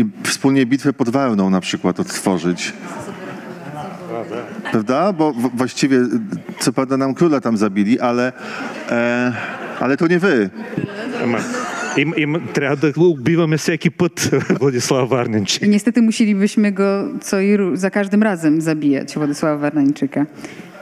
i 0.00 0.06
wspólnie 0.24 0.66
bitwę 0.66 0.92
pod 0.92 1.08
Warną 1.08 1.50
na 1.50 1.60
przykład 1.60 2.00
odtworzyć. 2.00 2.72
Prawda? 4.70 5.12
Bo 5.12 5.32
właściwie, 5.32 6.00
co 6.60 6.72
prawda 6.72 6.96
nam 6.96 7.14
króla 7.14 7.40
tam 7.40 7.56
zabili, 7.56 8.00
ale, 8.00 8.32
e, 8.90 9.32
ale 9.80 9.96
to 9.96 10.06
nie 10.06 10.18
wy. 10.18 10.50
Ама, 11.95 12.01
им, 12.01 12.13
им, 12.17 12.47
трябва 12.53 12.75
да 12.75 12.93
убиваме 13.01 13.57
всеки 13.57 13.89
път 13.89 14.31
Владислав 14.59 15.09
Варненчик. 15.09 15.63
I 15.63 15.69
niestety 15.69 16.01
musielibyśmy 16.01 16.71
go 16.71 17.07
co 17.21 17.39
i 17.39 17.57
ru- 17.57 17.75
za 17.77 17.89
każdym 17.89 18.23
razem 18.23 18.61
zabijać, 18.61 19.15
Władysława 19.15 19.57
Warnańczyka. 19.57 20.25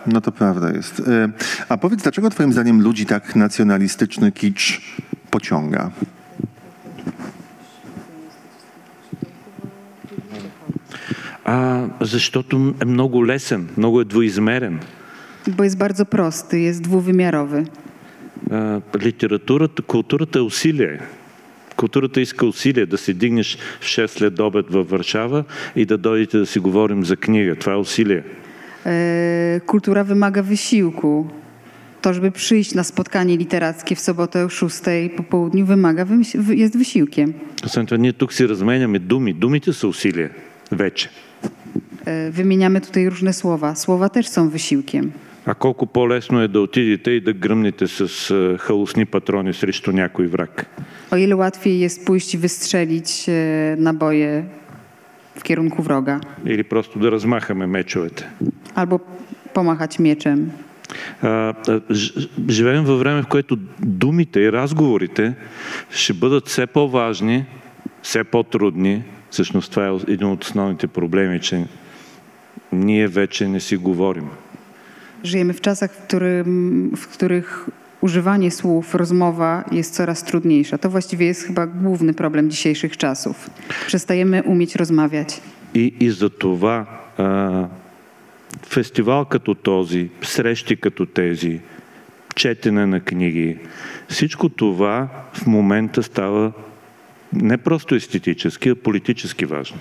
No 0.07 0.21
to 0.21 0.31
prawda 0.31 0.71
jest. 0.71 0.99
E, 0.99 1.29
A 1.69 1.77
powiedz, 1.77 2.01
dlaczego 2.03 2.29
twoim 2.29 2.53
zdaniem 2.53 2.81
ludzi 2.81 3.05
tak 3.05 3.35
nacjonalistyczny 3.35 4.31
kicz 4.31 4.81
pociąga? 5.31 5.91
А, 11.45 11.85
защото 12.01 12.73
е 12.81 12.85
много 12.85 13.25
лесен, 13.25 13.67
много 13.77 14.01
е 14.01 14.05
двоизмерен. 14.05 14.79
Bo 15.47 15.63
jest 15.63 15.77
bardzo 15.77 16.05
prosty, 16.05 16.59
jest 16.59 16.81
dwuwymiarowy. 16.81 17.65
А, 18.51 18.81
литературата, 19.01 19.81
културата 19.81 20.39
е 20.39 20.41
усилие. 20.41 20.99
Културата 21.75 22.21
иска 22.21 22.45
усилие 22.45 22.85
да 22.85 22.97
се 22.97 23.13
дигнеш 23.13 23.57
в 23.81 23.85
6 23.85 24.07
след 24.07 24.39
обед 24.39 24.65
във 24.69 24.89
Варшава 24.89 25.43
и 25.75 25.85
да 25.85 25.97
дойдете 25.97 26.37
да 26.37 26.45
си 26.45 26.59
говорим 26.59 27.05
за 27.05 27.15
книга. 27.15 27.55
Това 27.55 27.73
е 27.73 27.77
усилие. 27.77 28.23
E, 28.85 29.61
kultura 29.67 30.03
wymaga 30.05 30.41
wysiłku. 30.43 31.27
To, 32.01 32.13
żeby 32.13 32.31
przyjść 32.31 32.73
na 32.75 32.83
spotkanie 32.83 33.37
literackie 33.37 33.95
w 33.95 33.99
sobotę 33.99 34.45
o 34.45 34.49
6 34.49 34.81
po 35.17 35.23
południu, 35.23 35.65
wymaga, 35.65 36.05
wymś- 36.05 36.37
wy- 36.39 36.55
jest 36.55 36.77
wysiłkiem. 36.77 37.33
Освен 37.65 37.85
това, 37.85 37.97
ние 37.97 38.13
тук 38.13 38.33
си 38.33 38.47
разменяме 38.47 38.99
думи. 38.99 39.33
Думите 39.33 39.73
са 39.73 39.87
усилие 39.87 40.29
вече. 40.71 41.09
E, 42.05 42.31
Wymieniamy 42.31 42.81
tutaj 42.81 43.09
różne 43.09 43.33
słowa. 43.33 43.75
Słowa 43.75 44.09
też 44.09 44.27
są 44.27 44.49
wysiłkiem. 44.49 45.11
А 45.46 45.54
колко 45.54 45.86
по-лесно 45.86 46.40
е 46.40 46.48
да 46.48 46.60
отидете 46.60 47.10
и 47.10 47.20
да 47.20 47.32
гръмнете 47.32 47.86
с 47.86 48.08
халусни 48.58 49.04
патрони 49.06 49.52
срещу 49.54 49.92
някой 49.92 50.26
враг. 50.26 50.66
O 51.10 51.16
ile 51.16 51.36
łatwiej 51.36 51.78
jest 51.80 52.06
pójść 52.06 52.34
i 52.34 52.38
wystrzelić 52.38 53.08
naboje 53.78 54.44
w 55.38 55.42
kierunku 55.42 55.82
wroga, 55.82 56.20
Или 56.46 56.62
просто 56.62 56.98
да 56.98 57.10
размахаме 57.10 57.66
мечовете. 57.66 58.30
albo 58.74 59.00
pomachać 59.54 59.98
mieczem. 59.98 60.50
А, 61.22 61.54
живеем 62.48 62.84
във 62.84 62.98
време, 62.98 63.22
в 63.22 63.26
което 63.26 63.56
думите 63.80 64.40
и 64.40 64.52
разговорите 64.52 65.34
ще 65.90 66.12
бъдат 66.12 66.48
все 66.48 66.66
по-важни, 66.66 67.44
все 68.02 68.24
по-трудни. 68.24 69.02
Всъщност 69.30 69.70
това 69.70 69.86
е 69.88 70.12
един 70.12 70.26
от 70.26 70.44
основните 70.44 70.86
проблеми, 70.86 71.40
че 71.40 71.64
ние 72.72 73.08
вече 73.08 73.48
не 73.48 73.60
си 73.60 73.76
говорим. 73.76 74.28
Żyjemy 75.23 75.53
w 75.53 75.61
czasach, 75.61 75.91
w, 75.91 75.97
którym, 75.97 76.91
w 76.97 77.07
których 77.07 77.69
używanie 78.01 78.51
słów, 78.51 78.95
rozmowa 78.95 79.63
jest 79.71 79.95
coraz 79.95 80.23
trudniejsza. 80.23 80.77
To 80.77 80.89
właściwie 80.89 81.25
jest 81.25 81.43
chyba 81.43 81.67
główny 81.67 82.13
problem 82.13 82.49
dzisiejszych 82.49 82.97
czasów. 82.97 83.49
Przestajemy 83.87 84.43
umieć 84.43 84.75
rozmawiać. 84.75 85.41
И, 85.73 85.93
и 85.99 86.09
за 86.11 86.29
това 86.29 86.85
а, 87.17 87.67
фестивал 88.69 89.25
като 89.25 89.55
този, 89.55 90.09
срещи 90.21 90.75
като 90.75 91.05
тези, 91.05 91.61
четене 92.35 92.85
на 92.85 92.99
книги, 92.99 93.57
всичко 94.07 94.49
това 94.49 95.07
в 95.33 95.47
момента 95.47 96.03
става 96.03 96.51
не 97.33 97.57
просто 97.57 97.95
естетически, 97.95 98.69
а 98.69 98.75
политически 98.75 99.45
важно. 99.45 99.77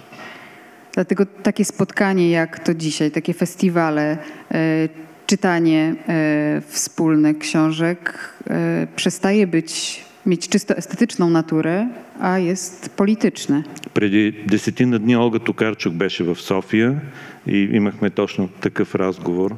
Dlatego 0.94 1.26
takie 1.42 1.64
spotkanie 1.64 2.30
jak 2.30 2.58
to 2.58 2.74
dzisiaj, 2.74 3.10
takie 3.10 3.34
festiwale, 3.34 4.18
e, 4.50 4.88
czytanie 5.26 5.94
e, 6.08 6.62
wspólne 6.68 7.34
książek 7.34 8.32
e, 8.50 8.86
przestaje 8.96 9.46
być, 9.46 10.00
mieć 10.26 10.48
czysto 10.48 10.76
estetyczną 10.76 11.30
naturę, 11.30 11.88
a 12.20 12.38
jest 12.38 12.88
polityczne. 12.88 13.62
Преди 13.94 14.32
десетина 14.46 14.98
дни 14.98 15.18
Олга 15.18 15.38
Токарчук 15.38 15.94
беше 15.94 16.24
в 16.24 16.40
София 16.40 17.00
и 17.46 17.76
имахме 17.76 18.10
точно 18.10 18.48
такъв 18.60 18.94
разговор. 18.94 19.56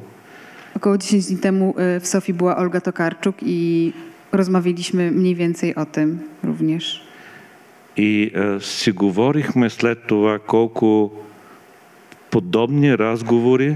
Około 0.75 0.97
10 0.97 1.27
dni 1.27 1.37
temu 1.37 1.73
e, 1.77 1.99
w 1.99 2.07
Sofii 2.07 2.33
była 2.33 2.57
Olga 2.57 2.81
Tokarczuk 2.81 3.35
i 3.41 3.93
rozmawialiśmy 4.31 5.11
mniej 5.11 5.35
więcej 5.35 5.75
o 5.75 5.85
tym 5.85 6.19
również. 6.43 7.03
И 7.97 8.31
а, 8.35 8.59
си 8.59 8.91
говорихме 8.91 9.69
след 9.69 10.07
това 10.07 10.39
колко 10.39 11.11
подобни 12.29 12.97
разговори 12.97 13.75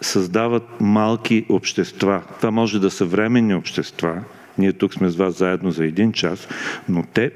създават 0.00 0.80
малки 0.80 1.46
общества. 1.48 2.22
Това 2.36 2.50
може 2.50 2.80
да 2.80 2.90
са 2.90 3.04
временни 3.04 3.54
общества. 3.54 4.22
Ние 4.58 4.72
тук 4.72 4.94
сме 4.94 5.10
с 5.10 5.16
вас 5.16 5.34
заедно 5.38 5.70
за 5.70 5.84
един 5.84 6.12
час, 6.12 6.48
но 6.88 7.04
те 7.14 7.32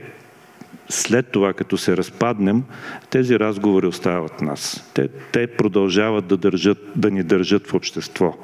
след 0.88 1.26
това, 1.26 1.52
като 1.52 1.78
се 1.78 1.96
разпаднем, 1.96 2.62
тези 3.10 3.38
разговори 3.38 3.86
остават 3.86 4.40
нас. 4.40 4.90
Те, 4.94 5.08
те 5.32 5.46
продължават 5.46 6.26
да, 6.26 6.36
държат, 6.36 6.78
да 6.96 7.10
ни 7.10 7.22
държат 7.22 7.66
в 7.66 7.74
общество. 7.74 8.34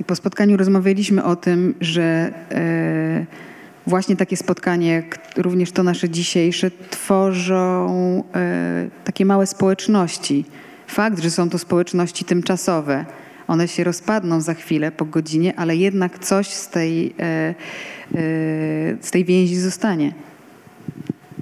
I 0.00 0.04
po 0.04 0.14
spotkaniu 0.14 0.56
rozmawialiśmy 0.56 1.24
o 1.24 1.36
tym, 1.36 1.74
że 1.80 2.32
e, 2.52 3.26
właśnie 3.86 4.16
takie 4.16 4.36
spotkanie, 4.36 4.88
jak 4.88 5.18
również 5.36 5.72
to 5.72 5.82
nasze 5.82 6.08
dzisiejsze, 6.08 6.70
tworzą 6.90 8.24
e, 8.34 8.88
takie 9.04 9.24
małe 9.24 9.46
społeczności. 9.46 10.44
Fakt, 10.86 11.22
że 11.22 11.30
są 11.30 11.50
to 11.50 11.58
społeczności 11.58 12.24
tymczasowe. 12.24 13.04
One 13.50 13.68
się 13.68 13.84
rozpadną 13.84 14.40
za 14.40 14.54
chwilę, 14.54 14.92
po 14.92 15.04
godzinie, 15.04 15.54
ale 15.56 15.76
jednak 15.76 16.18
coś 16.18 16.48
z 16.48 16.68
tej, 16.68 17.14
e, 17.18 17.22
e, 17.22 17.54
z 19.00 19.10
tej 19.10 19.24
więzi 19.24 19.56
zostanie. 19.56 20.12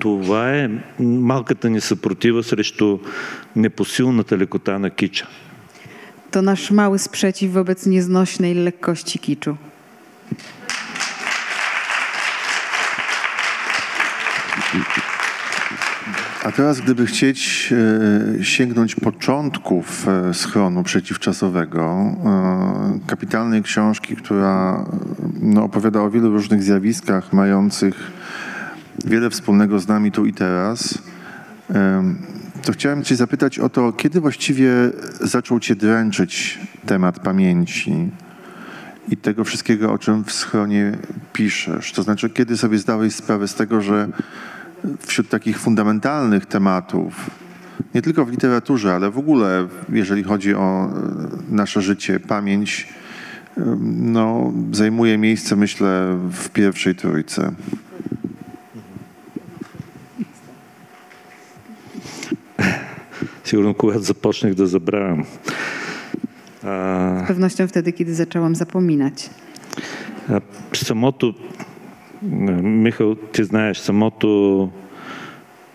Това 0.01 0.51
е 0.51 0.70
малката 0.99 1.70
ни 1.70 1.81
съпротива 1.81 2.43
срещу 2.43 2.99
непосилната 3.57 4.39
лекота 4.39 4.79
на 4.79 4.91
кича. 4.91 5.27
To 6.31 6.43
nasz 6.43 6.70
mały 6.70 6.99
sprzeciw 6.99 7.53
wobec 7.53 7.87
nieznośnej 7.87 8.55
lekkości 8.55 9.18
kiczu. 9.18 9.57
A 16.43 16.51
teraz, 16.51 16.82
gdyby 16.82 17.05
chcieć 17.05 17.74
e, 18.39 18.43
sięgnąć 18.43 18.95
początków 18.95 20.07
e, 20.07 20.34
schronu 20.34 20.84
przeciwczasowego, 20.84 21.82
e, 21.82 22.99
kapitalnej 23.07 23.63
książki, 23.63 24.15
która 24.15 24.86
no, 25.41 25.63
opowiada 25.63 26.01
o 26.01 26.09
wielu 26.09 26.32
różnych 26.32 26.63
zjawiskach 26.63 27.34
mających 27.34 28.11
wiele 29.05 29.30
wspólnego 29.30 29.80
z 29.80 29.88
nami 29.88 30.11
tu 30.11 30.26
i 30.26 30.34
teraz, 30.34 30.97
to 32.63 32.72
chciałem 32.72 33.03
Cię 33.03 33.15
zapytać 33.15 33.59
o 33.59 33.70
to, 33.70 33.93
kiedy 33.93 34.22
właściwie 34.22 34.72
zaczął 35.22 35.59
Cię 35.59 35.76
dręczyć 35.76 36.59
temat 36.86 37.20
pamięci 37.20 38.09
i 39.09 39.17
tego 39.17 39.43
wszystkiego, 39.43 39.93
o 39.93 39.97
czym 39.97 40.24
w 40.24 40.32
schronie 40.32 40.97
piszesz? 41.34 41.91
To 41.91 42.03
znaczy, 42.03 42.30
kiedy 42.30 42.57
sobie 42.57 42.78
zdałeś 42.78 43.15
sprawę 43.15 43.47
z 43.47 43.55
tego, 43.55 43.82
że 43.82 44.07
wśród 45.00 45.30
takich 45.30 45.60
fundamentalnych 45.60 46.46
tematów, 46.46 47.30
nie 47.96 48.02
tylko 48.02 48.26
w 48.26 48.32
literaturze, 48.32 48.94
ale 48.96 49.12
w 49.12 49.18
ogóle, 49.18 49.68
jeżeli 49.90 50.24
chodzi 50.24 50.56
o 50.56 50.90
e, 51.50 51.56
nasze 51.56 51.82
życie, 51.82 52.20
pamięć, 52.20 52.88
e, 53.58 53.78
no, 53.90 54.54
zajmuje 54.72 55.18
miejsce, 55.18 55.56
myślę, 55.56 56.18
w 56.32 56.50
pierwszej 56.50 56.96
trójce. 56.96 57.52
Sigurą 63.46 63.74
Kuchat 63.74 64.04
z 64.04 64.10
Opocznych 64.10 64.56
do 64.56 64.68
zabrałem. 64.68 65.24
Z 67.24 67.28
pewnością 67.28 67.68
wtedy, 67.68 67.94
kiedy 67.94 68.16
zaczęłam 68.16 68.56
zapominać. 68.56 69.30
E, 70.30 70.42
z 70.74 70.86
samotu 70.86 71.34
Михал, 72.22 73.15
ти 73.15 73.43
знаеш, 73.43 73.78
самото 73.78 74.70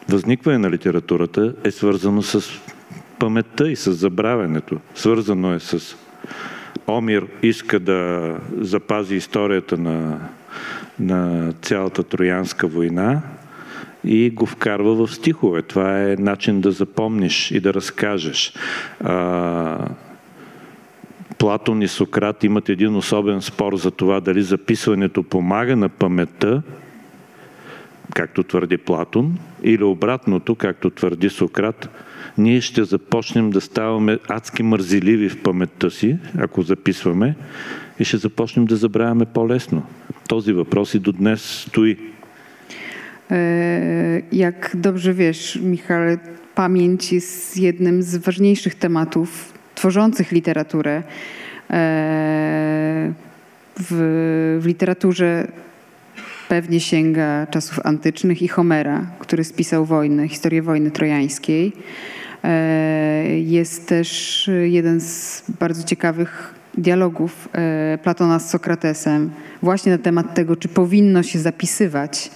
възникване 0.09 0.59
на 0.59 0.71
литературата 0.71 1.55
е 1.65 1.71
свързано 1.71 2.23
с 2.23 2.61
паметта 3.19 3.71
и 3.71 3.77
с 3.77 3.93
забравянето. 3.93 4.81
Свързано 4.95 5.55
е 5.55 5.61
с 5.61 5.97
Омир 6.87 7.27
иска 7.43 7.81
да 7.81 8.31
запази 8.61 9.15
историята 9.15 9.79
на, 9.79 10.19
на 11.01 11.53
цялата 11.63 12.03
Троянска 12.03 12.67
война 12.67 13.23
и 14.05 14.31
го 14.31 14.47
вкарва 14.47 15.07
в 15.07 15.15
стихове. 15.15 15.63
Това 15.63 16.03
е 16.03 16.17
начин 16.17 16.61
да 16.61 16.71
запомниш 16.71 17.51
и 17.51 17.61
да 17.61 17.75
разкажеш. 17.75 18.55
А, 19.05 19.89
Платон 21.39 21.83
и 21.83 21.89
Сократ 21.89 22.45
имат 22.45 22.69
един 22.69 22.97
особен 22.97 23.43
спор 23.43 23.77
за 23.77 23.91
това 23.91 24.21
дали 24.21 24.43
записването 24.43 25.23
помага 25.23 25.77
на 25.77 25.89
паметта, 25.89 26.63
както 28.15 28.43
твърди 28.43 28.77
Платон, 28.77 29.39
или 29.63 29.83
обратното, 29.85 30.55
както 30.55 30.91
твърди 30.91 31.31
Сократ, 31.31 31.89
ние 32.39 32.61
ще 32.61 32.85
започнем 32.85 33.51
да 33.51 33.61
ставаме 33.61 34.19
адски 34.29 34.63
мързеливи 34.63 35.29
в 35.29 35.43
паметта 35.43 35.91
си, 35.91 36.17
ако 36.39 36.63
записваме, 36.63 37.35
и 37.99 38.05
ще 38.05 38.17
започнем 38.17 38.65
да 38.65 38.77
забравяме 38.77 39.25
по-лесно. 39.25 39.83
Този 40.29 40.53
въпрос 40.53 40.95
и 40.95 40.99
до 40.99 41.13
днес 41.13 41.43
стои. 41.69 41.97
Jak 44.33 44.71
dobrze 44.75 45.13
wiesz, 45.15 45.57
Michale, 45.57 46.19
pamięć 46.55 47.13
jest 47.13 47.57
jednym 47.57 48.03
z 48.03 48.17
ważniejszych 48.17 48.75
tematów 48.75 49.53
tworzących 49.75 50.33
literaturę. 50.33 51.03
E, 51.71 53.13
W, 53.81 54.59
w 54.63 54.67
literaturze 54.67 55.47
pewnie 56.49 56.81
sięga 56.81 57.47
czasów 57.47 57.81
antycznych 57.85 58.43
i 58.43 58.49
Homera, 58.49 59.07
który 59.19 59.45
spisał 59.45 59.85
wojnę, 59.85 60.29
historię 60.29 60.63
wojny 60.63 60.91
trojańskiej. 60.91 61.73
E, 62.45 63.41
Jest 63.41 63.89
też 63.89 64.51
jeden 64.65 65.01
z 65.01 65.43
bardzo 65.61 65.83
ciekawych 65.83 66.55
dialogów 66.79 67.49
e, 67.53 67.99
Platona 68.03 68.39
z 68.39 68.51
Sokratesem 68.51 69.31
właśnie 69.63 69.93
na 69.93 69.99
temat 69.99 70.35
tego, 70.35 70.57
czy 70.57 70.69
powinno 70.69 71.23
się 71.23 71.39
zapisywać. 71.39 72.31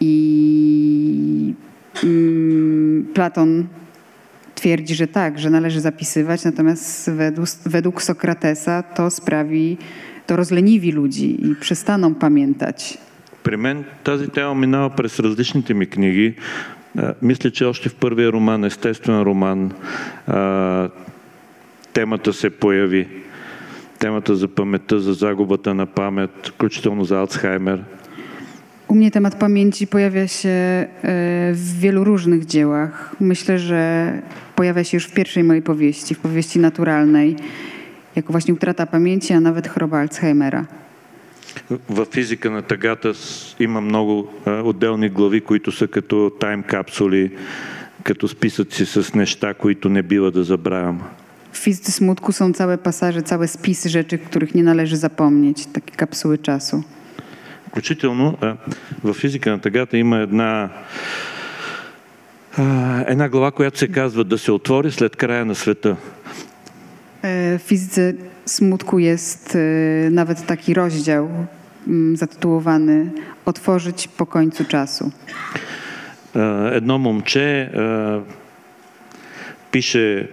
I 0.00 1.54
mm, 2.04 3.06
Platon 3.14 3.66
twierdzi, 4.57 4.95
że 4.95 5.07
tak, 5.07 5.39
że 5.39 5.49
należy 5.49 5.79
zapisywać, 5.81 6.43
natomiast 6.43 7.11
według, 7.11 7.47
według 7.65 8.01
Sokratesa 8.01 8.83
to 8.83 9.09
sprawi, 9.09 9.77
to 10.27 10.35
rozleniwi 10.35 10.91
ludzi 10.91 11.45
i 11.47 11.55
przestaną 11.55 12.15
pamiętać. 12.15 12.97
При 13.43 13.57
мен 13.57 13.83
тази 14.03 14.27
тема 14.27 14.53
минава 14.53 14.89
през 14.89 15.19
различните 15.19 15.73
ми 15.73 15.85
книги. 15.85 16.35
А, 16.97 17.13
Мисля, 17.21 17.51
че 17.51 17.65
още 17.65 17.89
в 17.89 17.95
първия 17.95 18.31
роман, 18.31 18.63
естествен 18.63 19.21
роман, 19.21 19.71
а, 20.27 20.89
темата 21.93 22.33
се 22.33 22.49
появи. 22.49 23.07
Темата 23.99 24.35
за 24.35 24.47
паметта, 24.47 24.99
за 24.99 25.13
загубата 25.13 25.73
на 25.73 25.85
памет, 25.85 26.47
включително 26.47 27.05
за 27.05 27.19
Алцхаймер. 27.19 27.83
U 28.87 28.95
mnie 28.95 29.11
temat 29.11 29.35
pamięci 29.35 29.87
pojawia 29.87 30.27
się 30.27 30.49
e, 30.49 30.87
w 31.53 31.79
wielu 31.79 32.03
różnych 32.03 32.45
dziełach. 32.45 33.15
Myślę, 33.19 33.59
że 33.59 34.13
pojawia 34.55 34.83
się 34.83 34.97
już 34.97 35.05
w 35.05 35.13
pierwszej 35.13 35.43
mojej 35.43 35.61
powieści, 35.61 36.15
w 36.15 36.19
powieści 36.19 36.59
naturalnej, 36.59 37.35
jako 38.15 38.31
właśnie 38.33 38.53
utrata 38.53 38.85
pamięci, 38.85 39.33
a 39.33 39.39
nawet 39.39 39.67
choroba 39.67 39.97
Alzheimera. 39.99 40.65
В 41.89 42.05
физика 42.11 42.49
на 42.51 42.61
тъгата 42.61 43.13
с- 43.13 43.55
има 43.59 43.81
много 43.81 44.27
а, 44.45 44.51
отделни 44.61 45.09
глави, 45.09 45.41
които 45.41 45.71
са 45.71 45.87
като 45.87 46.31
тайм 46.39 46.63
капсули, 46.63 47.31
като 48.03 48.27
списъци 48.27 48.85
с 48.85 49.13
неща, 49.15 49.53
които 49.53 49.89
не 49.89 50.03
бива 50.03 50.31
да 50.31 50.43
забравям. 50.43 51.01
W 51.53 51.57
fizyce 51.57 51.91
smutku 51.91 52.31
są 52.31 52.53
całe 52.53 52.77
pasaże, 52.77 53.21
całe 53.21 53.47
spisy 53.47 53.89
rzeczy, 53.89 54.17
których 54.17 54.55
nie 54.55 54.63
należy 54.63 54.97
zapomnieć, 54.97 55.65
takie 55.65 55.95
kapsuły 55.95 56.37
czasu. 56.37 56.83
Включително 57.68 58.38
в 59.04 59.14
физика 59.14 59.50
на 59.50 59.60
тъгата 59.60 59.98
има 59.98 60.18
една, 60.18 60.68
една 63.06 63.28
глава, 63.28 63.50
която 63.50 63.78
се 63.78 63.88
казва 63.88 64.24
да 64.24 64.38
се 64.38 64.52
отвори 64.52 64.90
след 64.90 65.16
края 65.16 65.44
на 65.44 65.54
света. 65.54 65.96
W 67.22 67.58
fizyce 67.58 68.14
smutku 68.46 68.98
jest 68.98 69.58
nawet 70.10 70.46
taki 70.46 70.74
rozdział 70.74 71.28
zatytułowany 72.14 73.10
Otworzyć 73.46 74.08
po 74.08 74.26
końcu 74.26 74.64
czasu. 74.64 75.10
Едно 76.72 76.98
момче 76.98 77.70
пише 79.70 80.28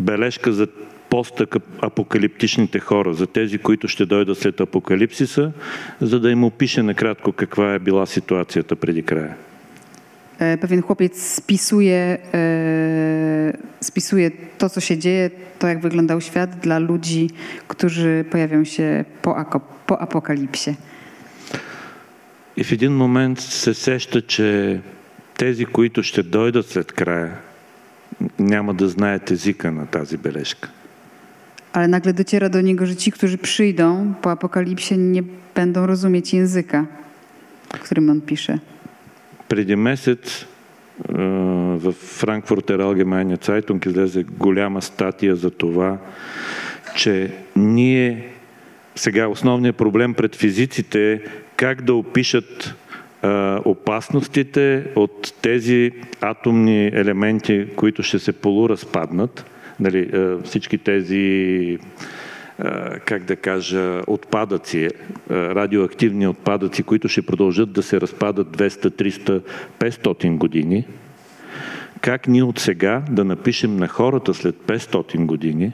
бележка 0.00 0.52
за 0.52 0.66
постапокалиптичните 1.10 2.78
хора, 2.78 3.14
за 3.14 3.26
тези, 3.26 3.58
които 3.58 3.88
ще 3.88 4.06
дойдат 4.06 4.38
след 4.38 4.60
апокалипсиса, 4.60 5.52
за 6.00 6.20
да 6.20 6.30
им 6.30 6.44
опише 6.44 6.82
накратко 6.82 7.32
каква 7.32 7.74
е 7.74 7.78
била 7.78 8.06
ситуацията 8.06 8.76
преди 8.76 9.02
края. 9.02 9.34
Pewien 10.40 10.82
chłopiec 10.82 11.14
spisuje, 11.38 12.18
spisuje 13.80 14.30
to, 14.58 14.68
co 14.68 14.80
się 14.80 14.98
dzieje, 14.98 15.30
to 15.58 15.68
jak 15.68 15.80
wyglądał 15.80 16.20
świat 16.20 16.50
dla 16.60 16.78
ludzi, 16.78 17.30
którzy 17.68 18.24
pojawią 18.30 18.64
się 18.64 19.04
po, 19.22 19.30
po 19.86 20.00
apokalipsie. 20.00 20.74
И 22.56 22.64
в 22.64 22.72
един 22.72 22.96
момент 22.96 23.40
се 23.40 23.74
сеща, 23.74 24.22
че 24.22 24.80
тези, 25.38 25.64
които 25.64 26.02
ще 26.02 26.22
дойдат 26.22 26.66
след 26.66 26.92
края, 26.92 27.38
няма 28.38 28.74
да 28.74 28.88
знаят 28.88 29.30
езика 29.30 29.70
на 29.70 29.86
тази 29.86 30.16
бележка. 30.16 30.70
Ale 31.72 31.88
nagle 31.88 32.12
dociera 32.12 32.48
do 32.48 32.60
niego, 32.60 32.86
że 32.86 32.96
ci, 32.96 33.12
którzy 33.12 33.38
przyjdą 33.38 34.14
po 34.22 34.30
apokalipsie, 34.30 34.98
nie 34.98 35.22
będą 35.54 35.86
rozumieć 35.86 36.34
języka, 36.34 36.86
którym 37.68 38.10
on 38.10 38.20
pisze. 38.20 38.58
Преди 39.48 39.76
месец 39.76 40.44
а, 41.08 41.12
в 41.78 41.92
Frankfurter 41.92 42.80
Allgemeine 42.80 43.36
Zeitung 43.36 43.86
излезе 43.86 44.24
голяма 44.38 44.82
статия 44.82 45.36
за 45.36 45.50
това, 45.50 45.98
че 46.96 47.30
ние 47.56 48.28
сега 48.94 49.28
основният 49.28 49.76
проблем 49.76 50.14
пред 50.14 50.36
физиците 50.36 51.12
е 51.12 51.20
как 51.56 51.82
да 51.82 51.94
опишат 51.94 52.74
а, 53.22 53.60
опасностите 53.64 54.84
от 54.96 55.34
тези 55.42 55.92
атомни 56.20 56.86
елементи, 56.86 57.66
които 57.76 58.02
ще 58.02 58.18
се 58.18 58.32
полуразпаднат. 58.32 59.44
Нали, 59.80 60.10
а, 60.12 60.38
всички 60.44 60.78
тези 60.78 61.78
а, 62.58 62.98
как 62.98 63.24
да 63.24 63.36
кажа, 63.36 64.02
отпадъци, 64.06 64.88
а, 65.30 65.34
радиоактивни 65.34 66.28
отпадъци, 66.28 66.82
които 66.82 67.08
ще 67.08 67.22
продължат 67.22 67.72
да 67.72 67.82
се 67.82 68.00
разпадат 68.00 68.56
200, 68.56 69.02
300, 69.02 69.42
500 69.78 70.36
години, 70.36 70.86
как 72.00 72.28
ние 72.28 72.42
от 72.42 72.58
сега 72.58 73.02
да 73.10 73.24
напишем 73.24 73.76
на 73.76 73.88
хората 73.88 74.34
след 74.34 74.54
500 74.54 75.26
години 75.26 75.72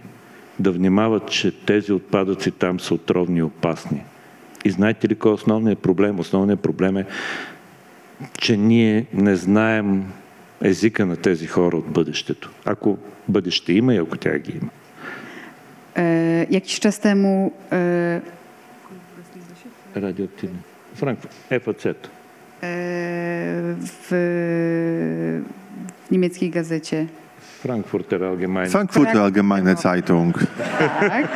да 0.59 0.73
внимават, 0.73 1.31
че 1.31 1.51
тези 1.51 1.93
отпадъци 1.93 2.51
там 2.51 2.81
са 2.81 2.95
отровни 2.95 3.39
и 3.39 3.43
опасни. 3.43 4.03
И 4.65 4.71
знаете 4.71 5.09
ли 5.09 5.15
кой 5.15 5.31
е 5.31 5.35
основният 5.35 5.79
проблем? 5.79 6.21
Основният 6.21 6.61
проблем 6.61 6.97
е, 6.97 7.07
че 8.39 8.57
ние 8.57 9.07
не 9.13 9.37
знаем 9.37 10.05
езика 10.63 11.07
на 11.07 11.17
тези 11.17 11.47
хора 11.47 11.77
от 11.77 11.87
бъдещето. 11.87 12.51
Ако 12.65 12.99
бъдеще 13.28 13.74
има 13.74 13.94
и 13.94 13.98
ако 13.98 14.18
тя 14.18 14.40
ги 14.40 14.52
има. 14.52 14.70
E, 15.96 16.48
Jakiś 16.50 16.80
czas 16.80 17.00
temu 17.00 17.52
e, 17.72 18.22
Радиоактивни. 19.96 20.60
Франкфурт. 20.96 21.34
ФАЦ. 21.66 21.86
e, 21.86 21.94
w, 23.80 24.08
w 26.08 26.12
niemieckiej 26.12 26.50
gazecie 26.50 27.06
Frankfurter 27.62 28.24
Allgemeine. 28.24 28.70
Frankfurter 28.70 29.18
Allgemeine 29.18 29.76
Zeitung. 29.76 30.40
tak, 31.00 31.28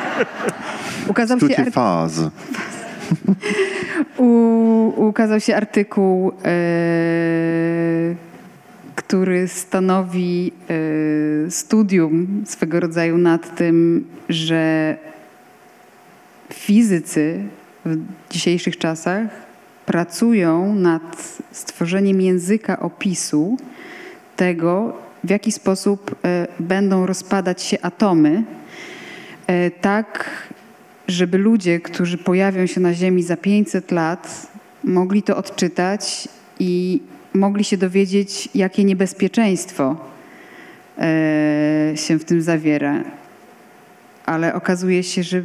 ukazał, 1.08 1.40
się 1.40 1.46
Stucie 1.46 1.62
ar- 1.62 1.72
Phase. 1.72 2.30
u, 4.18 4.28
ukazał 5.08 5.40
się 5.40 5.56
artykuł, 5.56 6.32
e, 6.46 6.52
który 9.11 9.49
stanowi 9.49 10.53
e, 11.47 11.51
studium 11.51 12.43
swego 12.47 12.81
rodzaju 12.81 13.19
nad 13.19 13.57
tym, 13.57 14.07
że 14.29 14.97
fizycy 16.53 17.43
w 17.85 17.99
dzisiejszych 18.31 18.79
czasach 18.79 19.29
pracują 19.87 20.75
nad 20.75 21.39
stworzeniem 21.53 22.21
języka 22.21 22.81
opisu 22.81 23.57
tego, 24.37 24.97
w 25.25 25.31
jaki 25.31 25.53
sposób 25.53 26.17
e, 26.25 26.47
będą 26.61 27.07
rozpadać 27.07 27.63
się 27.63 27.81
atomy, 27.83 28.45
e, 29.47 29.71
tak 29.71 30.31
żeby 31.09 31.39
ludzie, 31.39 31.81
którzy 31.81 32.19
pojawią 32.19 32.67
się 32.67 32.81
na 32.81 32.95
Ziemi 32.95 33.23
za 33.23 33.37
500 33.37 33.91
lat, 33.91 34.47
mogli 34.85 35.23
to 35.23 35.37
odczytać 35.37 36.29
i 36.59 37.01
mogli 37.34 37.64
się 37.64 37.78
dowiedzieć, 37.78 38.50
jakie 38.56 38.84
niebezpieczeństwo 38.84 39.96
e, 40.98 41.94
się 41.96 42.20
w 42.20 42.26
tym 42.26 42.42
zawiera. 42.42 43.04
Ale 44.26 44.54
okazuje 44.54 45.04
się, 45.04 45.24
że 45.24 45.44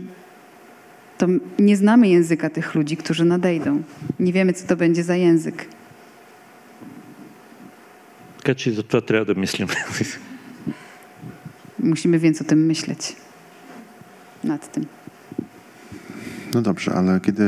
to 1.18 1.26
nie 1.58 1.76
znamy 1.76 2.08
języka 2.08 2.50
tych 2.50 2.74
ludzi, 2.74 2.96
którzy 2.96 3.24
nadejdą. 3.24 3.82
Nie 4.20 4.32
wiemy, 4.32 4.52
co 4.52 4.66
to 4.66 4.76
będzie 4.76 5.04
za 5.04 5.16
język. 5.16 5.66
Така 8.40 8.54
че 8.54 8.72
за 8.72 8.82
това 8.82 9.00
трябва 9.00 9.26
да 9.26 9.34
мислим. 9.34 9.68
Musimy 11.78 12.18
więc 12.18 12.40
o 12.40 12.44
tym 12.44 12.66
myśleć. 12.66 13.16
Nad 14.44 14.72
tym. 14.72 14.86
No 16.54 16.62
dobrze, 16.62 16.92
ale 16.94 17.20
kiedy 17.20 17.42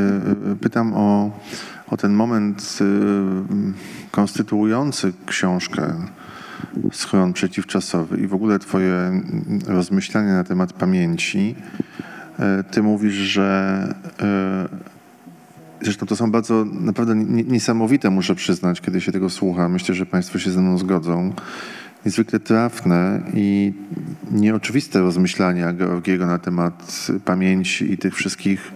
y, 0.53 0.57
pytam 0.61 0.95
o, 0.95 1.31
o 1.87 1.97
ten 1.97 2.15
moment 2.15 2.79
y, 2.81 2.85
konstytuujący 4.12 5.14
książkę 5.26 5.94
Schron 6.92 7.34
przeciwczasowy 7.34 8.18
i 8.18 8.28
w 8.28 8.34
ogóle 8.34 8.60
twoje 8.60 9.22
rozmyślania 9.68 10.34
na 10.34 10.44
temat 10.44 10.74
pamięci, 10.74 11.56
y, 12.40 12.64
ty 12.72 12.84
mówisz, 12.84 13.14
że 13.14 13.94
y, 14.74 14.98
Zresztą 15.82 16.06
to 16.06 16.16
są 16.16 16.32
bardzo 16.32 16.66
naprawdę 16.66 17.16
nie- 17.16 17.44
niesamowite, 17.44 18.10
muszę 18.10 18.36
przyznać, 18.36 18.82
kiedy 18.82 19.02
się 19.02 19.12
tego 19.12 19.30
słucha. 19.30 19.70
Myślę, 19.70 19.96
że 19.96 20.06
Państwo 20.06 20.40
się 20.40 20.52
ze 20.52 20.62
mną 20.62 20.78
zgodzą. 20.78 21.34
Niezwykle 22.06 22.40
trafne 22.40 23.22
i 23.34 23.74
nieoczywiste 24.32 25.00
rozmyślania 25.02 25.74
Georgiego 25.74 26.28
na 26.28 26.40
temat 26.40 27.08
pamięci 27.26 27.92
i 27.92 27.98
tych 27.98 28.16
wszystkich 28.16 28.72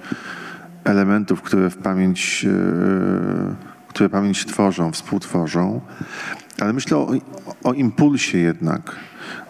elementów, 0.83 1.41
które 1.41 1.69
w 1.69 1.77
pamięć, 1.77 2.45
e, 2.45 3.70
które 4.01 4.09
pamięć 4.09 4.45
tworzą, 4.45 4.91
współtworzą. 4.91 5.81
Ale 6.59 6.73
myślę 6.73 6.97
o, 6.97 7.11
o 7.63 7.73
impulsie 7.73 8.37
jednak, 8.37 8.95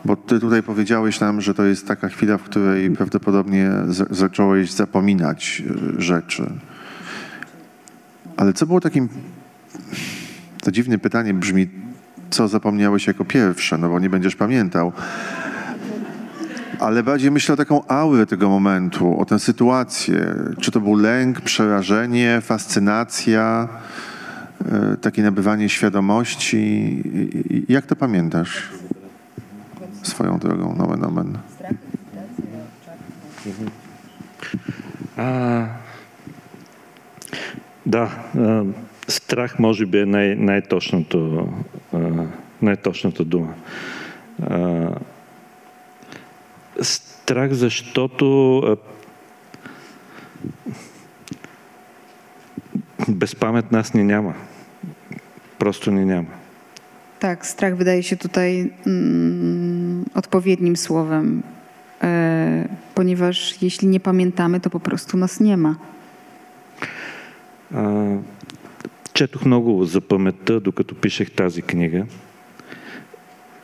bo 0.06 0.16
ty 0.16 0.39
tutaj 0.39 0.64
powiedziałeś 0.64 1.20
nam, 1.20 1.41
że 1.41 1.54
to 1.54 1.64
jest 1.64 1.88
taka 1.88 2.10
chwila, 2.10 2.38
w 2.38 2.43
której 2.43 2.91
prawdopodobnie 2.91 3.72
z, 3.88 4.18
zacząłeś 4.18 4.72
zapominać 4.72 5.64
e, 5.97 6.02
rzeczy. 6.02 6.52
Ale 8.38 8.54
co 8.54 8.66
było 8.66 8.80
takim. 8.80 9.10
To 10.64 10.72
dziwne 10.72 10.97
pytanie 10.97 11.34
brzmi, 11.34 11.68
co 12.30 12.47
zapomniałeś 12.47 13.08
jako 13.08 13.26
pierwsze, 13.26 13.78
no 13.78 13.89
bo 13.89 13.99
nie 13.99 14.10
będziesz 14.10 14.36
pamiętał. 14.36 14.91
Ale 16.80 17.04
bardziej 17.04 17.32
myślę 17.32 17.54
o 17.54 17.58
taką 17.58 17.88
aurę 17.88 18.26
tego 18.26 18.49
momentu, 18.49 19.20
o 19.20 19.26
tę 19.26 19.39
sytuację. 19.39 20.36
Czy 20.60 20.72
to 20.72 20.82
był 20.82 20.95
lęk, 20.95 21.41
przerażenie, 21.41 22.41
fascynacja, 22.41 23.68
takie 25.01 25.22
nabywanie 25.22 25.68
świadomości. 25.68 26.57
I- 26.59 27.57
i- 27.57 27.72
Jak 27.72 27.86
to 27.86 27.97
pamiętasz? 27.97 28.70
Swoją 30.03 30.38
drogą, 30.38 30.74
nomen 30.74 31.05
omen. 31.05 31.38
А, 35.16 35.66
да, 37.86 38.11
а, 38.38 38.64
страх 39.09 39.59
може 39.59 39.86
би 39.86 40.01
е 40.01 40.07
най- 40.07 40.34
най-точното, 40.34 41.49
а, 41.92 41.99
най-точната 42.62 43.24
дума. 43.24 43.55
А, 44.42 44.88
страх, 46.80 47.53
защото 47.53 48.59
а, 48.59 48.76
без 53.09 53.34
памет 53.34 53.72
нас 53.72 53.94
ни 53.94 54.05
няма. 54.05 54.34
Просто 55.62 55.91
ни 55.91 56.05
няма. 56.05 56.34
Tak, 57.20 57.45
strach 57.45 57.76
wydaje 57.78 58.03
się 58.03 58.18
tutaj 58.18 58.72
mm, 58.88 60.05
odpowiednim 60.16 60.78
słowem, 60.78 61.43
e, 62.03 62.68
ponieważ 62.95 63.62
jeśli 63.62 63.88
nie 63.88 63.99
pamiętamy, 63.99 64.59
to 64.59 64.70
po 64.70 64.80
prostu 64.80 65.18
nas 65.18 65.39
nie 65.39 65.57
ma. 65.57 65.76
А, 67.74 68.18
четох 69.14 69.45
много 69.45 69.86
за 69.86 70.01
паметта, 70.01 70.59
докато 70.59 70.95
пишех 70.95 71.30
тази 71.32 71.62
книга. 71.62 72.05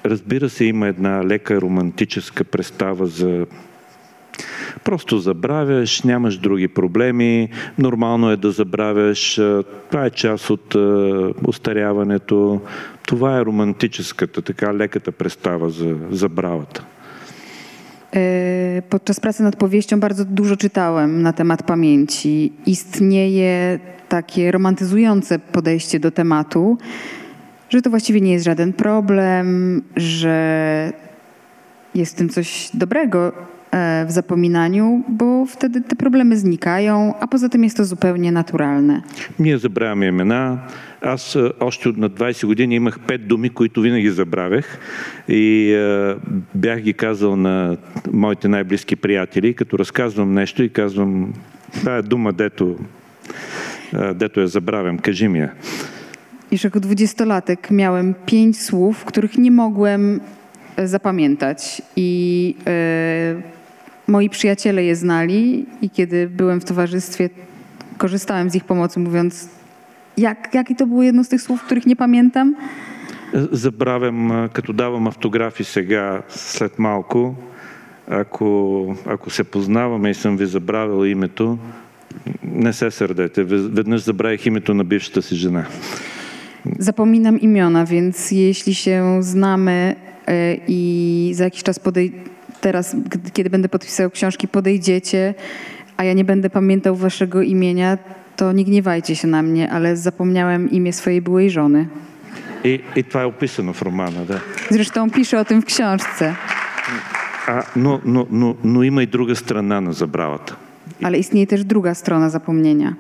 Разбира 0.06 0.50
се, 0.50 0.66
има 0.66 0.88
една 0.88 1.26
лека 1.26 1.62
романтическа 1.62 2.44
представа 2.44 3.08
за 3.08 3.46
Просто 4.85 5.19
забравяш, 5.19 6.03
нямаш 6.03 6.37
други 6.37 6.69
проблеми, 6.69 7.49
нормално 7.79 8.31
е 8.31 8.37
да 8.37 8.51
забравяш, 8.51 9.39
а, 9.39 9.63
това 9.91 10.07
е 10.07 10.11
част 10.11 10.51
от 10.51 10.75
а, 10.75 10.79
устаряването. 11.49 12.61
Това 13.07 13.39
е 13.39 13.45
романтическата, 13.45 14.43
така 14.43 14.75
леката 14.75 15.13
представа 15.13 15.71
за 15.71 15.97
забравата. 16.11 16.85
E, 18.13 18.83
Podczas 18.89 19.21
pracy 19.21 19.43
nad 19.43 19.57
powieścią 19.57 20.01
bardzo 20.01 20.25
dużo 20.25 20.57
czytałem 20.57 21.23
na 21.23 21.33
temat 21.33 21.63
pamięci. 21.63 22.53
Istnieje 22.67 23.79
takie 24.09 24.53
romantyzujące 24.53 25.39
podejście 25.39 26.01
do 26.01 26.11
tematu, 26.11 26.79
że 27.71 27.83
to 27.83 27.91
właściwie 27.91 28.21
nie 28.21 28.33
jest 28.33 28.45
żaden 28.45 28.73
problem, 28.73 29.83
że 29.97 30.93
jest 31.95 32.13
w 32.15 32.19
tym 32.19 32.29
coś 32.29 32.71
dobrego 32.75 33.29
e, 33.29 33.56
w 34.07 34.11
zapominaniu, 34.13 35.03
bo 35.09 35.47
wtedy 35.47 35.81
te 35.81 35.97
problemy 35.97 36.37
znikają, 36.37 37.15
a 37.21 37.27
poza 37.27 37.49
tym 37.49 37.65
jest 37.65 37.77
to 37.77 37.85
zupełnie 37.85 38.33
naturalne. 38.33 39.03
Ние 39.39 39.59
забравяме 39.59 40.07
имена. 40.07 40.59
Аз 41.01 41.37
а, 41.37 41.53
още 41.61 41.89
от 41.89 41.97
на 41.97 42.11
20 42.11 42.47
години 42.47 42.75
имах 42.75 43.01
пет 43.01 43.29
думи, 43.29 43.51
които 43.51 43.81
винаги 43.81 44.11
забравях 44.11 44.79
и 45.29 45.75
а, 45.75 46.17
бях 46.55 46.81
ги 46.81 46.93
казал 46.93 47.37
на 47.37 47.77
моите 48.13 48.49
най-близки 48.49 48.97
приятели, 48.97 49.55
като 49.55 49.79
разказвам 49.79 50.35
нещо 50.35 50.63
и 50.63 50.69
казвам, 50.69 51.33
тая 51.85 52.03
дума, 52.03 52.33
дето, 52.33 52.77
а, 53.93 54.15
дето 54.15 54.41
я 54.41 54.49
забравям, 54.49 54.99
кажи 54.99 55.29
ми 55.29 55.39
я. 55.39 55.53
Już 56.53 56.65
jako 56.65 56.81
dwudziestolatek 56.81 57.71
miałem 57.71 58.15
pięć 58.27 58.61
słów, 58.61 59.05
których 59.05 59.39
nie 59.39 59.51
mogłem 59.51 60.21
e, 60.77 60.89
zapamiętać. 60.89 61.83
I 61.97 62.55
e, 62.67 63.56
moi 64.09 64.29
przyjaciele 64.31 64.85
je 64.85 64.97
znali, 64.97 65.67
i 65.83 65.91
kiedy 65.91 66.29
byłem 66.29 66.61
w 66.61 66.65
towarzystwie, 66.65 67.31
korzystałem 67.99 68.51
z 68.51 68.55
ich 68.55 68.65
pomocy, 68.65 69.01
mówiąc, 69.01 69.49
jak, 70.17 70.55
jakie 70.55 70.75
to 70.75 70.87
było 70.87 71.03
jedno 71.03 71.25
z 71.25 71.29
tych 71.29 71.43
słów, 71.43 71.63
których 71.63 71.87
nie 71.87 71.97
pamiętam. 71.97 72.55
Забравям, 73.53 74.33
а, 74.33 74.49
като 74.49 74.73
давам 74.73 75.07
автографи 75.07 75.65
сега, 75.65 76.23
след 76.29 76.79
малко, 76.79 77.35
ако, 78.09 78.97
ако 79.07 79.31
се 79.31 79.45
познаваме 79.45 80.11
и 80.11 80.15
съм 80.15 80.37
ви 80.37 80.47
забравил 80.47 81.07
името, 81.07 81.59
не 82.43 82.73
се 82.73 82.91
сърдете. 82.91 83.45
Вез- 83.45 83.69
Веднъж 83.69 84.03
забравих 84.05 84.47
името 84.47 84.75
на 84.75 84.85
бившата 84.85 85.23
си 85.23 85.35
жена. 85.37 85.65
Zapominam 86.79 87.39
imiona, 87.41 87.85
więc 87.87 88.33
jeśli 88.33 88.75
się 88.75 89.23
znamy 89.23 89.97
e, 90.27 90.55
i 90.69 91.33
za 91.35 91.45
jakiś 91.45 91.63
czas 91.63 91.81
podej- 91.81 92.13
teraz, 92.61 92.95
gdy- 92.95 93.31
kiedy 93.31 93.51
będę 93.51 93.69
podpisał 93.69 94.11
książki, 94.11 94.49
podejdziecie, 94.49 95.35
a 95.97 96.05
ja 96.05 96.13
nie 96.13 96.25
będę 96.25 96.51
pamiętał 96.51 96.97
waszego 96.97 97.43
imienia, 97.43 97.99
to 98.37 98.53
nie 98.53 98.65
gniewajcie 98.65 99.17
się 99.17 99.29
na 99.29 99.43
mnie, 99.43 99.71
ale 99.71 99.97
zapomniałem 99.97 100.71
imię 100.71 100.93
swojej 100.93 101.23
byłej 101.23 101.51
żony. 101.51 101.87
И, 102.65 102.81
и 102.97 103.03
това 103.03 103.23
е 103.23 103.27
описано 103.27 103.73
в 103.73 103.83
романа, 103.83 104.25
да. 104.29 104.41
Zresztą 104.71 105.11
piszę 105.11 105.41
o 105.41 105.45
tym 105.45 105.63
w 105.63 105.65
książce, 105.65 106.35
А, 107.49 107.63
но, 107.77 108.01
но, 108.05 108.27
но, 108.31 108.55
но 108.65 108.83
има 108.83 109.03
и 109.03 109.07
друга 109.07 109.35
страна 109.35 109.81
на 109.81 109.93
забравата. 109.93 110.57
ale 111.03 111.19
istnieje 111.19 111.47
też 111.47 111.65
druga 111.65 111.95
strona 111.95 112.31
zapomnienia. 112.31 112.95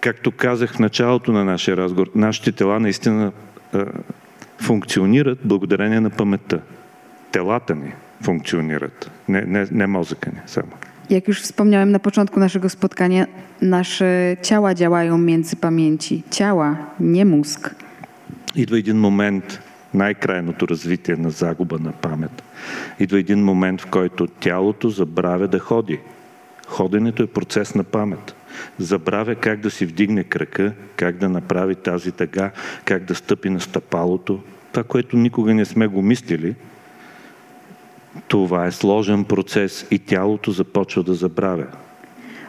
Както 0.00 0.32
казах 0.32 0.74
в 0.74 0.78
началото 0.78 1.32
на 1.32 1.44
нашия 1.44 1.76
разговор, 1.76 2.10
нашите 2.14 2.52
тела 2.52 2.80
наистина 2.80 3.32
а, 3.72 3.84
функционират 4.58 5.38
благодарение 5.44 6.00
на 6.00 6.10
паметта. 6.10 6.60
Телата 7.32 7.74
ни 7.74 7.92
Функционират, 8.23 9.11
не, 9.29 9.41
не, 9.41 9.67
не 9.71 9.87
мозъка 9.87 10.29
ни 10.29 10.41
само. 10.47 10.71
Jak 11.09 11.27
już 11.27 11.41
wspomniałem 11.41 11.91
na 11.91 11.99
początku 11.99 12.39
naszego 12.39 12.69
spotkania, 12.69 13.27
nasze 13.61 14.37
ciała 14.41 14.73
działają 14.73 15.17
między 15.17 15.55
pamięci. 15.55 16.23
Ciała, 16.31 16.77
nie 16.99 17.25
mózg. 17.25 17.75
Идва 18.55 18.77
един 18.77 18.99
момент, 18.99 19.59
най-крайното 19.93 20.67
развитие 20.67 21.15
на 21.15 21.29
загуба 21.29 21.79
на 21.79 21.91
памет. 21.91 22.43
Идва 22.99 23.19
един 23.19 23.43
момент, 23.43 23.81
в 23.81 23.85
който 23.85 24.27
тялото 24.27 24.89
забравя 24.89 25.47
да 25.47 25.59
ходи. 25.59 25.99
Ходенето 26.67 27.23
е 27.23 27.27
процес 27.27 27.75
на 27.75 27.83
памет. 27.83 28.35
Забравя 28.79 29.35
как 29.35 29.59
да 29.59 29.71
си 29.71 29.85
вдигне 29.85 30.23
крака, 30.23 30.73
как 30.95 31.17
да 31.17 31.29
направи 31.29 31.75
тази 31.75 32.11
тъга, 32.11 32.51
как 32.85 33.03
да 33.03 33.15
стъпи 33.15 33.49
на 33.49 33.59
стъпалото. 33.59 34.39
Това, 34.71 34.83
което 34.83 35.17
никога 35.17 35.53
не 35.53 35.65
сме 35.65 35.87
го 35.87 36.01
мислили, 36.01 36.55
това 38.28 38.66
е 38.66 38.72
сложен 38.72 39.24
процес 39.24 39.86
и 39.90 39.98
тялото 39.98 40.50
започва 40.50 41.02
да 41.02 41.14
забравя. 41.14 41.66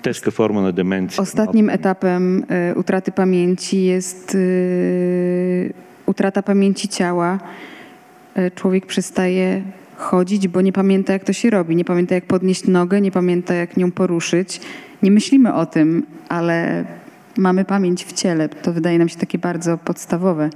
Тежка 0.04 0.32
форма 0.32 0.62
na 0.62 0.72
demencji. 0.72 1.20
Ostatnim 1.20 1.70
etapem 1.70 2.44
e, 2.50 2.74
utraty 2.76 3.12
pamięci 3.12 3.78
jest 3.84 4.36
e, 4.36 4.40
utrata 6.06 6.42
pamięci 6.42 6.88
ciała. 6.88 7.40
E, 8.36 8.52
Człowiek 8.52 8.86
przestaje 8.86 9.62
chodzić, 9.98 10.48
bo 10.48 10.62
nie 10.62 10.74
pamięta, 10.74 11.14
jak 11.14 11.24
to 11.24 11.34
się 11.34 11.50
robi. 11.50 11.76
Nie 11.76 11.86
pamięta, 11.86 12.16
jak 12.16 12.26
podnieść 12.26 12.68
nogę, 12.68 13.02
nie 13.02 13.12
pamięta, 13.12 13.54
jak 13.54 13.78
nią 13.78 13.92
poruszyć. 13.92 14.62
Nie 15.04 15.12
myślimy 15.12 15.54
o 15.54 15.66
tym, 15.66 16.06
ale 16.30 16.86
mamy 17.38 17.66
pamięć 17.66 18.06
w 18.06 18.14
ciele. 18.14 18.50
To 18.50 18.74
wydaje 18.74 18.98
nam 19.00 19.10
się 19.10 19.18
takie 19.18 19.38
bardzo 19.38 19.78
podstawowe. 19.78 20.50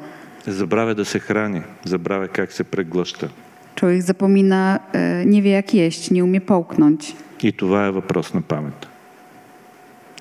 Забравя 0.47 0.95
да 0.95 1.05
се 1.05 1.19
храни, 1.19 1.63
забравя 1.83 2.27
как 2.27 2.51
се 2.51 2.63
преглъща. 2.63 3.29
Człowiek 3.75 4.01
zapomina, 4.01 4.79
e, 4.93 5.25
nie 5.25 5.41
wie, 5.41 5.51
jak 5.51 5.73
jeść, 5.73 6.11
nie 6.11 6.23
umie 6.23 6.41
połknąć. 6.41 7.15
И 7.43 7.51
това 7.51 7.87
е 7.87 7.91
въпрос 7.91 8.33
на 8.33 8.41
памет. 8.41 8.87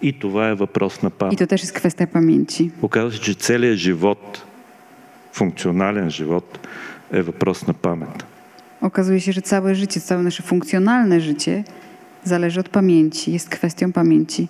И 0.03 0.13
това 0.13 0.49
е 0.49 0.55
въпрос 0.55 1.03
на 1.03 1.11
I 1.11 1.13
памет. 1.13 1.39
to 1.39 1.47
też 1.47 1.63
jest 1.63 1.73
kwestia 1.73 2.07
pamięci. 2.07 2.71
Оказва 2.83 3.13
се, 3.13 3.21
че 3.21 3.35
целият 3.35 3.79
живот, 3.79 4.45
функционален 5.33 6.11
живот, 6.11 6.59
е 7.13 7.23
въпрос 7.23 7.67
на 7.67 7.75
памет. 7.75 8.25
Okazuje 8.81 9.21
się, 9.21 9.33
że 9.33 9.43
całe 9.43 9.75
życie, 9.75 10.01
całe 10.01 10.23
nasze 10.23 10.43
funkcjonalne 10.43 11.21
życie 11.21 11.65
zależy 12.25 12.61
od 12.61 12.69
pamięci, 12.69 13.33
jest 13.33 13.49
kwestią 13.49 13.93
pamięci. 13.93 14.49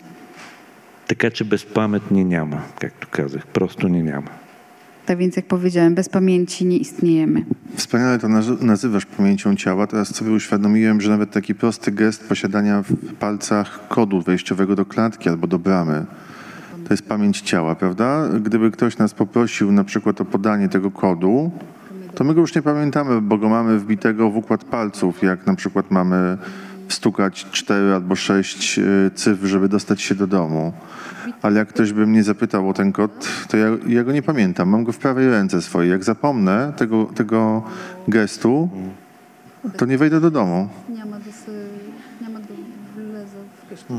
Така 1.07 1.31
че 1.31 1.45
без 1.45 1.65
памет 1.65 2.11
ни 2.11 2.25
няма, 2.25 2.63
както 2.79 3.09
казах. 3.11 3.47
Просто 3.47 3.89
ни 3.89 4.03
няма. 4.03 4.31
Tak 5.06 5.18
więc, 5.18 5.36
jak 5.36 5.46
powiedziałem, 5.46 5.96
bez 5.96 6.10
pamięci 6.10 6.66
nie 6.66 6.78
istniejemy. 6.78 7.46
Wspaniale 7.76 8.20
to 8.20 8.28
naz- 8.28 8.62
nazywasz 8.62 9.06
pamięcią 9.06 9.56
ciała. 9.56 9.88
Teraz 9.88 10.16
sobie 10.16 10.32
uświadomiłem, 10.32 11.02
że 11.02 11.10
nawet 11.10 11.32
taki 11.32 11.56
prosty 11.56 11.92
gest 11.92 12.28
posiadania 12.30 12.82
w 12.82 13.14
palcach 13.14 13.88
kodu 13.88 14.22
wejściowego 14.22 14.76
do 14.76 14.86
klatki 14.86 15.30
albo 15.30 15.48
do 15.48 15.60
bramy, 15.60 16.06
to 16.88 16.94
jest 16.94 17.08
pamięć 17.08 17.42
ciała, 17.42 17.76
prawda? 17.76 18.30
Gdyby 18.44 18.72
ktoś 18.72 18.98
nas 18.98 19.14
poprosił 19.14 19.72
na 19.72 19.84
przykład 19.84 20.22
o 20.22 20.26
podanie 20.26 20.70
tego 20.70 20.92
kodu, 20.92 21.52
to 22.16 22.24
my 22.24 22.34
go 22.34 22.42
już 22.42 22.56
nie 22.56 22.62
pamiętamy, 22.62 23.22
bo 23.22 23.38
go 23.38 23.50
mamy 23.50 23.80
wbitego 23.80 24.30
w 24.30 24.38
układ 24.38 24.64
palców, 24.64 25.24
jak 25.24 25.48
na 25.48 25.56
przykład 25.56 25.92
mamy 25.92 26.38
wstukać 26.88 27.46
cztery 27.52 27.94
albo 27.94 28.16
sześć 28.16 28.80
y, 28.80 29.12
cyfr, 29.16 29.46
żeby 29.46 29.70
dostać 29.70 30.02
się 30.02 30.16
do 30.16 30.28
domu 30.28 30.74
Ale 31.43 31.59
jak 31.59 31.69
ktoś 31.69 31.93
by 31.93 32.07
mnie 32.07 32.23
zapytał 32.23 32.69
o 32.69 32.73
ten 32.73 32.93
kod, 32.93 33.29
to 33.49 33.57
ja, 33.57 33.67
ja 33.87 34.05
go 34.05 34.13
nie 34.13 34.23
pamiętam. 34.23 34.69
Mam 34.69 34.85
go 34.85 34.93
w 34.93 34.99
prawej 34.99 35.31
ręce 35.31 35.63
swojej. 35.63 35.91
Jak 35.91 36.05
zapomnę 36.05 36.73
tego, 36.77 37.05
tego 37.15 37.63
gestu, 38.09 38.69
to 39.77 39.87
nie 39.87 39.99
wejdę 39.99 40.21
do 40.21 40.31
domu. 40.31 40.69
Няма 40.89 41.19
да 41.21 41.33
се, 41.33 41.69
няма 42.21 42.41
да 42.41 42.55
влеза 42.97 43.39
вкъщи. 43.65 43.95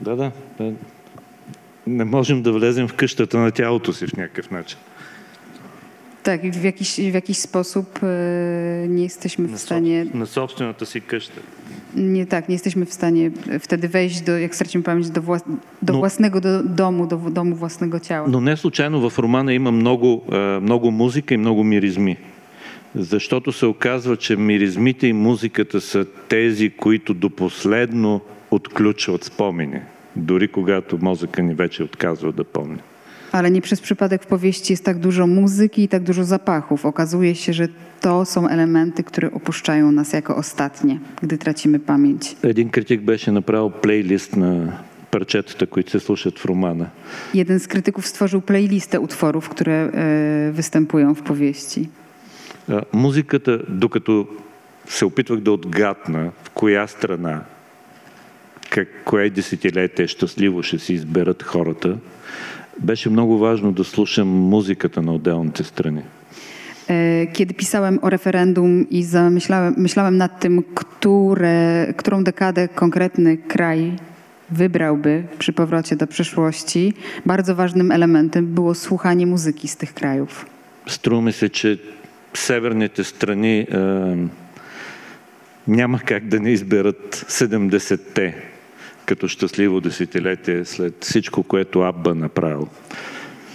Да, 0.00 0.16
да, 0.16 0.32
да. 0.58 0.72
Не 1.86 2.04
можем 2.04 2.42
да 2.42 2.52
влезем 2.52 2.88
в 2.88 2.94
къщата 2.94 3.38
на 3.38 3.50
тялото 3.50 3.92
си 3.92 4.06
в 4.06 4.16
някакъв 4.16 4.50
начин. 4.50 4.78
Tak, 6.23 6.41
w 6.51 6.63
jakiś, 6.63 6.95
w 6.95 7.13
jakiś 7.13 7.37
sposób 7.37 7.99
nie 8.89 9.03
jesteśmy 9.03 9.47
w 9.47 9.59
stanie, 9.59 10.05
На 10.13 10.25
собствената 10.25 10.85
си 10.85 11.01
къща. 11.01 11.41
nie 11.95 12.25
tak, 12.25 12.49
nie 12.49 12.55
jesteśmy 12.55 12.85
w 12.85 12.93
stanie 12.93 13.31
wtedy 13.59 13.87
wejść, 13.89 14.21
do, 14.21 14.37
jak 14.37 14.55
stracimy 14.55 14.83
pamięć, 14.83 15.09
do, 15.09 15.21
włas, 15.21 15.43
do 15.81 15.93
No. 15.93 15.99
własnego 15.99 16.41
do, 16.41 16.63
domu, 16.63 17.07
do 17.07 17.17
domu 17.17 17.55
własnego 17.55 17.99
ciała. 17.99 18.27
Но 18.27 18.41
не 18.41 18.57
случайно 18.57 19.09
в 19.09 19.19
романа 19.19 19.53
има 19.53 19.71
много, 19.71 20.21
е, 20.31 20.59
много 20.59 20.91
музика 20.91 21.33
и 21.33 21.37
много 21.37 21.63
миризми. 21.63 22.17
Защото 22.95 23.51
се 23.51 23.65
оказва, 23.65 24.17
че 24.17 24.35
миризмите 24.35 25.07
и 25.07 25.13
музиката 25.13 25.81
са 25.81 26.05
тези, 26.29 26.69
които 26.69 27.13
до 27.13 27.29
последно 27.29 28.21
отключват 28.51 29.23
спомени. 29.23 29.79
Дори 30.15 30.47
когато 30.47 30.97
мозъка 31.01 31.41
ни 31.43 31.53
вече 31.53 31.83
отказва 31.83 32.31
да 32.31 32.43
помни. 32.43 32.77
Ale 33.32 33.50
nie 33.50 33.62
przez 33.62 33.80
przypadek 33.80 34.22
w 34.22 34.26
powieści 34.26 34.72
jest 34.72 34.84
tak 34.84 34.98
dużo 34.98 35.26
muzyki 35.26 35.82
i 35.82 35.88
tak 35.88 36.02
dużo 36.02 36.24
zapachów. 36.24 36.86
Okazuje 36.86 37.34
się, 37.34 37.52
że 37.52 37.68
to 38.00 38.24
są 38.24 38.48
elementy, 38.48 39.04
które 39.04 39.30
opuszczają 39.32 39.92
nas 39.92 40.12
jako 40.12 40.36
ostatnie, 40.36 40.98
gdy 41.22 41.38
tracimy 41.38 41.78
pamięć. 41.78 42.36
Един 42.42 42.70
критик 42.70 43.00
беше 43.02 43.32
направил 43.32 43.70
плейлист 43.70 44.36
на 44.36 44.78
парчетата, 45.10 45.66
които 45.66 45.90
се 45.90 46.00
слушат 46.00 46.38
в 46.38 46.46
романа. 46.46 46.90
Jeden 47.34 47.58
z 47.58 47.66
krytyków 47.68 48.06
stworzył 48.06 48.40
playlistę 48.40 49.00
utworów, 49.00 49.48
które 49.48 49.72
e, 49.72 50.52
występują 50.52 51.14
w 51.14 51.22
powieści. 51.22 51.88
А, 52.68 52.82
Музиката, 52.92 53.58
докато 53.68 54.26
се 54.88 55.04
опитвах 55.04 55.40
да 55.40 55.52
отгадна 55.52 56.32
в 56.44 56.50
коя 56.50 56.86
страна, 56.86 57.44
как, 58.70 58.88
кое 59.04 59.30
десетилетие 59.30 60.06
щастливо 60.06 60.62
ще 60.62 60.78
си 60.78 60.94
изберат 60.94 61.42
хората, 61.42 61.98
беше 62.78 63.10
много 63.10 63.38
важно 63.38 63.72
да 63.72 63.84
слушам 63.84 64.28
музиката 64.28 65.02
на 65.02 65.14
отделните 65.14 65.64
страни. 65.64 66.02
E, 66.88 67.26
Kiedy 67.32 67.54
pisałem 67.54 67.98
o 68.02 68.10
referendum 68.10 68.90
i 68.90 69.04
zamyślałem, 69.04 69.74
myślałem 69.76 70.16
nad 70.16 70.40
tym, 70.40 70.62
które, 70.74 71.86
którą 71.96 72.24
dekadę 72.24 72.68
konkretny 72.68 73.36
kraj 73.36 73.92
wybrałby 74.50 75.22
przy 75.38 75.52
powrocie 75.52 75.96
do 75.96 76.06
przeszłości, 76.06 76.94
bardzo 77.26 77.54
ważnym 77.54 77.90
elementem 77.92 78.46
było 78.46 78.74
słuchanie 78.74 79.26
muzyki 79.26 79.68
z 79.68 79.76
tych 79.76 79.94
krajów. 79.94 80.46
Струва 80.86 81.20
ми 81.22 81.32
се, 81.32 81.50
че 81.50 81.78
северните 82.34 83.04
страни 83.04 83.58
е, 83.60 83.68
няма 85.68 85.98
как 86.00 86.28
да 86.28 86.40
не 86.40 86.50
изберат 86.50 87.26
70-те 87.28 88.34
като 89.06 89.28
щастливо 89.28 89.80
десетилетие 89.80 90.64
след 90.64 90.94
всичко, 91.04 91.42
което 91.42 91.80
Абба 91.80 92.14
направил. 92.14 92.68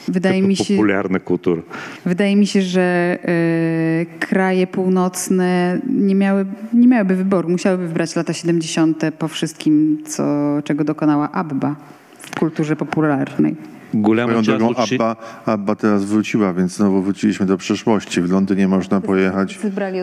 Wydaje 0.09 0.41
mi 0.41 0.55
Като 0.55 0.63
się, 0.63 0.75
популярна 0.75 1.19
култура. 1.19 1.61
wydaje 2.05 2.35
mi 2.35 2.47
się 2.47 2.61
że 2.61 3.17
e, 3.23 4.05
kraje 4.19 4.67
północne 4.67 5.79
nie, 5.89 6.15
miały, 6.15 6.45
nie 6.73 6.87
miałyby 6.87 7.15
wyboru. 7.15 7.49
Musiałyby 7.49 7.87
wybrać 7.87 8.15
lata 8.15 8.33
70. 8.33 9.01
po 9.19 9.27
wszystkim, 9.27 10.03
co, 10.07 10.23
czego 10.63 10.83
dokonała 10.83 11.31
Abba 11.31 11.75
w 12.19 12.39
kulturze 12.39 12.75
popularnej. 12.75 13.55
Gulamu 13.94 14.42
drogą 14.42 14.74
czy... 14.74 14.94
Abba, 14.94 15.16
Abba 15.46 15.74
teraz 15.74 16.04
wróciła, 16.04 16.54
więc 16.54 16.76
znowu 16.76 17.02
wróciliśmy 17.02 17.46
do 17.46 17.56
przeszłości. 17.56 18.20
W 18.20 18.30
Londynie 18.30 18.68
można 18.68 19.00
pojechać 19.00 19.58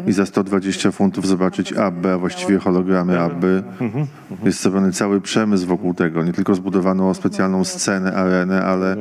i 0.07 0.11
za 0.11 0.25
120 0.25 0.91
funtów 0.91 1.27
zobaczyć 1.27 1.73
Abbę, 1.73 2.13
a 2.13 2.17
właściwie 2.17 2.59
hologramy 2.59 3.13
mhm. 3.13 3.31
Abby. 3.31 3.63
Mhm. 3.79 4.07
Mhm. 4.31 4.47
Jest 4.47 4.61
zrobiony 4.61 4.91
cały 4.91 5.21
przemysł 5.21 5.67
wokół 5.67 5.93
tego. 5.93 6.23
Nie 6.23 6.33
tylko 6.33 6.55
zbudowano 6.55 7.13
specjalną 7.13 7.63
scenę, 7.63 8.13
arenę, 8.13 8.63
ale 8.63 8.97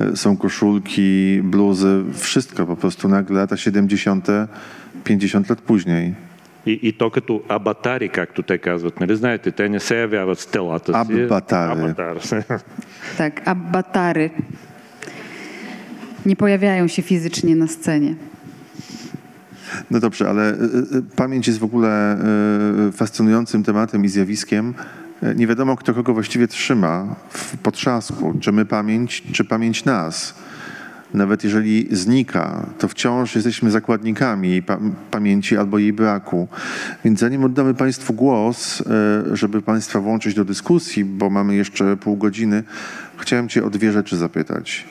e, 0.00 0.16
są 0.16 0.36
koszulki, 0.36 1.40
bluzy, 1.42 2.04
wszystko 2.14 2.66
po 2.66 2.76
prostu. 2.76 3.08
Nagle 3.08 3.40
lata 3.40 3.56
70., 3.56 4.26
50 5.04 5.48
lat 5.48 5.60
później. 5.60 6.14
И, 6.65 6.79
и 6.83 6.93
то 6.93 7.09
като 7.09 7.41
абатари, 7.49 8.09
както 8.09 8.43
те 8.43 8.57
казват. 8.57 8.99
Нали 8.99 9.15
знаете, 9.15 9.51
те 9.51 9.69
не 9.69 9.79
се 9.79 9.95
явяват 9.95 10.39
с 10.39 10.45
телата 10.45 11.05
си. 11.05 11.13
Абатари. 11.23 11.81
Абатар. 11.81 12.17
Tak, 13.17 13.41
abbatary 13.45 14.29
nie 16.25 16.35
pojawiają 16.35 16.87
się 16.87 17.01
fizycznie 17.01 17.55
na 17.55 17.67
scenie. 17.67 18.15
No 19.91 19.99
dobrze, 19.99 20.29
ale 20.29 20.53
y, 20.53 20.55
y, 20.97 21.15
pamięć 21.15 21.47
jest 21.47 21.59
w 21.59 21.63
ogóle 21.63 22.17
y, 22.89 22.91
fascynującym 22.91 23.63
tematem 23.63 24.05
i 24.05 24.07
zjawiskiem. 24.07 24.73
Y, 25.23 25.35
Nie 25.35 25.47
wiadomo, 25.47 25.75
kto 25.75 25.93
kogo 25.93 26.13
właściwie 26.13 26.47
trzyma 26.47 27.15
w 27.29 27.57
potrzasku. 27.57 28.33
Czy 28.39 28.51
my 28.51 28.65
pamięć, 28.65 29.23
czy 29.31 29.43
pamięć 29.45 29.85
nas. 29.85 30.35
nawet 31.14 31.44
jeżeli 31.44 31.88
znika, 31.90 32.66
to 32.78 32.88
wciąż 32.88 33.34
jesteśmy 33.34 33.70
zakładnikami 33.70 34.50
jej 34.50 34.62
pa 34.62 34.78
pamięci 35.10 35.56
albo 35.56 35.78
jej 35.78 35.92
braku. 35.92 36.48
Więc 37.04 37.20
zanim 37.20 37.44
oddamy 37.44 37.74
Państwu 37.74 38.14
głos, 38.14 38.80
e, 38.80 39.36
żeby 39.36 39.62
Państwa 39.62 40.00
włączyć 40.00 40.34
do 40.34 40.44
dyskusji, 40.44 41.04
bo 41.04 41.30
mamy 41.30 41.54
jeszcze 41.54 41.96
pół 41.96 42.16
godziny, 42.16 42.62
chciałem 43.16 43.48
Cię 43.48 43.64
o 43.64 43.70
dwie 43.70 43.92
rzeczy 43.92 44.16
zapytać. 44.16 44.84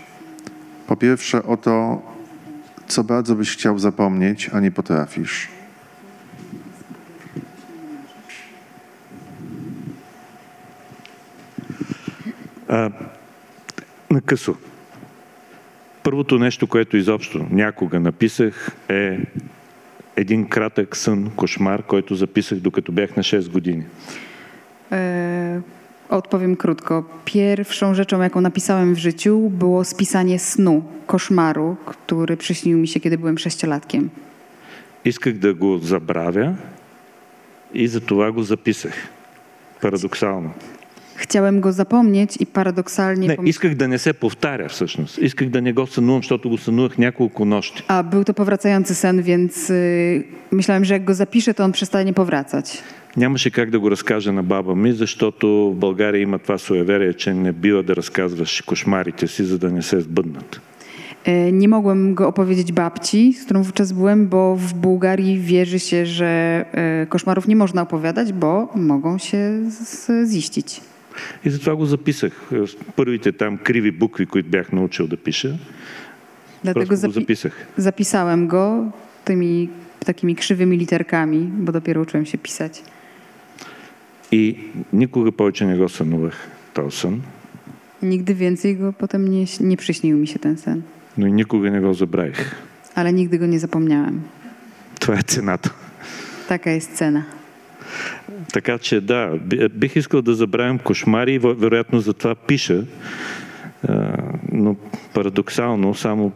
Po 0.88 0.96
pierwsze 0.96 1.44
o 1.44 1.58
to, 1.58 2.02
co 2.88 3.04
bardzo 3.04 3.36
byś 3.36 3.52
chciał 3.52 3.80
zapomnieć, 3.80 4.50
a 4.54 4.60
nie 4.60 4.72
potrafisz. 4.72 5.48
E, 12.70 12.92
no, 14.12 14.20
Kysu. 14.26 14.73
Първото 16.03 16.39
нещо, 16.39 16.67
което 16.67 16.97
изобщо 16.97 17.47
някога 17.51 18.01
написах 18.01 18.71
е 18.89 19.19
един 20.17 20.49
кратък 20.49 20.97
сън, 20.97 21.31
кошмар, 21.37 21.83
който 21.83 22.15
записах 22.15 22.59
докато 22.59 22.93
бях 22.93 23.17
на 23.17 23.23
6 23.23 23.51
години. 23.51 23.85
E, 24.91 25.61
Odpowiem 26.09 26.57
krótko. 26.57 27.05
Pierwszą 27.25 27.95
rzeczą, 27.95 28.23
jaką 28.23 28.41
napisałem 28.41 28.95
w 28.95 28.99
życiu, 28.99 29.51
było 29.51 29.85
spisanie 29.85 30.39
snu, 30.39 30.83
koszmaru, 31.07 31.77
który 31.87 32.37
przyśnił 32.37 32.79
mi 32.79 32.89
się, 32.89 33.01
kiedy 33.01 33.19
byłem 33.19 33.39
sześciolatkiem. 33.39 34.11
Исках 35.05 35.35
да 35.39 35.55
го 35.55 35.79
забравя 35.79 36.57
и 37.75 37.87
затова 37.87 38.33
го 38.33 38.43
записах. 38.43 38.93
Парадоксално. 39.81 40.51
Chciałem 41.23 41.61
go 41.61 41.73
zapomnieć 41.73 42.37
i 42.41 42.47
paradoksalnie 42.47 43.29
Не, 43.29 43.37
pomyślałem, 43.37 43.47
исках 43.49 43.75
да 43.75 43.89
не 43.89 43.99
се 43.99 44.13
повтаря 44.13 44.69
всъщност. 44.69 45.19
Исках 45.19 45.49
да 45.49 45.61
не 45.63 45.73
го 45.73 45.87
сънувам, 45.87 46.23
защото 46.23 46.49
го 46.49 46.59
сънувах 46.59 46.99
няколко 46.99 47.45
нощи. 47.45 47.85
a 47.89 48.03
był 48.03 48.25
to 48.25 48.35
powracający 48.35 48.95
sen, 48.95 49.23
więc 49.23 49.71
y, 49.71 50.25
myślałem, 50.53 50.85
że 50.85 50.95
jak 50.95 51.05
go 51.05 51.15
zapiszę, 51.15 51.55
to 51.55 51.65
on 51.65 51.73
przestanie 51.73 52.13
powracać. 52.13 52.83
Нямаше 53.17 53.51
как 53.51 53.71
да 53.71 53.79
го 53.81 53.91
разкажа 53.91 54.33
на 54.33 54.43
баба 54.43 54.75
ми, 54.75 54.93
защото 54.93 55.47
в 55.71 55.75
България 55.75 56.23
има 56.23 56.39
това 56.39 56.59
суеверие, 56.59 57.13
че 57.15 57.35
не 57.35 57.53
бива 57.53 57.83
да 57.83 57.97
разказваш 57.97 58.61
кошмарите 58.61 59.27
си, 59.27 59.45
за 59.45 59.59
да 59.59 59.71
не 59.71 59.83
се 59.83 60.01
сбъднат. 60.01 60.61
Y, 61.27 61.53
Nie 61.53 61.69
mogłem 61.69 62.15
go 62.15 62.29
opowiedzieć 62.29 62.73
babci, 62.73 63.33
z 63.33 63.45
którą 63.45 63.63
wówczas 63.63 63.93
byłem, 63.93 64.29
bo 64.29 64.57
w 64.57 64.75
Bułgarii 64.75 65.39
wierzy 65.39 65.79
się, 65.79 66.07
że 66.07 66.65
y, 67.03 67.07
koszmarów 67.07 67.49
nie 67.49 67.57
można 67.57 67.83
opowiadać, 67.83 68.33
bo 68.33 68.69
mogą 68.75 69.19
się 69.19 69.61
z- 69.71 70.31
ziścić. 70.31 70.81
И 71.45 71.51
затова 71.51 71.77
го 71.77 71.87
записах. 71.87 72.51
Първите 72.97 73.33
там 73.33 73.59
криви 73.59 73.91
букви, 73.91 74.27
които 74.27 74.49
бях 74.49 74.73
научил 74.73 75.07
да 75.07 75.17
пиша, 75.17 75.59
Dlatego 76.65 76.75
просто 76.87 77.07
го 77.07 77.13
zapi- 77.13 77.21
записах. 77.21 77.53
zapisałem 77.77 78.47
go 78.49 78.93
tymi 79.25 79.69
takimi 80.07 80.35
krzywymi 80.37 80.77
literkami, 80.77 81.39
bo 81.39 81.73
dopiero 81.73 82.01
uczyłem 82.03 82.27
się 82.27 82.39
pisać. 82.39 82.83
И 84.33 84.59
никога 84.93 85.33
повече 85.33 85.67
не 85.67 85.77
го 85.77 85.89
сънувах 85.89 86.35
този 86.75 86.97
сън, 86.97 87.23
Nigdy 88.03 88.35
więcej 88.35 88.77
go 88.77 88.93
potem 88.93 89.29
nie, 89.29 89.45
nie 89.61 89.77
przyśnił 89.77 90.17
mi 90.19 90.27
się 90.27 90.39
ten 90.39 90.57
sen, 90.57 90.83
но 91.19 91.27
и 91.27 91.33
никога 91.33 91.71
не 91.71 91.81
го 91.81 91.95
забравих. 91.95 92.55
ale 92.95 93.13
nigdy 93.13 93.39
go 93.39 93.47
nie 93.47 93.59
zapomniałem. 93.59 94.23
Това 95.01 95.19
е 95.19 95.23
цената. 95.23 95.71
Taka 96.49 96.71
jest 96.71 96.95
cena. 96.97 97.23
Така 98.53 98.79
че 98.79 99.01
да, 99.01 99.37
би- 99.37 99.69
бих 99.69 99.97
искал 99.97 100.23
да 100.23 100.35
забравям 100.35 100.79
кошмари, 100.79 101.41
веро- 101.41 101.55
вероятно 101.55 102.01
затова 102.01 102.35
пиша, 102.35 102.85
А, 103.89 104.13
но 104.53 104.77
парадоксално 105.15 105.95
само 105.95 106.33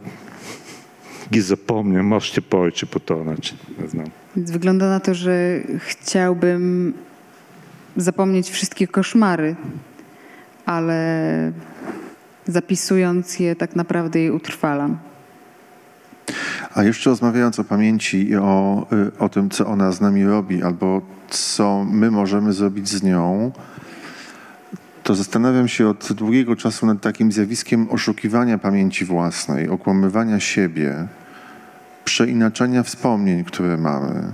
ги 1.31 1.41
запомням 1.41 2.11
още 2.13 2.41
повече 2.41 2.85
по 2.85 2.99
този 2.99 3.23
начин. 3.23 3.57
Не 3.81 3.87
знам. 3.87 4.05
Więc 4.35 4.51
wygląda 4.51 4.89
na 4.89 4.99
to, 4.99 5.13
że 5.13 5.59
chciałbym 5.77 6.93
zapomnieć 7.97 8.49
wszystkie 8.49 8.87
koszmary, 8.87 9.55
ale 10.65 11.51
zapisując 12.47 13.39
je, 13.39 13.55
tak 13.55 13.75
naprawdę 13.75 14.19
je 14.19 14.33
utrwalam. 14.33 14.97
A 16.75 16.83
jeszcze 16.83 17.09
rozmawiając 17.09 17.59
o 17.59 17.63
pamięci 17.63 18.29
i 18.29 18.35
o, 18.35 18.85
y, 18.93 19.17
o 19.19 19.29
tym, 19.29 19.49
co 19.49 19.67
ona 19.67 19.91
z 19.91 20.01
nami 20.01 20.25
robi, 20.25 20.63
albo 20.63 21.01
co 21.30 21.84
my 21.90 22.10
możemy 22.10 22.52
zrobić 22.52 22.88
z 22.88 23.02
nią, 23.02 23.52
to 25.02 25.14
zastanawiam 25.14 25.68
się 25.68 25.88
od 25.88 26.12
długiego 26.12 26.56
czasu 26.56 26.86
nad 26.86 27.00
takim 27.00 27.32
zjawiskiem 27.32 27.90
oszukiwania 27.90 28.58
pamięci 28.58 29.04
własnej, 29.04 29.68
okłamywania 29.68 30.40
siebie, 30.40 31.06
przeinaczenia 32.04 32.82
wspomnień, 32.82 33.44
które 33.44 33.76
mamy. 33.76 34.32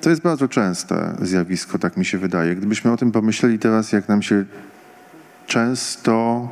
To 0.00 0.10
jest 0.10 0.22
bardzo 0.22 0.48
częste 0.48 1.16
zjawisko, 1.22 1.78
tak 1.78 1.96
mi 1.96 2.04
się 2.04 2.18
wydaje. 2.18 2.56
Gdybyśmy 2.56 2.92
o 2.92 2.96
tym 2.96 3.12
pomyśleli 3.12 3.58
teraz, 3.58 3.92
jak 3.92 4.08
nam 4.08 4.22
się 4.22 4.44
często 5.46 6.48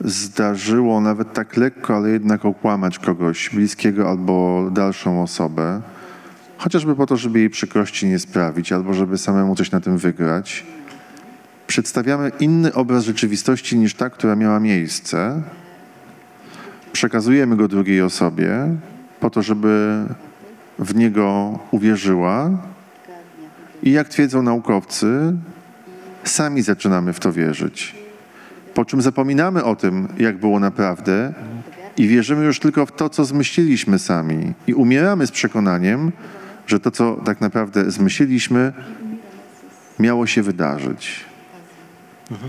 zdarzyło 0.00 1.00
nawet 1.00 1.32
tak 1.32 1.56
lekko, 1.56 1.96
ale 1.96 2.08
jednak 2.08 2.44
okłamać 2.44 2.98
kogoś 2.98 3.50
bliskiego 3.50 4.08
albo 4.08 4.68
dalszą 4.72 5.22
osobę, 5.22 5.80
chociażby 6.58 6.96
po 6.96 7.06
to, 7.06 7.16
żeby 7.16 7.38
jej 7.38 7.50
przykrości 7.50 8.06
nie 8.06 8.18
sprawić, 8.18 8.72
albo 8.72 8.94
żeby 8.94 9.18
samemu 9.18 9.56
coś 9.56 9.70
na 9.70 9.80
tym 9.80 9.98
wygrać. 9.98 10.66
Przedstawiamy 11.66 12.32
inny 12.40 12.74
obraz 12.74 13.04
rzeczywistości 13.04 13.78
niż 13.78 13.94
ta, 13.94 14.10
która 14.10 14.36
miała 14.36 14.60
miejsce. 14.60 15.42
Przekazujemy 16.92 17.56
go 17.56 17.68
drugiej 17.68 18.02
osobie 18.02 18.76
po 19.20 19.30
to, 19.30 19.42
żeby 19.42 20.04
w 20.78 20.94
niego 20.94 21.58
uwierzyła. 21.70 22.50
I 23.82 23.92
jak 23.92 24.08
twierdzą 24.08 24.42
naukowcy, 24.42 25.32
sami 26.24 26.62
zaczynamy 26.62 27.12
w 27.12 27.20
to 27.20 27.32
wierzyć 27.32 27.94
po 28.78 28.84
czym 28.84 29.02
zapominamy 29.02 29.64
o 29.64 29.76
tym, 29.76 30.08
jak 30.18 30.38
było 30.38 30.60
naprawdę 30.60 31.32
i 31.96 32.08
wierzymy 32.08 32.44
już 32.44 32.60
tylko 32.60 32.86
w 32.86 32.92
to, 32.92 33.08
co 33.08 33.24
zmyśliliśmy 33.24 33.98
sami 33.98 34.52
i 34.66 34.74
umieramy 34.74 35.26
z 35.26 35.30
przekonaniem, 35.30 36.12
że 36.68 36.80
to, 36.80 36.90
co 36.90 37.16
tak 37.24 37.40
naprawdę 37.40 37.90
zmyśliliśmy, 37.90 38.72
miało 39.98 40.26
się 40.26 40.42
wydarzyć. 40.42 41.24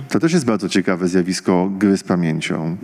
To 0.10 0.20
też 0.20 0.34
jest 0.34 0.46
bardzo 0.46 0.70
ciekawe 0.70 1.08
zjawisko 1.08 1.70
gry 1.72 1.98
z 1.98 2.04
pamięcią. 2.04 2.78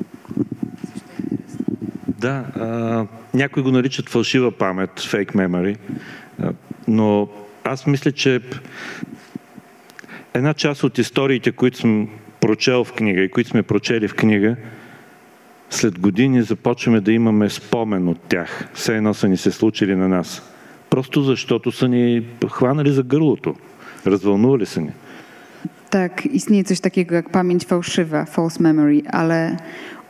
Да, 2.20 2.46
а, 2.56 3.08
някои 3.34 3.64
го 3.64 3.72
наричат 3.72 4.10
фалшива 4.10 4.52
памет, 4.52 4.90
fake 5.00 5.36
memory, 5.36 5.78
а, 6.40 6.54
но 6.88 7.30
аз 7.64 7.86
мисля, 7.86 8.12
че 8.12 8.42
една 10.34 10.54
част 10.54 10.84
от 10.84 10.98
историите, 10.98 11.52
които 11.52 11.78
съм 11.78 12.10
прочел 12.40 12.84
в 12.84 12.94
книга 12.94 13.22
и 13.22 13.32
които 13.32 13.50
сме 13.50 13.64
прочели 13.64 14.08
в 14.08 14.16
книга, 14.16 14.56
след 15.70 16.00
години 16.00 16.42
започваме 16.42 17.02
да 17.02 17.12
имаме 17.12 17.50
спомен 17.50 18.08
от 18.08 18.20
тях. 18.22 18.68
Все 18.74 18.98
едно 18.98 19.14
са 19.14 19.28
ни 19.28 19.38
се 19.38 19.52
случили 19.52 19.96
на 19.96 20.08
нас. 20.08 20.55
Просто 20.95 21.23
защото 21.23 21.73
са 21.73 21.89
ни 21.89 22.23
хванали 22.51 22.91
за 22.91 23.03
гърлото. 23.03 23.55
Развълнували 24.07 24.67
са 24.67 24.81
ни. 24.81 24.91
Tak, 25.91 26.27
istnieje 26.33 26.65
coś 26.65 26.81
takiego 26.81 27.15
jak 27.15 27.31
pamięć 27.31 27.65
fałszywa, 27.67 28.25
false 28.25 28.59
memory, 28.63 29.03
ale 29.13 29.57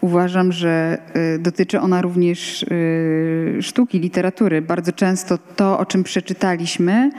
uważam, 0.01 0.53
że 0.53 0.99
y, 1.37 1.39
dotyczy 1.39 1.81
ona 1.81 2.03
również 2.03 2.63
y, 2.63 3.59
sztuki, 3.63 3.99
literatury. 4.01 4.63
Bardzo 4.63 4.93
często 4.93 5.39
to, 5.57 5.79
o 5.79 5.87
czym 5.87 6.05
przeczytaliśmy, 6.05 7.11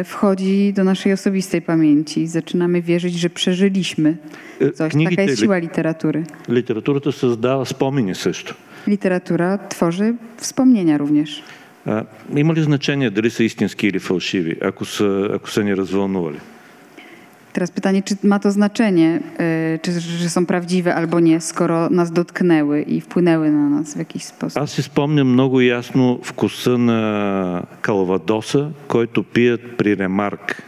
y, 0.00 0.04
wchodzi 0.04 0.72
do 0.72 0.84
naszej 0.84 1.12
osobistej 1.12 1.62
pamięci. 1.62 2.26
Zaczynamy 2.26 2.82
wierzyć, 2.82 3.14
że 3.14 3.30
przeżyliśmy 3.30 4.16
Е, 4.60 4.70
coś. 4.70 4.76
Taka 4.78 4.90
Книгите, 4.90 5.22
jest 5.24 5.40
ли, 5.40 5.46
siła 5.46 5.58
literatury. 5.58 6.24
литературата 6.48 7.12
създава 7.12 7.64
спомени 7.66 8.14
също. 8.14 8.54
Literatura 8.86 9.58
tworzy 9.68 10.14
wspomnienia 10.36 10.98
również. 10.98 11.42
А, 11.86 12.04
има 12.36 12.54
ли 12.54 12.62
значение 12.62 13.10
дали 13.10 13.30
са 13.30 13.44
истински 13.44 13.86
или 13.86 13.98
фалшиви, 13.98 14.56
ако 14.62 14.84
са, 14.84 15.30
ако 15.34 15.50
са 15.50 15.64
ни 15.64 15.76
развълнували? 15.76 16.40
Teraz 17.54 17.70
pytanie, 17.70 18.02
czy 18.02 18.16
ma 18.26 18.38
to 18.38 18.50
znaczenie, 18.50 19.20
y, 19.76 19.78
czy 19.82 20.00
że 20.00 20.30
są 20.30 20.46
prawdziwe 20.46 20.94
albo 20.94 21.20
nie, 21.20 21.40
skoro 21.40 21.90
nas 21.90 22.10
dotknęły 22.12 22.82
i 22.82 23.00
wpłynęły 23.00 23.50
na 23.50 23.68
nas 23.68 23.94
w 23.94 23.98
jakiś 23.98 24.24
sposób. 24.24 24.62
Аз 24.62 24.72
си 24.72 24.82
спомням 24.82 25.28
много 25.28 25.60
ясно 25.60 26.20
вкуса 26.22 26.78
на 26.78 27.62
калвадоса, 27.80 28.70
който 28.88 29.22
пият 29.22 29.76
при 29.76 29.96
Ремарк. 29.96 30.62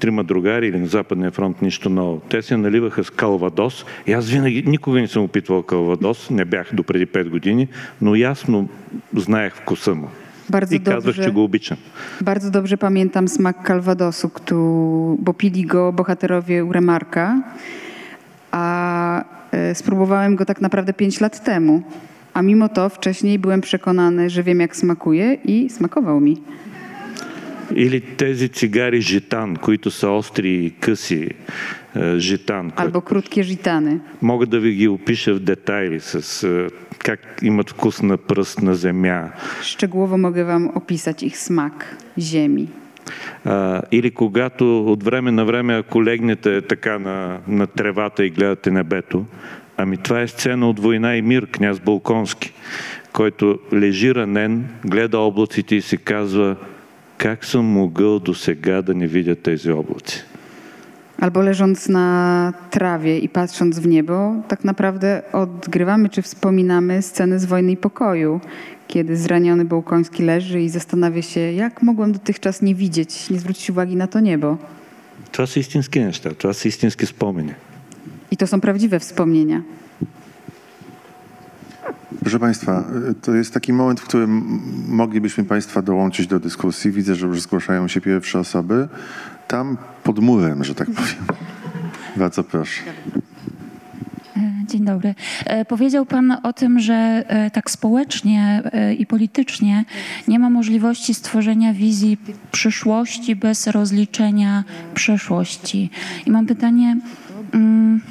Трима 0.00 0.24
другари 0.24 0.66
или 0.66 0.78
на 0.78 0.86
Западния 0.86 1.30
фронт 1.30 1.62
нищо 1.62 1.90
ново. 1.90 2.20
Те 2.20 2.42
се 2.42 2.56
наливаха 2.56 3.04
с 3.04 3.10
калвадос. 3.10 3.84
И 4.06 4.12
аз 4.12 4.28
винаги, 4.30 4.62
никога 4.66 5.00
не 5.00 5.08
съм 5.08 5.22
опитвал 5.24 5.62
калвадос, 5.62 6.30
не 6.30 6.44
бях 6.44 6.74
до 6.74 6.82
преди 6.82 7.06
5 7.06 7.28
години, 7.28 7.68
но 8.02 8.14
ясно 8.14 8.68
знаех 9.16 9.54
вкуса 9.56 9.94
му. 9.94 10.08
Bardzo 10.52 10.74
И 10.74 10.78
казвах, 10.78 11.14
dobrze. 11.14 11.24
че 11.24 11.30
го 11.30 11.44
обичам. 11.44 11.76
Bardzo 12.22 12.50
dobrze 12.50 12.76
pamiętam 12.76 13.28
smak 13.28 13.62
kalwadosu, 13.62 14.28
któ- 14.30 15.16
bo 15.20 15.32
pili 15.34 15.64
go 15.66 15.92
bohaterowie 15.92 16.64
u 16.64 16.72
Remarka, 16.72 17.42
a 18.52 19.24
e, 19.52 19.74
spróbowałem 19.74 20.36
go 20.36 20.44
tak 20.44 20.60
naprawdę 20.60 20.92
5 20.92 21.20
lat 21.20 21.44
temu. 21.44 21.82
A 22.34 22.42
mimo 22.42 22.68
to 22.68 22.88
wcześniej 22.88 23.38
byłem 23.38 23.60
przekonany, 23.60 24.30
że 24.30 24.42
wiem 24.42 24.60
jak 24.60 24.76
smakuje 24.76 25.34
i 25.34 25.70
smakował 25.70 26.20
mi. 26.20 26.36
Или 27.75 28.01
тези 28.01 28.49
цигари 28.49 29.01
житан, 29.01 29.55
които 29.55 29.91
са 29.91 30.09
остри 30.09 30.65
и 30.65 30.71
къси 30.79 31.29
е, 31.95 32.17
житан, 32.17 32.71
Albo 32.71 33.01
krótkie 33.01 33.43
żitany. 33.43 33.99
мога 34.21 34.45
да 34.45 34.59
ви 34.59 34.71
ги 34.73 34.87
опиша 34.87 35.33
в 35.33 35.39
детайли 35.39 35.99
с 35.99 36.43
е, 36.43 36.67
как 36.99 37.39
имат 37.41 37.69
вкус 37.69 38.01
на 38.01 38.17
пръст 38.17 38.61
на 38.61 38.75
земя, 38.75 39.31
Szczegółowo 39.61 40.17
mogę 40.17 40.43
wam 40.45 40.69
opisać 40.69 41.23
ich 41.23 41.37
smak 41.37 41.97
ziemi. 42.17 42.67
А, 43.45 43.81
или 43.91 44.11
когато 44.11 44.91
от 44.91 45.03
време 45.03 45.31
на 45.31 45.45
време, 45.45 45.75
ако 45.75 46.03
легнете 46.03 46.61
така 46.61 46.99
на, 46.99 47.39
на 47.47 47.67
тревата 47.67 48.25
и 48.25 48.29
гледате 48.29 48.71
небето, 48.71 49.25
ами 49.77 49.97
това 49.97 50.21
е 50.21 50.27
сцена 50.27 50.69
от 50.69 50.79
Война 50.79 51.15
и 51.15 51.21
мир, 51.21 51.47
княз 51.51 51.79
Балконски, 51.79 52.53
който 53.13 53.59
лежи 53.73 54.15
ранен, 54.15 54.65
гледа 54.85 55.19
облаците 55.19 55.75
и 55.75 55.81
си 55.81 55.97
казва 55.97 56.55
как 57.20 57.44
съм 57.44 57.64
могъл 57.64 58.18
до 58.18 58.34
сега 58.34 58.82
да 58.82 58.94
не 58.94 59.06
видя 59.06 59.36
тези 59.36 59.70
облаци. 59.70 60.24
Albo 61.20 61.40
leżąc 61.40 61.88
na 61.88 62.52
trawie 62.70 63.18
i 63.18 63.28
patrząc 63.28 63.78
w 63.78 63.86
niebo, 63.86 64.34
tak 64.48 64.64
naprawdę 64.64 65.22
odgrywamy 65.32 66.08
czy 66.08 66.22
wspominamy 66.22 67.02
sceny 67.02 67.38
z 67.38 67.44
wojny 67.44 67.72
i 67.72 67.76
pokoju, 67.76 68.40
kiedy 68.88 69.16
zraniony 69.16 69.64
Bołkoński 69.64 70.22
leży 70.22 70.60
i 70.62 70.68
zastanawia 70.68 71.22
się, 71.22 71.40
jak 71.40 71.82
mogłem 71.82 72.12
dotychczas 72.12 72.62
nie 72.62 72.74
widzieć, 72.74 73.30
nie 73.30 73.38
zwrócić 73.38 73.70
uwagi 73.70 73.96
na 73.96 74.06
to 74.06 74.20
niebo. 74.20 74.58
Това 75.32 75.46
са 75.46 75.60
истински 75.60 76.00
неща, 76.00 76.30
това 76.34 76.54
са 76.54 76.68
истински 76.68 77.06
спомени. 77.06 77.54
I 78.30 78.36
to 78.36 78.46
są 78.46 78.60
prawdziwe 78.60 79.00
wspomnienia. 79.00 79.62
Proszę 82.19 82.39
Państwa, 82.39 82.83
y, 83.09 83.13
to 83.13 83.35
jest 83.35 83.53
taki 83.53 83.73
moment, 83.73 83.99
w 83.99 84.03
którym 84.03 84.61
moglibyśmy 84.87 85.43
Państwa 85.43 85.81
dołączyć 85.81 86.27
do 86.27 86.39
dyskusji. 86.39 86.91
Widzę, 86.91 87.15
że 87.15 87.27
już 87.27 87.41
zgłaszają 87.41 87.87
się 87.87 88.01
pierwsze 88.01 88.39
osoby. 88.39 88.87
Tam 89.47 89.77
pod 90.03 90.19
murem, 90.19 90.63
że 90.63 90.75
tak 90.75 90.91
powiem. 90.91 91.25
Bardzo 92.17 92.43
proszę. 92.43 92.81
E, 94.37 94.51
Dzień 94.65 94.85
dobry. 94.85 95.15
E, 95.45 95.65
Powiedział 95.65 96.05
Pan 96.05 96.37
o 96.43 96.53
tym, 96.53 96.79
że 96.79 96.93
e, 97.27 97.51
tak 97.51 97.71
społecznie 97.71 98.63
i 98.97 99.05
politycznie 99.05 99.85
nie 100.27 100.39
ma 100.39 100.49
możliwości 100.49 101.13
stworzenia 101.13 101.73
wizji 101.73 102.17
przyszłości 102.51 103.35
bez 103.35 103.67
rozliczenia 103.67 104.63
przeszłości. 104.93 105.89
I 106.25 106.31
mam 106.31 106.45
pytanie, 106.45 106.97
mm, 107.53 108.01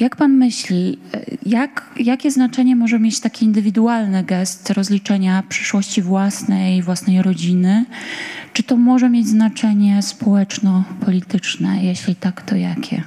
jak 0.00 0.16
Pan 0.16 0.32
myśli, 0.32 0.98
e, 1.14 1.20
jak, 1.46 1.94
jakie 2.00 2.30
znaczenie 2.30 2.76
może 2.76 2.98
mieć 2.98 3.20
taki 3.20 3.44
indywidualny 3.44 4.24
gest 4.24 4.70
rozliczenia 4.70 5.42
przyszłości 5.48 6.02
własnej, 6.02 6.82
własnej 6.82 7.22
rodziny? 7.22 7.84
Czy 8.52 8.62
to 8.62 8.76
może 8.76 9.10
mieć 9.10 9.28
znaczenie 9.28 10.02
społeczno-polityczne? 10.02 11.84
Jeśli 11.84 12.16
tak, 12.16 12.42
to 12.42 12.56
jakie? 12.56 13.02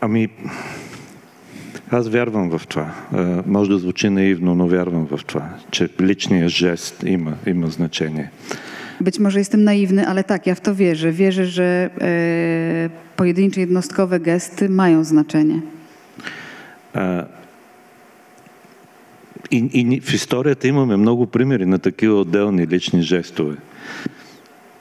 Ами, 0.00 0.28
аз 1.90 2.08
вярвам 2.08 2.58
в 2.58 2.66
това. 2.66 2.94
Е, 3.14 3.42
Може 3.46 3.70
да 3.70 3.78
звучи 3.78 4.08
наивно, 4.08 4.54
но 4.54 4.66
вярвам 4.68 5.06
в 5.06 5.24
това, 5.26 5.48
че 5.70 5.88
личният 6.00 6.48
жест 6.50 7.02
има, 7.06 7.34
има 7.46 7.66
значение. 7.70 8.30
Być 9.00 9.18
może 9.18 9.38
jestem 9.38 9.64
naiwny, 9.64 10.06
ale 10.08 10.24
tak, 10.24 10.46
ja 10.46 10.54
w 10.54 10.60
to 10.60 10.74
wierzę. 10.74 11.12
Wierzę, 11.12 11.46
że 11.46 11.90
e, 12.00 12.90
pojedyncze 13.16 13.60
jednostkowe 13.60 14.20
gesty 14.20 14.68
mają 14.68 15.04
znaczenie. 15.04 15.60
А, 16.94 17.26
и, 19.50 19.58
и 19.72 19.84
ни- 19.84 20.00
в 20.00 20.14
историята 20.14 20.68
имаме 20.68 20.96
много 20.96 21.26
примери 21.26 21.66
на 21.66 21.78
такива 21.78 22.20
отделни 22.20 22.66
лични 22.66 23.02
жестове. 23.02 23.56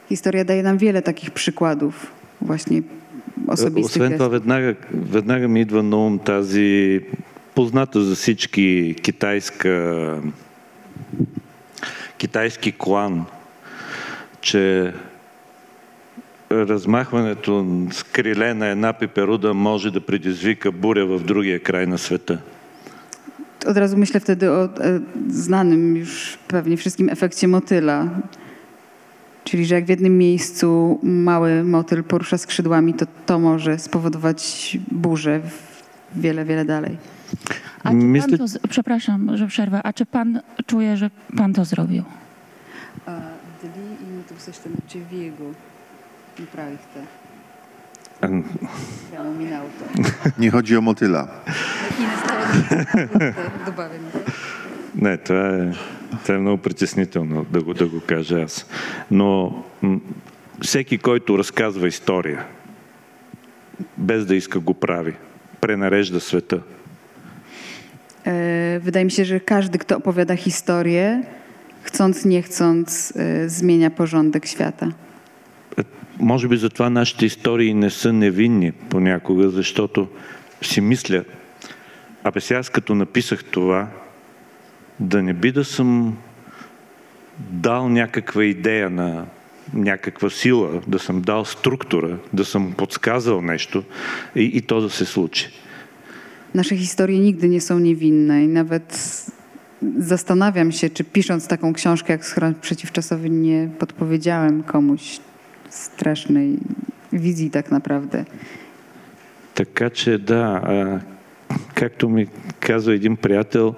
Historia 0.09 0.43
daje 0.45 0.63
nam 0.63 0.77
wiele 0.77 1.01
takich 1.01 1.31
przykładów 1.31 2.11
właśnie 2.41 2.81
osobistych 3.46 3.84
Освен 3.84 4.12
това, 4.12 4.28
веднага, 4.28 4.74
веднага 4.92 5.48
ми 5.48 5.60
идва 5.60 5.82
на 5.82 5.96
ум 5.96 6.18
тази 6.18 7.00
позната 7.54 8.02
за 8.02 8.14
всички 8.14 8.96
китайска, 9.02 10.22
китайски 12.18 12.72
клан, 12.72 13.24
че 14.40 14.92
размахването 16.52 17.66
с 17.92 18.02
криле 18.02 18.54
на 18.54 18.66
една 18.66 18.92
пеперуда 18.92 19.54
може 19.54 19.90
да 19.90 20.00
предизвика 20.00 20.72
буря 20.72 21.06
в 21.06 21.24
другия 21.24 21.62
край 21.62 21.86
на 21.86 21.98
света. 21.98 22.38
Od 23.66 23.76
razu 23.76 23.96
myślę 23.96 24.20
wtedy 24.20 24.50
o 24.50 24.64
e, 24.64 25.00
znanym 25.28 25.96
już 25.96 26.38
pewnie 26.48 26.76
wszystkim 26.76 27.08
efekcie 27.08 27.48
motyla. 27.48 28.08
Czyli, 29.44 29.66
że 29.66 29.74
jak 29.74 29.84
w 29.84 29.88
jednym 29.88 30.18
miejscu 30.18 30.98
mały 31.02 31.64
motyl 31.64 32.04
porusza 32.04 32.38
skrzydłami, 32.38 32.94
to 32.94 33.06
to 33.26 33.38
może 33.38 33.78
spowodować 33.78 34.78
burzę 34.90 35.40
wiele, 36.16 36.44
wiele 36.44 36.64
dalej. 36.64 36.96
A 37.84 37.90
czy 37.90 37.94
Myślę... 37.94 38.38
pan 38.38 38.48
to, 38.48 38.68
przepraszam, 38.68 39.36
że 39.36 39.46
przerwę. 39.46 39.80
A 39.82 39.92
czy 39.92 40.06
pan 40.06 40.40
czuje, 40.66 40.96
że 40.96 41.10
pan 41.36 41.52
to 41.52 41.64
zrobił? 41.64 42.04
Dli 43.62 44.08
ima 44.08 44.22
tu 44.28 44.34
vse 44.34 44.52
što 44.52 44.68
nače 44.68 44.98
vigu, 45.10 45.54
ne 46.38 46.46
pravite. 46.46 47.00
Gremo 49.10 49.30
mi 49.38 49.44
na 49.44 49.58
avto. 49.58 49.84
Ni 50.38 50.50
Не, 54.94 55.16
това 55.16 55.48
е, 55.48 55.72
това 56.22 56.34
е 56.34 56.38
много 56.38 56.62
притеснително 56.62 57.46
да 57.50 57.62
го, 57.62 57.74
да 57.74 57.86
го 57.86 58.00
кажа 58.00 58.40
аз. 58.40 58.66
Но 59.10 59.62
м- 59.82 60.00
всеки, 60.62 60.98
който 60.98 61.38
разказва 61.38 61.88
история, 61.88 62.44
без 63.96 64.26
да 64.26 64.34
иска 64.34 64.60
го 64.60 64.74
прави, 64.74 65.14
пренарежда 65.60 66.20
света. 66.20 66.60
E, 68.24 68.80
Wydaje 68.84 69.04
mi 69.04 69.10
się, 69.10 69.24
że 69.24 69.40
każdy, 69.40 69.78
kto 69.78 69.96
opowiada 69.96 70.36
historię, 70.36 71.22
chcąc, 71.82 72.24
nie 72.24 72.42
chcąc, 72.42 73.12
zmienia 73.46 73.90
porządek 73.90 74.46
świata. 74.46 74.92
Може 76.20 76.48
би 76.48 76.56
затова 76.56 76.90
нашите 76.90 77.26
истории 77.26 77.74
не 77.74 77.90
са 77.90 78.12
невинни 78.12 78.72
понякога, 78.72 79.50
защото 79.50 80.08
си 80.62 80.80
мисля, 80.80 81.24
абе 82.24 82.40
сега 82.40 82.60
аз 82.60 82.70
като 82.70 82.94
написах 82.94 83.44
това, 83.44 83.88
да 84.99 85.23
не 85.23 85.33
би 85.33 85.51
да 85.51 85.65
съм 85.65 86.17
дал 87.39 87.89
някаква 87.89 88.45
идея 88.45 88.89
на 88.89 89.25
някаква 89.73 90.29
сила, 90.29 90.81
да 90.87 90.99
съм 90.99 91.21
дал 91.21 91.45
структура, 91.45 92.17
да 92.33 92.45
съм 92.45 92.73
подсказал 92.77 93.41
нещо 93.41 93.83
и, 94.35 94.43
и 94.43 94.61
то 94.61 94.81
да 94.81 94.89
се 94.89 95.05
случи. 95.05 95.49
Nasze 96.55 96.75
historie 96.75 97.19
nigdy 97.19 97.49
nie 97.49 97.61
są 97.61 97.79
niewinne 97.79 98.43
i 98.43 98.47
nawet 98.47 98.89
zastanawiam 99.99 100.71
się, 100.71 100.89
czy 100.89 101.03
pisząc 101.03 101.47
taką 101.47 101.73
książkę 101.73 102.13
jak 102.13 102.25
Schron 102.25 102.55
Przeciwczasowy 102.61 103.29
nie 103.29 103.69
podpowiedziałem 103.79 104.63
komuś 104.63 105.19
strasznej 105.69 106.57
wizji 107.13 107.49
tak 107.49 107.71
naprawdę. 107.71 108.25
Така 109.53 109.89
че 109.89 110.17
да, 110.17 110.61
а, 110.63 110.99
както 111.73 112.09
ми 112.09 112.27
казва 112.59 112.93
един 112.93 113.15
приятел, 113.17 113.75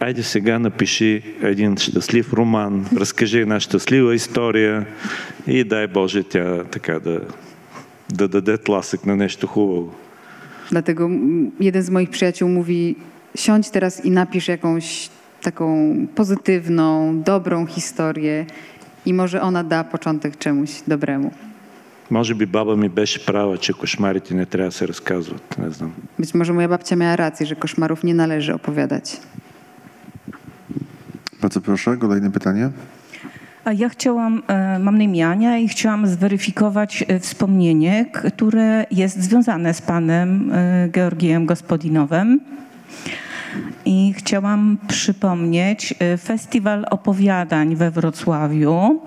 айде 0.00 0.22
сега 0.22 0.58
напиши 0.58 1.22
един 1.42 1.76
щастлив 1.76 2.32
роман, 2.32 2.86
разкажи 2.96 3.40
една 3.40 3.60
щастлива 3.60 4.14
история 4.14 4.86
и 5.46 5.64
дай 5.64 5.86
Боже 5.86 6.22
тя 6.22 6.64
така 6.64 6.98
да, 6.98 7.20
да 8.12 8.28
даде 8.28 8.58
тласък 8.58 9.06
на 9.06 9.16
нещо 9.16 9.46
хубаво. 9.46 9.94
Dlatego 10.70 11.08
mm, 11.08 11.50
jeden 11.60 11.82
z 11.82 11.90
moich 11.90 12.10
przyjaciół 12.10 12.48
mówi: 12.48 12.96
siądź 13.34 13.70
teraz 13.70 14.04
i 14.04 14.10
napisz 14.10 14.48
jakąś 14.48 15.10
taką 15.42 15.96
pozytywną, 16.14 17.22
dobrą 17.22 17.66
historię 17.66 18.46
i 19.06 19.14
może 19.14 19.42
ona 19.42 19.64
da 19.64 19.84
początek 19.84 20.38
czemuś 20.38 20.70
dobremu. 20.86 21.30
Може 22.12 22.34
би 22.34 22.46
баба 22.46 22.76
ми 22.76 22.88
беше 22.88 23.26
права, 23.26 23.58
че 23.58 23.72
кошмарите 23.72 24.34
не 24.34 24.46
трябва 24.46 24.68
да 24.68 24.72
се 24.72 24.88
разказват. 24.88 25.58
Не 25.58 25.70
знам. 25.70 25.92
Być 26.18 26.34
może 26.34 26.52
moja 26.52 26.68
babcia 26.68 26.96
miała 26.96 27.16
rację, 27.16 27.46
że 27.46 27.56
koszmarów 27.56 28.04
nie 28.04 28.14
należy 28.14 28.54
opowiadać. 28.54 29.20
Bardzo 31.42 31.60
proszę, 31.60 31.96
kolejne 31.96 32.30
pytanie. 32.30 32.70
A 33.64 33.72
ja 33.72 33.88
chciałam, 33.88 34.42
e, 34.48 34.78
mam 34.78 34.98
na 34.98 35.04
imię 35.04 35.26
Ania 35.26 35.58
i 35.58 35.68
chciałam 35.68 36.06
zweryfikować 36.06 37.04
e, 37.08 37.20
wspomnienie, 37.20 38.06
które 38.12 38.86
jest 38.90 39.22
związane 39.22 39.74
z 39.74 39.82
panem 39.82 40.52
e, 40.52 40.88
Georgiem 40.88 41.46
Gospodinowem. 41.46 42.40
I 43.84 44.14
chciałam 44.16 44.78
przypomnieć 44.88 45.94
e, 45.98 46.16
festiwal 46.16 46.84
opowiadań 46.90 47.76
we 47.76 47.90
Wrocławiu. 47.90 49.00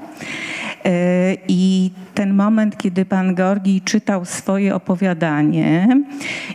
E, 0.86 1.36
I 1.48 1.92
ten 2.17 2.35
moment, 2.35 2.77
kiedy 2.77 3.05
pan 3.05 3.35
Georgi 3.35 3.81
czytał 3.81 4.25
swoje 4.25 4.75
opowiadanie, 4.75 5.89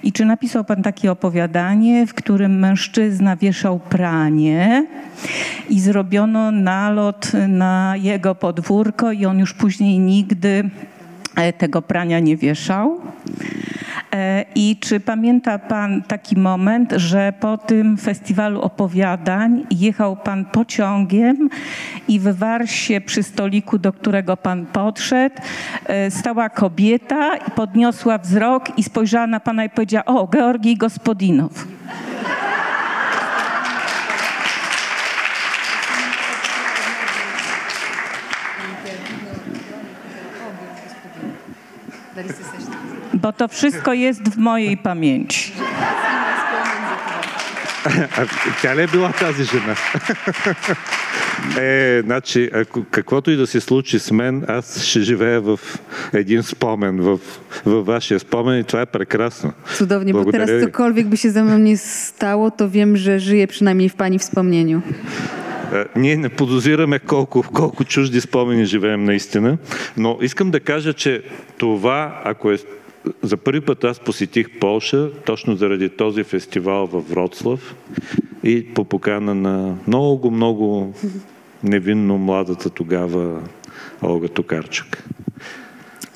i 0.04 0.12
czy 0.12 0.26
napisał 0.26 0.64
pan 0.64 0.84
takie 0.84 1.12
opowiadanie, 1.12 2.08
w 2.08 2.14
którym 2.14 2.60
mężczyzna 2.60 3.36
wieszał 3.36 3.80
pranie 3.80 4.86
i 5.70 5.80
zrobiono 5.80 6.52
nalot 6.52 7.32
na 7.48 7.94
jego 7.98 8.36
podwórko, 8.36 9.12
i 9.12 9.26
on 9.26 9.40
już 9.40 9.54
później 9.54 10.00
nigdy 10.00 10.70
e, 11.36 11.54
tego 11.54 11.82
prania 11.82 12.20
nie 12.20 12.38
wieszał. 12.38 13.02
E, 14.14 14.46
I 14.56 14.78
czy 14.80 15.00
pamięta 15.00 15.60
pan 15.60 16.02
taki 16.02 16.40
moment, 16.40 16.94
że 16.96 17.34
po 17.40 17.58
tym 17.58 17.98
festiwalu 17.98 18.62
opowiadań 18.62 19.66
jechał 19.72 20.16
pan 20.16 20.46
pociągiem 20.46 21.50
i 22.08 22.20
w 22.20 22.38
Warsie 22.38 23.02
przy 23.02 23.24
stoliku, 23.24 23.78
do 23.78 23.94
którego 23.94 24.38
pan 24.38 24.66
podszedł, 24.66 25.36
e, 25.86 26.12
stała 26.12 26.50
kobieta, 26.50 27.38
podniosła 27.56 28.18
wzrok 28.18 28.78
i 28.78 28.84
spojrzała 28.84 29.28
na 29.28 29.40
pana 29.40 29.66
i 29.66 29.70
powiedziała: 29.70 30.06
O, 30.06 30.28
Georgij 30.28 30.78
Gospodinow. 30.78 31.68
Bo 43.15 43.33
to 43.33 43.49
wszystko 43.49 43.93
jest 43.93 44.23
w 44.23 44.37
mojej 44.37 44.77
pamięci. 44.77 45.53
А 48.17 48.27
тя 48.63 48.77
ли 48.77 48.83
е 48.83 48.87
била 48.87 49.13
тази 49.13 49.45
жена? 49.45 49.77
Е, 51.59 52.03
значи, 52.05 52.51
ако, 52.55 52.85
каквото 52.91 53.31
и 53.31 53.37
да 53.37 53.47
се 53.47 53.61
случи 53.61 53.99
с 53.99 54.11
мен, 54.11 54.45
аз 54.49 54.83
ще 54.83 55.01
живея 55.01 55.41
в 55.41 55.61
един 56.13 56.43
спомен, 56.43 57.01
в, 57.01 57.19
във 57.67 57.87
вашия 57.87 58.21
спомен 58.21 58.61
и 58.61 58.65
това 58.65 58.81
е 58.81 58.87
прекрасно. 58.87 59.53
Cudownie, 59.79 60.13
bo 60.13 60.13
Благодаря 60.13 60.47
teraz 60.47 60.51
ви. 60.51 60.65
cokolwiek 60.65 61.07
by 61.07 61.17
się 61.17 61.31
ze 61.31 61.43
mną 61.45 61.59
nie 61.59 61.77
stało, 61.77 62.51
to 62.51 62.69
wiem, 62.71 62.97
że 62.97 63.21
żyję 63.21 63.47
przynajmniej 63.47 63.89
w 63.89 63.95
pani 63.95 64.19
wspomnieniu. 64.19 64.83
Е, 65.74 65.86
Ние 65.96 66.18
не 66.18 66.30
подозираме 66.30 67.00
колко, 67.00 67.44
колко 67.54 67.84
чужди 67.84 68.22
спомени 68.22 68.66
живеем 68.66 69.04
наистина, 69.04 69.58
но 69.98 70.18
искам 70.22 70.52
да 70.52 70.60
кажа, 70.60 70.94
че 70.94 71.24
това, 71.58 72.22
ако 72.26 72.52
е 72.52 72.58
за 73.22 73.38
първи 73.38 73.62
път 73.62 73.84
аз 73.84 74.00
посетих 74.00 74.60
Полша, 74.60 75.10
точно 75.26 75.56
заради 75.56 75.90
този 75.90 76.24
фестивал 76.24 76.86
във 76.86 77.10
Вроцлав 77.10 77.76
и 78.44 78.74
по 78.74 78.86
покана 78.86 79.36
на 79.36 79.76
много, 79.88 80.32
много 80.32 80.94
невинно 81.64 82.18
младата 82.18 82.70
тогава 82.70 83.40
Токарчук. 84.34 84.98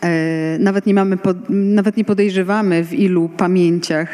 E, 0.01 0.57
Nawet 0.59 0.85
nie, 0.85 0.93
mamy 0.93 1.17
nawet 1.49 1.97
nie 1.97 2.05
podejrzewamy, 2.05 2.83
w 2.83 2.93
ilu 2.93 3.29
pamięciach 3.29 4.09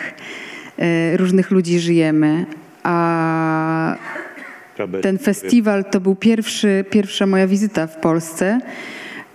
różnych 1.16 1.52
ludzi 1.52 1.80
żyjemy. 1.80 2.46
A 2.84 3.98
Ten 5.02 5.18
festiwal 5.18 5.86
to 5.86 6.00
był 6.00 6.16
pierwszy, 6.16 6.86
pierwsza 6.90 7.26
moja 7.26 7.48
wizyta 7.48 7.88
w 7.88 7.96
Polsce 7.96 8.60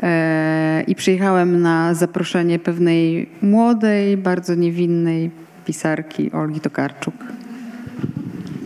e, 0.03 0.83
i 0.87 0.95
przyjechałem 0.95 1.63
na 1.63 1.95
zaproszenie 1.95 2.59
pewnej 2.59 3.29
młodej, 3.43 4.17
bardzo 4.17 4.55
niewinnej 4.55 5.31
pisarki 5.67 6.33
Olgi 6.33 6.61
Tokarczuk. 6.61 7.15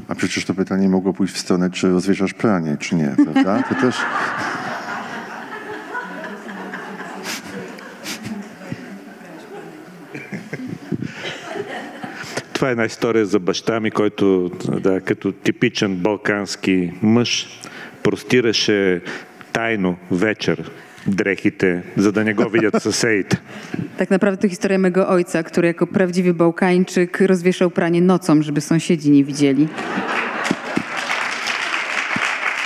A 0.08 0.14
przecież 0.14 0.44
to 0.44 0.54
pytanie 0.54 0.88
mogło 0.88 1.12
pójść 1.12 1.34
w 1.34 1.38
stronę, 1.38 1.70
czy 1.70 1.90
rozwieszasz 1.90 2.34
pranie, 2.34 2.76
czy 2.80 2.94
nie, 2.94 3.14
prawda? 3.24 3.62
To 3.62 3.74
też... 3.74 3.96
Това 12.59 12.67
е 12.67 12.71
една 12.71 12.85
история 12.85 13.25
за 13.25 13.39
баща 13.39 13.79
ми, 13.79 13.91
който 13.91 14.51
да, 14.79 15.01
като 15.01 15.31
типичен 15.31 15.95
балкански 15.95 16.91
мъж 17.01 17.47
простираше 18.03 19.01
тайно 19.53 19.97
вечер 20.11 20.71
дрехите, 21.07 21.83
за 21.97 22.11
да 22.11 22.23
не 22.23 22.33
го 22.33 22.49
видят 22.49 22.81
съседите. 22.81 23.41
Tak 23.97 24.09
naprawdę 24.09 24.37
to 24.41 24.47
historia 24.47 24.77
mego 24.77 25.07
ojca, 25.07 25.43
który 25.43 25.67
jako 25.67 25.87
prawdziwy 25.87 26.33
Bałkańczyk 26.33 27.21
rozwieszał 27.21 27.69
pranie 27.69 28.01
nocą, 28.01 28.41
żeby 28.41 28.61
sąsiedzi 28.61 29.11
nie 29.11 29.23
widzieli. 29.23 29.67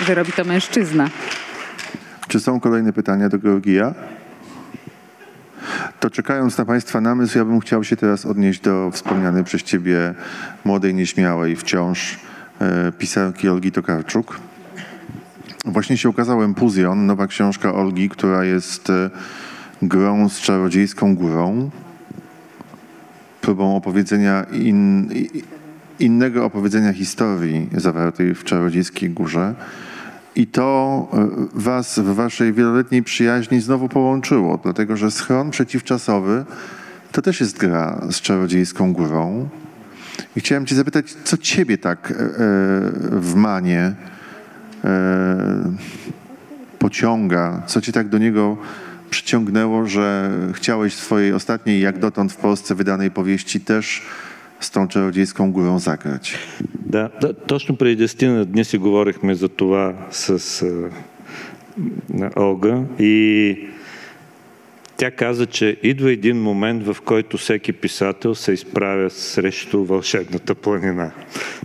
Że 0.06 0.16
robi 0.16 0.32
to 0.32 0.44
mężczyzna. 0.46 1.10
Czy 2.28 2.40
są 2.40 2.60
kolejne 2.60 2.94
pytania 2.94 3.30
do 3.30 3.38
Georgija? 3.38 3.94
To 6.01 6.11
czekając 6.11 6.59
na 6.59 6.65
Państwa 6.65 7.01
namysł, 7.01 7.39
ja 7.39 7.45
bym 7.45 7.61
chciał 7.61 7.85
się 7.85 7.97
teraz 7.97 8.27
odnieść 8.27 8.61
do 8.61 8.91
wspomnianej 8.91 9.45
przez 9.45 9.63
Ciebie 9.63 10.15
młodej, 10.65 10.95
nieśmiałej 10.95 11.57
wciąż 11.57 12.19
e, 12.61 12.93
pisarki 12.93 13.49
Olgi 13.49 13.73
Tokarczuk. 13.73 14.39
Właśnie 15.65 15.97
się 15.97 16.09
ukazał 16.09 16.43
Empuzjon, 16.43 17.07
nowa 17.07 17.27
książka 17.27 17.75
Olgi, 17.75 18.09
która 18.09 18.45
jest 18.45 18.91
e, 18.91 19.11
grą 19.83 20.29
z 20.29 20.41
czarodziejską 20.41 21.15
górą, 21.15 21.71
próbą 23.41 23.77
opowiedzenia 23.77 24.47
in, 24.53 25.09
innego 25.99 26.45
opowiedzenia 26.45 26.93
historii 26.93 27.69
zawartej 27.73 28.35
w 28.35 28.45
czarodziejskiej 28.45 29.11
górze. 29.11 29.55
I 30.37 30.47
to 30.47 31.09
e, 31.13 31.29
was 31.55 31.99
w 31.99 32.15
waszej 32.15 32.53
wieloletniej 32.53 33.03
przyjaźni 33.03 33.61
znowu 33.61 33.89
połączyło, 33.89 34.59
dlatego 34.63 34.97
że 34.97 35.11
schron 35.11 35.51
przeciwczasowy 35.51 36.45
to 37.13 37.23
też 37.23 37.41
jest 37.41 37.59
gra 37.59 38.01
z 38.11 38.21
czarodziejską 38.21 38.93
górą. 38.93 39.49
I 40.37 40.41
chciałem 40.41 40.67
cię 40.67 40.75
zapytać, 40.75 41.17
co 41.25 41.37
ciebie 41.37 41.79
tak 41.79 42.11
e, 42.11 42.15
e, 42.15 42.29
w 43.11 43.35
Manie 43.35 43.93
e, 44.85 45.73
pociąga, 46.79 47.63
co 47.67 47.81
cię 47.81 47.93
tak 47.93 48.09
do 48.09 48.19
niego 48.19 48.57
przyciągnęło, 49.11 49.87
że 49.87 50.31
chciałeś 50.53 50.95
w 50.95 51.01
swojej 51.01 51.33
ostatniej, 51.33 51.81
jak 51.81 51.99
dotąd 51.99 52.33
w 52.33 52.37
Polsce 52.37 52.75
wydanej 52.75 53.11
powieści 53.11 53.61
też 53.61 54.03
z 54.61 54.71
tą 54.71 54.89
czarodziejską 54.89 55.53
górą 55.53 55.79
zagrać. 55.79 56.39
Да, 56.87 57.11
да, 57.21 57.33
точно 57.33 57.77
преди 57.77 57.97
10 57.97 58.51
дни 58.51 58.65
си 58.65 58.79
говорихме 58.79 59.35
за 59.35 59.49
това 59.49 59.95
с 60.11 60.63
а, 60.63 60.91
Олга 62.37 62.85
и 62.99 63.69
тя 65.00 65.12
каза, 65.12 65.46
че 65.46 65.78
идва 65.84 66.12
един 66.12 66.42
момент, 66.42 66.84
в 66.84 66.98
който 67.06 67.38
всеки 67.38 67.74
писател 67.74 68.36
се 68.36 68.52
изправя 68.52 69.10
срещу 69.10 69.84
вълшебната 69.84 70.56
планина 70.56 71.12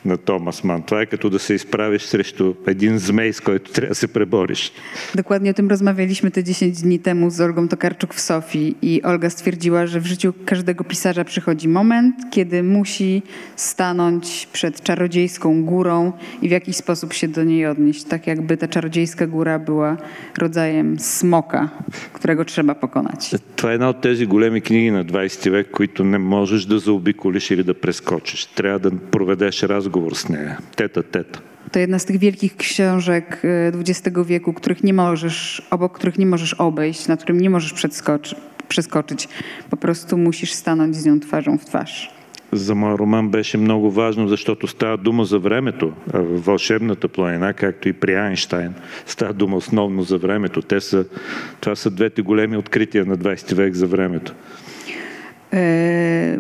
на 0.05 0.17
Томас 0.17 0.65
Ман. 0.65 0.83
Това 0.83 1.03
е 1.03 1.07
като 1.07 1.31
да 1.31 1.39
се 1.39 1.55
изправиш 1.55 2.03
срещу 2.03 2.55
един 2.67 2.99
змей, 2.99 3.33
с 3.33 3.41
който 3.41 3.73
трябва 3.73 3.89
да 3.89 3.95
се 3.95 4.09
пребориш. 4.09 4.73
Dokładnie 5.15 5.51
o 5.51 5.55
tym 5.55 5.69
rozmawialiśmy 5.69 6.31
te 6.31 6.43
10 6.43 6.83
dni 6.83 6.99
temu 6.99 7.31
z 7.31 7.41
Olgą 7.41 7.69
Tokarczuk 7.69 8.15
w 8.15 8.21
Sofii 8.21 8.77
i 8.83 9.03
Olga 9.03 9.31
stwierdziła, 9.31 9.87
że 9.87 10.01
w 10.01 10.07
życiu 10.07 10.33
każdego 10.47 10.85
pisarza 10.85 11.25
przychodzi 11.25 11.69
moment, 11.69 12.15
kiedy 12.31 12.63
musi 12.63 13.23
stanąć 13.57 14.49
przed 14.53 14.83
czarodziejską 14.83 15.65
górą 15.65 16.13
i 16.43 16.49
w 16.49 16.51
jakiś 16.51 16.77
sposób 16.77 17.13
się 17.13 17.29
do 17.29 17.45
niej 17.45 17.67
odnieść, 17.67 18.05
tak 18.05 18.27
jakby 18.27 18.57
ta 18.57 18.69
czarodziejska 18.69 19.27
góra 19.27 19.59
była 19.59 19.97
rodzajem 20.39 20.99
smoka, 20.99 21.69
którego 22.13 22.45
trzeba 22.45 22.75
pokonać. 22.75 23.18
Това 23.57 23.71
е 23.71 23.75
една 23.75 23.89
от 23.89 24.01
тези 24.01 24.27
големи 24.27 24.61
книги 24.61 24.91
на 24.91 25.05
20 25.05 25.51
век, 25.51 25.71
които 25.71 26.05
не 26.05 26.19
можеш 26.19 26.65
да 26.65 26.79
заобиколиш 26.79 27.51
или 27.51 27.63
да 27.63 27.75
прескочиш. 27.75 28.47
Трябва 28.47 28.79
да 28.79 28.91
проведеш 29.11 29.63
разговор 29.63 30.13
с 30.13 30.29
нея, 30.29 30.59
тета-тета. 30.77 31.41
To 31.73 31.79
jedna 31.79 31.99
z 31.99 32.05
tych 32.05 32.19
wielkich 32.19 32.57
książek 32.57 33.43
e, 33.45 33.73
XX 33.81 34.19
wieku, 34.27 34.53
których 34.53 34.85
nie 34.85 34.93
możesz, 34.93 35.63
obok 35.71 35.93
których 35.93 36.19
nie 36.19 36.27
możesz 36.27 36.55
obejść, 36.55 37.09
na 37.09 37.17
którym 37.17 37.41
nie 37.41 37.51
możesz 37.51 37.73
przedskoczy, 37.73 38.37
przeskoczyć. 38.69 39.29
Po 39.71 39.77
prostu 39.77 40.19
musisz 40.19 40.53
stanąć 40.53 40.97
z 40.97 41.05
nią 41.05 41.21
twarzą 41.21 41.59
w 41.59 41.65
twarz. 41.65 42.18
За 42.53 42.75
моя 42.75 42.99
роман 42.99 43.29
беше 43.29 43.59
много 43.59 43.91
важно, 43.91 44.29
защото 44.29 44.67
става 44.67 44.97
дума 44.97 45.25
за 45.25 45.39
времето. 45.39 45.93
А 46.13 46.19
във 46.19 46.45
Вълшебната 46.45 47.09
планина, 47.09 47.53
както 47.53 47.89
и 47.89 47.93
при 47.93 48.15
Айнштайн, 48.15 48.75
става 49.07 49.33
дума 49.33 49.57
основно 49.57 50.03
за 50.03 50.19
времето. 50.19 50.63
Те 50.63 50.81
са, 50.81 51.05
това 51.61 51.77
са 51.77 51.91
двете 51.91 52.23
големи 52.23 52.57
открития 52.57 53.07
на 53.07 53.19
20 53.19 53.55
век 53.55 53.75
за 53.75 53.87
времето. 53.87 54.35
E, 55.53 56.39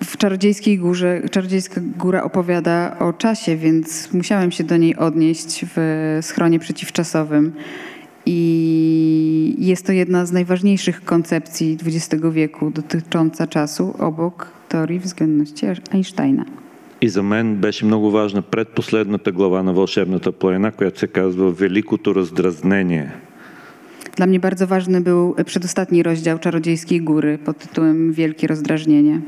W 0.00 0.16
Czarodziejskiej 0.16 0.78
Górze, 0.78 1.20
Czarodziejska 1.30 1.80
Góra 1.98 2.22
opowiada 2.22 2.96
o 2.98 3.12
czasie, 3.12 3.56
więc 3.56 4.12
musiałem 4.12 4.50
się 4.52 4.64
do 4.64 4.76
niej 4.76 4.96
odnieść 4.96 5.64
w 5.76 6.18
schronie 6.22 6.58
przeciwczasowym. 6.58 7.52
I 8.26 9.54
jest 9.58 9.86
to 9.86 9.92
jedna 9.92 10.26
z 10.26 10.32
najważniejszych 10.32 11.04
koncepcji 11.04 11.78
XX 11.86 12.24
wieku 12.32 12.70
dotycząca 12.70 13.46
czasu 13.46 13.94
obok 13.98 14.46
teorii 14.68 14.98
względności 15.00 15.66
Einsteina. 15.90 16.44
И 17.00 17.08
за 17.08 17.22
мен 17.22 17.56
беше 17.56 17.84
много 17.84 18.10
важна 18.10 18.42
предпоследната 18.42 19.32
глава 19.32 19.62
на 19.62 19.72
Вълшебната 19.72 20.32
планина, 20.32 20.70
която 20.72 20.98
се 20.98 21.06
казва 21.06 21.50
Великото 21.50 22.14
раздразнение. 22.14 23.12
Dla 24.16 24.26
mnie 24.26 24.40
bardzo 24.40 24.66
ważny 24.66 25.00
był 25.00 25.34
przedostatni 25.44 26.02
rozdział 26.02 26.38
Czarodziejskiej 26.38 27.00
Góry 27.00 27.38
pod 27.38 27.58
tytułem 27.58 28.12
Wielkie 28.12 28.46
rozdrażnienie. 28.46 29.20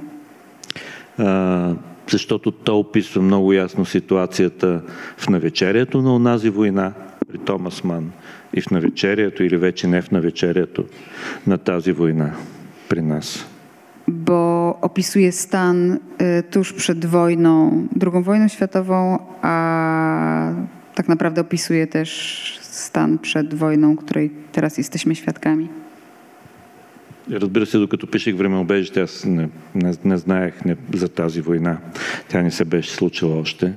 А, 1.19 1.75
защото 2.09 2.51
то 2.51 2.79
описва 2.79 3.23
много 3.23 3.53
ясно 3.53 3.85
ситуацията 3.85 4.83
в 5.17 5.29
навечерието 5.29 6.03
на 6.03 6.15
онази 6.15 6.51
война 6.51 6.93
при 7.29 7.39
Томас 7.39 7.85
Ман 7.85 8.13
и 8.54 8.62
в 8.62 8.72
навечерието 8.72 9.44
или 9.44 9.58
вече 9.58 9.88
не 9.88 10.02
в 10.02 10.12
навечерието 10.12 10.86
на 11.48 11.58
тази 11.58 11.92
война 11.92 12.36
при 12.90 13.02
нас. 13.02 13.48
bo 14.08 14.78
opisuje 14.82 15.32
stan 15.32 16.00
tuż 16.52 16.74
przed 16.74 17.06
wojną, 17.06 17.88
II 18.14 18.24
wojną 18.24 18.48
światową, 18.48 19.20
a 19.42 19.54
tak 20.96 21.08
naprawdę 21.08 21.42
opisuje 21.42 21.88
też 21.88 22.10
stan 22.62 23.20
przed 23.20 23.54
wojną, 23.54 23.96
której 23.96 24.32
teraz 24.52 24.78
jesteśmy 24.78 25.16
świadkami. 25.16 25.70
Разбира 27.32 27.66
се, 27.66 27.78
докато 27.78 28.08
пишех 28.08 28.36
времеобежите, 28.36 29.02
аз 29.02 29.26
не, 29.26 29.50
не, 29.76 29.94
не 30.04 30.18
знаех 30.18 30.66
не, 30.66 30.76
за 30.94 31.10
тази 31.10 31.42
война. 31.42 31.78
Тя 32.28 32.42
не 32.42 32.52
се 32.52 32.66
беше 32.66 32.92
случила 32.92 33.40
още, 33.40 33.74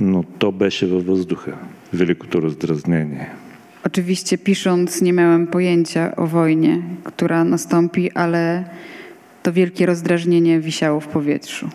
но 0.00 0.22
то 0.22 0.52
беше 0.52 0.86
във 0.86 1.06
въздуха. 1.06 1.52
Великото 1.92 2.42
раздразнение. 2.42 3.30
Oczywiście 3.84 4.38
pisząc 4.38 5.02
nie 5.02 5.12
miałem 5.12 5.46
pojęcia 5.46 6.16
o 6.16 6.26
wojnie, 6.26 6.82
która 7.04 7.44
nastąpi, 7.44 8.12
ale 8.12 8.64
to 9.42 9.52
wielkie 9.52 9.86
rozdrażnienie 9.86 10.60
wisiało 10.60 11.00
w 11.00 11.08
powietrzu. 11.08 11.68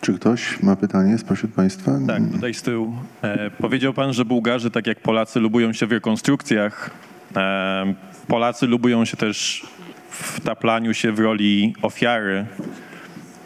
Czy 0.00 0.14
ktoś 0.14 0.62
ma 0.62 0.76
pytanie 0.76 1.18
spośród 1.18 1.52
Państwa? 1.52 1.98
Tak, 2.06 2.22
tutaj 2.32 2.54
z 2.54 2.62
tyłu. 2.62 2.94
E, 3.22 3.50
powiedział 3.50 3.94
pan, 3.94 4.12
że 4.12 4.24
Bułgarzy, 4.24 4.70
tak 4.70 4.86
jak 4.86 5.00
Polacy, 5.00 5.40
lubują 5.40 5.72
się 5.72 5.86
w 5.86 5.92
rekonstrukcjach. 5.92 6.90
E, 7.36 7.94
Polacy 8.28 8.66
lubują 8.66 9.04
się 9.04 9.16
też 9.16 9.66
w 10.10 10.40
taplaniu 10.40 10.94
się 10.94 11.12
w 11.12 11.18
roli 11.18 11.74
ofiary. 11.82 12.46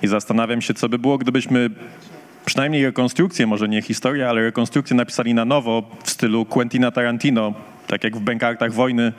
I 0.02 0.08
zastanawiam 0.08 0.60
się, 0.60 0.74
co 0.74 0.88
by 0.88 0.98
było, 0.98 1.18
gdybyśmy 1.18 1.70
przynajmniej 2.44 2.84
rekonstrukcję, 2.84 3.46
może 3.46 3.68
nie 3.68 3.82
historię, 3.82 4.28
ale 4.28 4.42
rekonstrukcję 4.42 4.96
napisali 4.96 5.34
na 5.34 5.44
nowo 5.44 5.82
w 6.04 6.10
stylu 6.10 6.44
Quentina 6.44 6.90
Tarantino, 6.90 7.54
tak 7.86 8.04
jak 8.04 8.16
w 8.16 8.20
Bękartach 8.20 8.72
Wojny, 8.72 9.12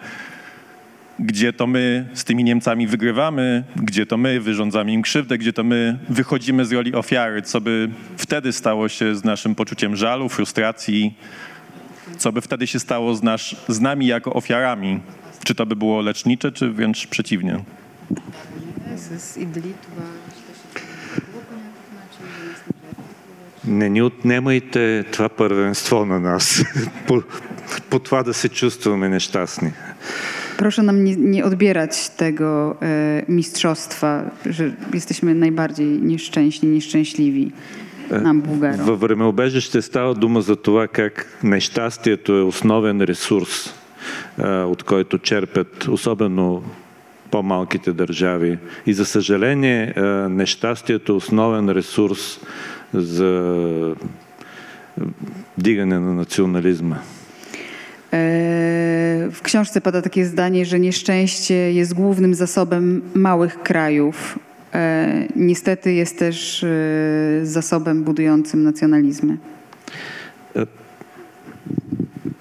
gdzie 1.20 1.54
to 1.54 1.68
my 1.68 2.08
z 2.14 2.24
tymi 2.24 2.44
Niemcami 2.44 2.88
wygrywamy, 2.88 3.64
gdzie 3.76 4.06
to 4.06 4.18
my 4.18 4.40
wyrządzamy 4.40 4.94
im 4.94 5.02
krzywdę, 5.02 5.38
gdzie 5.38 5.54
to 5.54 5.64
my 5.64 5.98
wychodzimy 6.10 6.66
z 6.66 6.72
roli 6.72 6.96
ofiary, 6.96 7.42
co 7.42 7.62
by 7.62 7.90
wtedy 8.18 8.54
stało 8.54 8.90
się 8.90 9.16
z 9.16 9.24
naszym 9.24 9.56
poczuciem 9.56 9.96
żalu, 9.96 10.30
frustracji, 10.30 11.18
co 12.18 12.32
by 12.32 12.42
wtedy 12.42 12.68
się 12.68 12.80
stało 12.80 13.16
z, 13.16 13.24
nasz, 13.24 13.56
z 13.68 13.80
nami 13.80 14.08
jako 14.08 14.34
ofiarami. 14.34 15.00
Czy 15.44 15.56
to 15.56 15.66
by 15.66 15.76
było 15.76 16.02
lecznicze, 16.02 16.52
czy 16.52 16.70
wręcz 16.70 17.08
przeciwnie? 17.08 17.64
Не 23.68 23.90
ни 23.90 24.02
отнемайте 24.02 25.04
това 25.12 25.30
първенство 25.30 26.06
на 26.06 26.20
нас. 26.20 26.64
по, 27.08 27.22
по 27.90 28.00
това 28.00 28.24
да 28.24 28.34
се 28.34 28.50
чувстваме 28.50 29.10
нещастни. 29.10 29.74
Proszę 30.58 30.84
nam 30.84 31.04
nie, 31.04 31.16
nie 31.16 31.46
odbierać 31.46 32.10
tego 32.10 32.76
e, 32.82 33.24
mistrzostwa, 33.28 34.32
że 34.46 34.72
jesteśmy 34.94 35.36
najbardziej 35.36 35.88
nieszczęśni, 35.88 36.70
nieszczęśliwi 36.70 37.52
nam 38.12 38.42
Bułgarom. 38.42 38.86
Във 38.86 39.00
времеобежище 39.00 39.82
става 39.82 40.14
дума 40.16 40.42
за 40.42 40.56
това 40.56 40.88
как 40.88 41.28
нещастието 41.44 42.32
е 42.38 42.42
основен 42.42 43.02
ресурс, 43.02 43.74
а, 44.38 44.64
от 44.64 44.84
който 44.84 45.18
черпят 45.18 45.88
особено 45.88 46.64
по-малките 47.32 47.94
държави. 47.94 48.58
И 48.86 48.94
за 48.94 49.06
съжаление, 49.06 49.94
а, 49.98 50.02
нещастието 50.30 51.12
е 51.12 51.16
основен 51.16 51.70
ресурс 51.70 52.40
за 52.95 53.95
дигане 55.59 55.99
на 56.01 56.15
национализма. 56.15 56.97
E, 58.13 59.29
W 59.33 59.43
książce 59.43 59.81
pada 59.81 60.03
takie 60.03 60.25
zdanie, 60.25 60.65
że 60.67 60.81
nieszczęście 60.81 61.73
jest 61.73 61.95
głównym 61.95 62.35
zasobem 62.35 63.03
małych 63.15 63.63
krajów. 63.63 64.39
E, 64.75 65.29
Niestety 65.37 65.93
jest 65.93 66.19
też 66.19 66.65
e, 66.65 66.67
zasobem 67.43 68.05
budującym 68.05 68.63
nacjonalizmy. 68.63 69.39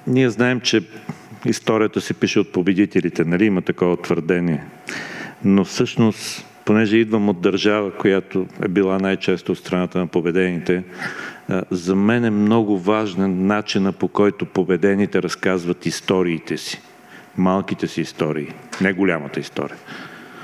Ние 0.07 0.29
знаем, 0.29 0.61
че 0.61 0.83
историята 1.45 2.01
се 2.01 2.13
пише 2.13 2.39
от 2.39 2.51
победителите, 2.51 3.25
нали? 3.25 3.45
Има 3.45 3.61
такова 3.61 3.97
твърдение. 3.97 4.63
Но 5.45 5.65
всъщност, 5.65 6.45
понеже 6.65 6.97
идвам 6.97 7.29
от 7.29 7.41
държава, 7.41 7.91
която 7.91 8.45
е 8.61 8.67
била 8.67 8.99
най-често 8.99 9.51
от 9.51 9.57
страната 9.57 9.99
на 9.99 10.07
победените, 10.07 10.83
а, 11.49 11.63
за 11.71 11.95
мен 11.95 12.25
е 12.25 12.29
много 12.29 12.79
важен 12.79 13.47
начина 13.47 13.91
по 13.91 14.07
който 14.07 14.45
победените 14.45 15.21
разказват 15.21 15.85
историите 15.85 16.57
си. 16.57 16.81
Малките 17.37 17.87
си 17.87 18.01
истории, 18.01 18.53
не 18.81 18.93
голямата 18.93 19.39
история. 19.39 19.77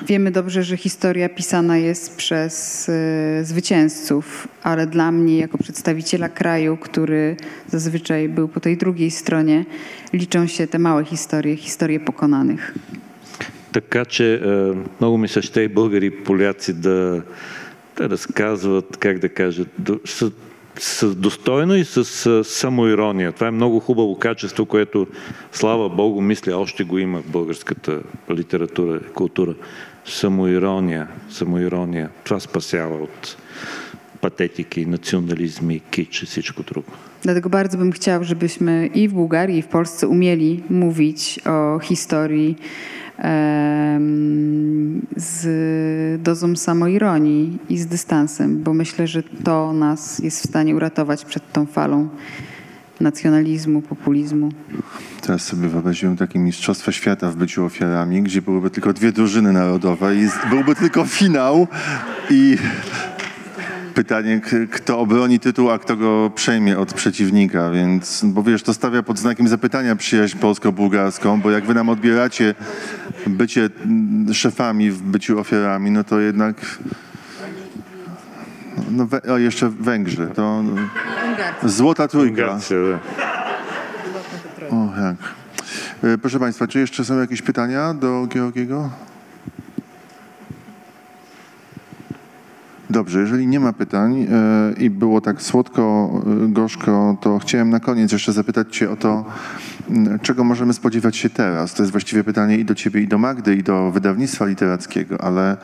Wiemy 0.06 0.32
dobrze, 0.32 0.64
że 0.64 0.78
historia 0.78 1.30
pisana 1.30 1.78
jest 1.78 2.16
przez 2.16 2.90
e, 2.90 3.46
zwycięzców, 3.46 4.48
ale 4.64 4.88
dla 4.88 5.12
mnie, 5.12 5.38
jako 5.38 5.58
przedstawiciela 5.58 6.30
kraju, 6.30 6.78
który 6.78 7.36
zazwyczaj 7.68 8.30
był 8.30 8.48
po 8.48 8.60
tej 8.60 8.78
drugiej 8.78 9.12
stronie, 9.12 9.66
liczą 10.14 10.48
się 10.48 10.68
te 10.68 10.80
małe 10.80 11.06
historie, 11.06 11.56
historie 11.58 12.00
pokonanych. 12.00 12.74
Така 13.73 14.05
че 14.05 14.35
е, 14.35 14.39
много 15.01 15.19
ми 15.19 15.29
се 15.29 15.43
ще 15.43 15.61
и 15.61 15.69
българи 15.69 16.07
и 16.07 16.25
поляци 16.25 16.73
да, 16.73 17.23
да 17.97 18.11
разказват, 18.11 18.97
как 18.97 19.19
да 19.19 19.29
кажа, 19.29 19.65
до, 19.79 20.01
с, 20.05 20.31
с 20.79 21.15
достойно 21.15 21.75
и 21.75 21.85
с, 21.85 22.05
с 22.05 22.45
самоирония. 22.45 23.33
Това 23.33 23.47
е 23.47 23.51
много 23.51 23.81
хубаво 23.81 24.19
качество, 24.19 24.67
което, 24.67 25.07
слава 25.53 25.89
Богу, 25.89 26.21
мисля, 26.21 26.57
още 26.57 26.85
го 26.85 26.99
има 26.99 27.23
в 27.23 27.31
българската 27.31 28.01
литература 28.31 29.01
и 29.11 29.13
култура. 29.13 29.55
Самоирония, 30.05 31.09
самоирония. 31.31 32.11
Това 32.25 32.41
спасява 32.41 32.95
от 33.03 33.37
патетики, 34.21 34.87
национализми, 34.87 35.81
кич 35.91 36.23
и 36.23 36.27
всичко 36.27 36.63
друго. 36.63 36.93
Dlatego 37.23 37.49
bardzo 37.49 37.79
bym 37.79 37.93
chciał, 37.93 38.25
żebyśmy 38.25 38.87
i 38.95 39.09
w 39.09 39.13
Bułgarii, 39.13 39.59
i 39.59 39.63
w 39.63 39.67
Polsce 39.67 40.09
umieli 40.09 40.63
mówić 40.71 41.41
historii 41.83 42.49
em, 42.49 42.98
z 45.17 46.23
dozą 46.23 46.57
samoironii 46.57 47.59
i 47.69 47.79
z 47.79 47.87
dystansem, 47.87 48.63
bo 48.63 48.75
myślę, 48.75 49.07
że 49.07 49.23
to 49.23 49.73
nas 49.73 50.19
jest 50.19 50.41
w 50.41 50.49
stanie 50.49 50.77
uratować 50.77 51.25
przed 51.25 51.53
tą 51.53 51.67
falą 51.67 52.09
nacjonalizmu, 53.01 53.83
populizmu. 53.83 54.49
Teraz 55.23 55.43
sobie 55.43 55.69
wyobraziłem 55.69 56.17
takie 56.17 56.39
Mistrzostwa 56.39 56.93
Świata 56.93 57.31
w 57.31 57.37
byciu 57.37 57.65
ofiarami, 57.65 58.23
gdzie 58.23 58.43
byłyby 58.43 58.71
tylko 58.71 58.93
dwie 58.93 59.13
drużyny 59.13 59.53
narodowe 59.53 60.17
i 60.17 60.29
byłby 60.51 60.75
tylko 60.75 61.05
finał 61.05 61.67
i 62.31 62.59
pytanie, 63.99 64.41
kto 64.71 64.99
obroni 64.99 65.41
tytuł, 65.41 65.71
a 65.71 65.79
kto 65.79 65.97
go 65.97 66.31
przejmie 66.35 66.79
od 66.79 66.95
przeciwnika, 66.95 67.71
więc, 67.71 68.25
bo 68.25 68.43
wiesz, 68.43 68.63
to 68.63 68.75
stawia 68.75 69.03
pod 69.03 69.19
znakiem 69.19 69.49
zapytania 69.49 69.97
przyjaźń 69.97 70.39
polsko-bułgarską, 70.39 71.41
bo 71.41 71.51
jak 71.51 71.65
wy 71.65 71.75
nam 71.75 71.89
odbieracie 71.89 72.55
bycie 73.27 73.71
szefami 74.33 74.91
w 74.91 75.03
byciu 75.03 75.39
ofiarami, 75.39 75.91
no 75.91 76.05
to 76.05 76.21
jednak... 76.21 76.79
No, 78.91 79.07
we, 79.07 79.23
o, 79.23 79.39
jeszcze 79.39 79.69
Węgrzy, 79.69 80.29
to... 80.35 80.63
Złota 81.65 82.09
trójka. 82.09 82.59
Tak. 83.17 83.49
O, 84.71 84.89
jak. 85.01 85.17
E, 86.15 86.19
proszę 86.19 86.39
Państwa, 86.39 86.67
czy 86.67 86.79
jeszcze 86.79 87.05
są 87.05 87.21
jakieś 87.21 87.43
pytania 87.43 87.95
do 87.95 88.27
Georgiego? 88.29 88.91
Dobrze, 92.91 93.21
jeżeli 93.21 93.47
nie 93.47 93.61
ma 93.61 93.73
pytań 93.73 94.27
e, 94.31 94.73
i 94.83 94.91
było 94.91 95.21
tak 95.21 95.43
słodko, 95.43 96.11
e, 96.45 96.49
gorzko, 96.49 97.17
to 97.21 97.39
chciałem 97.39 97.71
na 97.71 97.81
koniec 97.81 98.13
jeszcze 98.13 98.33
zapytać 98.33 98.77
Cię 98.77 98.91
o 98.91 98.97
to, 98.97 99.25
m, 99.91 100.19
czego 100.23 100.45
możemy 100.45 100.73
spodziewać 100.73 101.17
się 101.17 101.31
teraz. 101.31 101.75
To 101.75 101.83
jest 101.83 101.93
właściwie 101.93 102.25
pytanie 102.25 102.57
i 102.59 102.65
do 102.65 102.75
Ciebie, 102.75 103.01
i 103.01 103.09
do 103.09 103.19
Magdy, 103.19 103.57
i 103.57 103.63
do 103.63 103.91
wydawnictwa 103.91 104.47
literackiego, 104.47 105.21
ale 105.21 105.57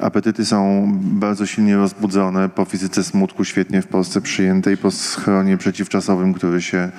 apetyty 0.00 0.44
są 0.44 0.90
bardzo 1.02 1.46
silnie 1.46 1.76
rozbudzone 1.76 2.48
po 2.48 2.64
fizyce 2.64 3.04
smutku, 3.04 3.44
świetnie 3.44 3.82
w 3.82 3.86
Polsce 3.86 4.20
przyjętej, 4.20 4.76
po 4.76 4.90
schronie 4.90 5.56
przeciwczasowym, 5.56 6.34
który 6.34 6.62
się 6.62 6.90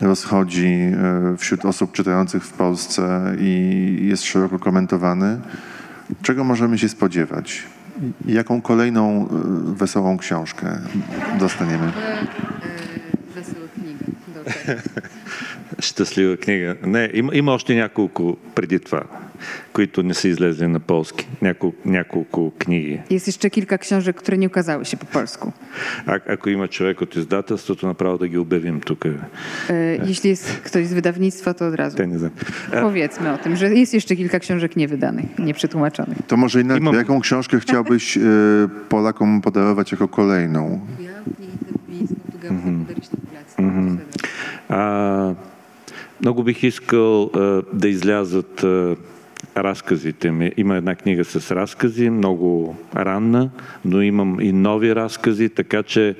rozchodzi 0.00 0.66
e, 0.66 1.36
wśród 1.36 1.64
osób 1.64 1.92
czytających 1.92 2.44
w 2.44 2.52
Polsce 2.52 3.34
i 3.38 3.98
jest 4.02 4.24
szeroko 4.24 4.58
komentowany. 4.58 5.40
Czego 6.22 6.44
możemy 6.44 6.78
się 6.78 6.88
spodziewać? 6.88 7.75
Jaką 8.26 8.62
kolejną 8.62 9.28
e, 9.28 9.74
wesołą 9.74 10.18
książkę 10.18 10.78
dostaniemy? 11.38 11.92
Wesoła 13.34 13.66
kniga. 13.74 14.04
щастлива 15.79 16.37
книга. 16.37 16.75
Не, 16.85 17.09
има, 17.13 17.35
има 17.35 17.53
още 17.53 17.75
няколко 17.75 18.37
преди 18.55 18.79
това, 18.79 19.01
които 19.73 20.03
не 20.03 20.13
са 20.13 20.27
излезли 20.27 20.67
на 20.67 20.79
полски. 20.79 21.27
Няколко, 21.41 21.77
няколко 21.85 22.51
книги. 22.59 22.99
Jest 23.09 23.27
jeszcze 23.27 23.49
kilka 23.49 23.77
książek, 23.77 24.15
które 24.17 24.37
nie 24.37 24.47
ukazały 24.47 24.85
się 24.85 24.97
po 24.97 25.05
polsku. 25.05 25.51
А, 26.05 26.19
ако 26.33 26.49
има 26.49 26.67
човек 26.67 27.01
от 27.01 27.15
издателството, 27.15 27.87
направо 27.87 28.17
да 28.17 28.27
ги 28.27 28.37
обявим 28.37 28.81
тук. 28.81 29.05
E, 29.05 29.11
Jeśli 30.07 30.29
jest 30.29 30.45
ktoś 30.63 30.87
z 30.87 30.93
wydawnictwa, 30.93 31.53
to 31.53 31.67
od 31.67 31.75
razu 31.75 31.97
Те 31.97 32.07
не 32.07 32.19
знам. 32.19 32.31
А, 32.73 32.81
powiedzmy 32.81 33.33
o 33.33 33.37
tym, 33.37 33.55
że 33.55 33.73
jest 33.75 33.93
jeszcze 33.93 34.15
kilka 34.15 34.39
książek 34.39 34.75
niewydanych, 34.75 35.39
nieprzetłumaczonych. 35.39 36.17
To 36.27 36.37
może 36.37 36.61
inaczej. 36.61 36.81
I 36.81 36.83
mam- 36.85 36.95
Jaką 36.95 37.19
książkę 37.21 37.59
chciałbyś 37.59 38.17
e, 38.17 38.21
Polakom 38.89 39.41
podarować 39.41 39.91
jako 39.91 40.07
kolejną? 40.07 40.79
А, 44.69 45.33
много 46.20 46.42
бих 46.42 46.62
искал 46.62 47.22
а, 47.22 47.62
да 47.72 47.88
излязат 47.88 48.64
а, 48.64 48.96
разказите 49.56 50.30
ми. 50.30 50.52
Има 50.56 50.76
една 50.76 50.94
книга 50.94 51.24
с 51.24 51.50
разкази, 51.50 52.10
много 52.10 52.76
ранна, 52.96 53.50
но 53.84 54.02
имам 54.02 54.40
и 54.40 54.52
нови 54.52 54.94
разкази, 54.94 55.48
така 55.48 55.82
че 55.82 56.16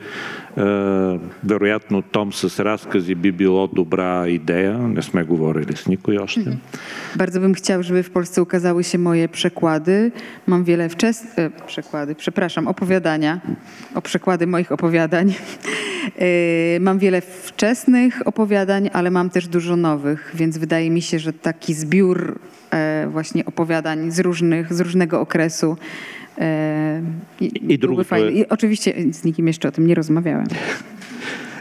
вероятно 1.44 2.02
том 2.02 2.32
с 2.34 2.60
разкази 2.60 3.14
би 3.14 3.32
било 3.32 3.68
добра 3.68 4.26
идея. 4.28 4.78
Не 4.78 5.02
сме 5.02 5.24
говорили 5.24 5.74
с 5.74 5.88
никой 5.88 6.18
още. 6.18 6.58
Bardzo 7.16 7.40
bym 7.40 7.54
chciał, 7.54 7.84
żeby 7.84 8.04
w 8.04 8.10
Polsce 8.10 8.42
ukazały 8.42 8.84
się 8.84 8.98
moje 8.98 9.30
przekłady. 9.30 10.12
Mam 10.48 10.64
wiele 10.64 10.90
wczesnych... 10.90 11.40
E, 11.40 11.50
przekłady, 11.68 12.16
przepraszam, 12.16 12.68
opowiadania. 12.68 13.42
O 13.96 14.02
przekłady 14.02 14.48
moich 14.48 14.72
opowiadań. 14.72 15.34
E, 16.20 16.80
mam 16.80 17.00
wiele 17.00 17.22
wczesnych 17.22 18.28
opowiadań, 18.28 18.90
ale 18.94 19.12
mam 19.12 19.30
też 19.30 19.48
dużo 19.48 19.76
nowych, 19.76 20.32
więc 20.34 20.58
wydaje 20.58 20.90
mi 20.92 21.02
się, 21.02 21.20
że 21.20 21.34
taki 21.34 21.74
zbiór 21.74 22.40
e, 22.72 23.08
właśnie 23.12 23.46
opowiadań 23.46 24.12
z, 24.12 24.20
różnych, 24.20 24.74
z 24.74 24.80
różnego 24.80 25.22
okresu 25.22 25.78
e, 26.38 27.02
I 27.42 27.50
byłby 27.60 27.78
drugo 27.78 28.04
to 28.04 28.08
fajny. 28.10 28.32
je- 28.32 28.42
I 28.42 28.50
oczywiście 28.50 28.94
z 29.14 29.24
nikim 29.24 29.48
jeszcze 29.48 29.68
o 29.68 29.72
tym 29.72 29.88
nie 29.88 29.96
rozmawiałem. 29.96 30.48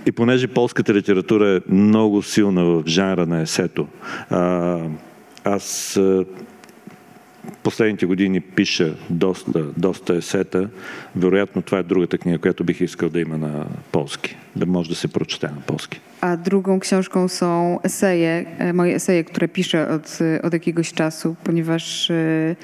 И 0.06 0.12
понеже 0.12 0.48
полската 0.48 0.94
литература 0.94 1.48
е 1.56 1.60
много 1.68 2.22
силна 2.22 2.64
в 2.64 2.82
жанра 2.86 3.26
на 3.26 3.40
есето, 3.40 3.86
а, 4.30 4.78
аз 5.44 5.96
а, 5.96 6.24
последните 7.62 8.06
години 8.06 8.40
пиша 8.40 8.94
доста, 9.10 9.64
доста 9.76 10.14
есета. 10.14 10.68
Вероятно 11.16 11.62
това 11.62 11.78
е 11.78 11.82
другата 11.82 12.18
книга, 12.18 12.38
която 12.38 12.64
бих 12.64 12.80
искал 12.80 13.08
да 13.08 13.20
има 13.20 13.38
на 13.38 13.66
полски, 13.92 14.36
да 14.56 14.66
може 14.66 14.88
да 14.88 14.94
се 14.96 15.08
прочете 15.08 15.46
на 15.46 15.60
полски. 15.66 16.00
A 16.22 16.36
drugą 16.36 16.80
książką 16.80 17.28
są 17.28 17.80
eseje, 17.84 18.44
e, 18.58 18.72
moje 18.72 18.94
eseje, 18.94 19.24
które 19.24 19.48
piszę 19.48 19.88
od, 19.88 20.18
e, 20.20 20.42
od 20.42 20.52
jakiegoś 20.52 20.92
czasu, 20.92 21.36
ponieważ 21.44 22.10
e, 22.10 22.56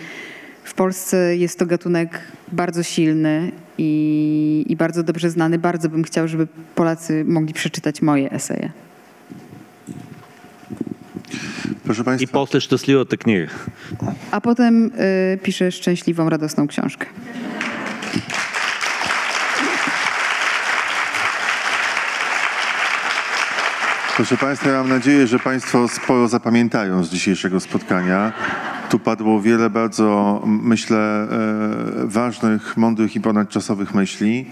w 0.72 0.73
Polsce 0.73 1.38
jest 1.38 1.60
to 1.60 1.65
gatunek 1.65 2.19
bardzo 2.52 2.84
silny 2.84 3.52
i, 3.77 4.65
i 4.68 4.76
bardzo 4.76 5.03
dobrze 5.03 5.30
znany. 5.30 5.60
Bardzo 5.60 5.89
bym 5.89 6.03
chciał, 6.03 6.27
żeby 6.27 6.48
Polacy 6.76 7.26
mogli 7.27 7.53
przeczytać 7.53 8.02
moje 8.02 8.31
eseje. 8.31 8.72
Proszę 11.84 12.03
Państwa. 12.03 12.23
I 12.23 12.27
potem 12.27 12.61
szczęśliwo 12.61 13.06
te 13.06 13.18
knihy. 13.18 13.48
A 14.31 14.41
potem 14.41 14.85
y, 14.85 15.39
piszę 15.43 15.72
szczęśliwą, 15.72 16.30
radosną 16.30 16.68
książkę. 16.68 17.06
Proszę 24.16 24.38
Państwa, 24.38 24.70
ja 24.70 24.78
mam 24.78 24.90
nadzieję, 24.90 25.28
że 25.28 25.40
Państwo 25.40 25.88
sporo 25.88 26.28
zapamiętają 26.28 27.04
z 27.04 27.10
dzisiejszego 27.10 27.60
spotkania. 27.60 28.34
Tu 28.90 29.00
padło 29.00 29.42
wiele 29.42 29.70
bardzo, 29.70 30.42
myślę, 30.46 30.98
e, 30.98 31.28
ważnych, 32.06 32.78
mądrych 32.78 33.16
i 33.16 33.22
ponadczasowych 33.22 33.94
myśli. 33.94 34.46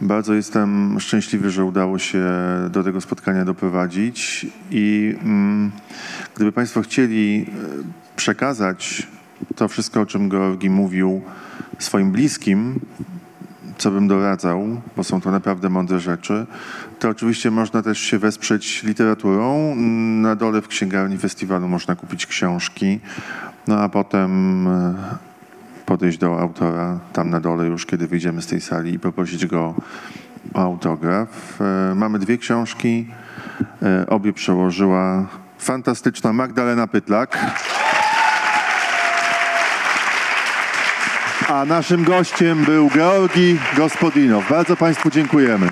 Bardzo 0.00 0.34
jestem 0.34 1.00
szczęśliwy, 1.00 1.50
że 1.50 1.64
udało 1.64 1.98
się 1.98 2.24
do 2.70 2.84
tego 2.84 3.00
spotkania 3.00 3.44
doprowadzić 3.44 4.46
i 4.70 5.16
mm, 5.22 5.70
gdyby 6.34 6.52
Państwo 6.52 6.82
chcieli 6.82 7.46
e, 7.48 8.16
przekazać 8.16 9.06
to 9.56 9.68
wszystko, 9.68 10.00
o 10.00 10.06
czym 10.06 10.30
Georgi 10.30 10.70
mówił 10.70 11.22
swoim 11.78 12.12
bliskim, 12.12 12.80
co 13.78 13.90
bym 13.90 14.08
doradzał, 14.08 14.66
bo 14.96 15.04
są 15.04 15.20
to 15.20 15.30
naprawdę 15.30 15.68
mądre 15.68 16.00
rzeczy, 16.00 16.46
to 16.98 17.08
oczywiście 17.08 17.50
można 17.50 17.82
też 17.82 17.98
się 17.98 18.18
wesprzeć 18.18 18.82
literaturą. 18.82 19.74
Na 20.22 20.36
dole 20.36 20.62
w 20.62 20.68
księgarni 20.68 21.18
festiwalu 21.18 21.68
można 21.68 21.96
kupić 21.96 22.26
książki, 22.26 23.00
no 23.68 23.80
a 23.80 23.88
potem 23.88 24.66
e, 24.68 24.94
podejść 25.86 26.18
do 26.18 26.40
autora 26.40 26.98
tam 27.12 27.30
na 27.30 27.40
dole 27.40 27.66
już, 27.66 27.86
kiedy 27.86 28.06
wyjdziemy 28.06 28.42
z 28.42 28.46
tej 28.46 28.60
sali 28.60 28.94
i 28.94 28.98
poprosić 28.98 29.46
go 29.46 29.74
o 30.54 30.62
autograf. 30.62 31.60
E, 31.60 31.94
Mamy 31.94 32.18
dwie 32.18 32.38
książki, 32.38 33.06
e, 33.82 34.06
obie 34.06 34.32
przełożyła 34.32 35.26
fantastyczna 35.58 36.32
Magdalena 36.32 36.86
Pytlak. 36.86 37.38
A 41.48 41.64
naszym 41.64 42.04
gościem 42.04 42.64
był 42.64 42.90
Georgi 42.90 43.58
Gospodinow. 43.76 44.48
Bardzo 44.50 44.76
Państwu 44.76 45.10
dziękujemy. 45.10 45.68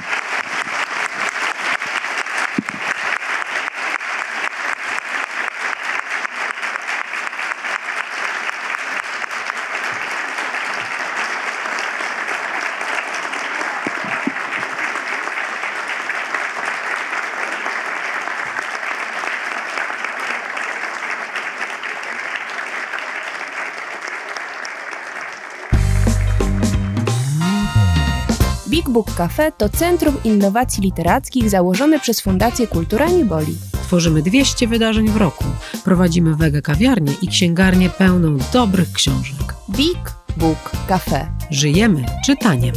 Cafe 29.17 29.53
to 29.53 29.69
Centrum 29.69 30.17
Innowacji 30.25 30.83
Literackich 30.83 31.51
założone 31.51 32.01
przez 32.01 32.21
Fundację 32.21 32.67
Kultura 32.67 33.09
Nieboli. 33.09 33.57
Tworzymy 33.83 34.23
200 34.23 34.69
wydarzeń 34.69 35.09
w 35.09 35.17
roku. 35.17 35.45
Prowadzimy 35.85 36.35
wege 36.35 36.63
kawiarnię 36.63 37.13
i 37.23 37.29
księgarnię 37.29 37.91
pełną 37.91 38.37
dobrych 38.53 38.93
książek. 38.93 39.55
Big 39.71 40.13
Book 40.37 40.71
Cafe. 40.89 41.27
Żyjemy 41.51 42.05
czytaniem. 42.27 42.75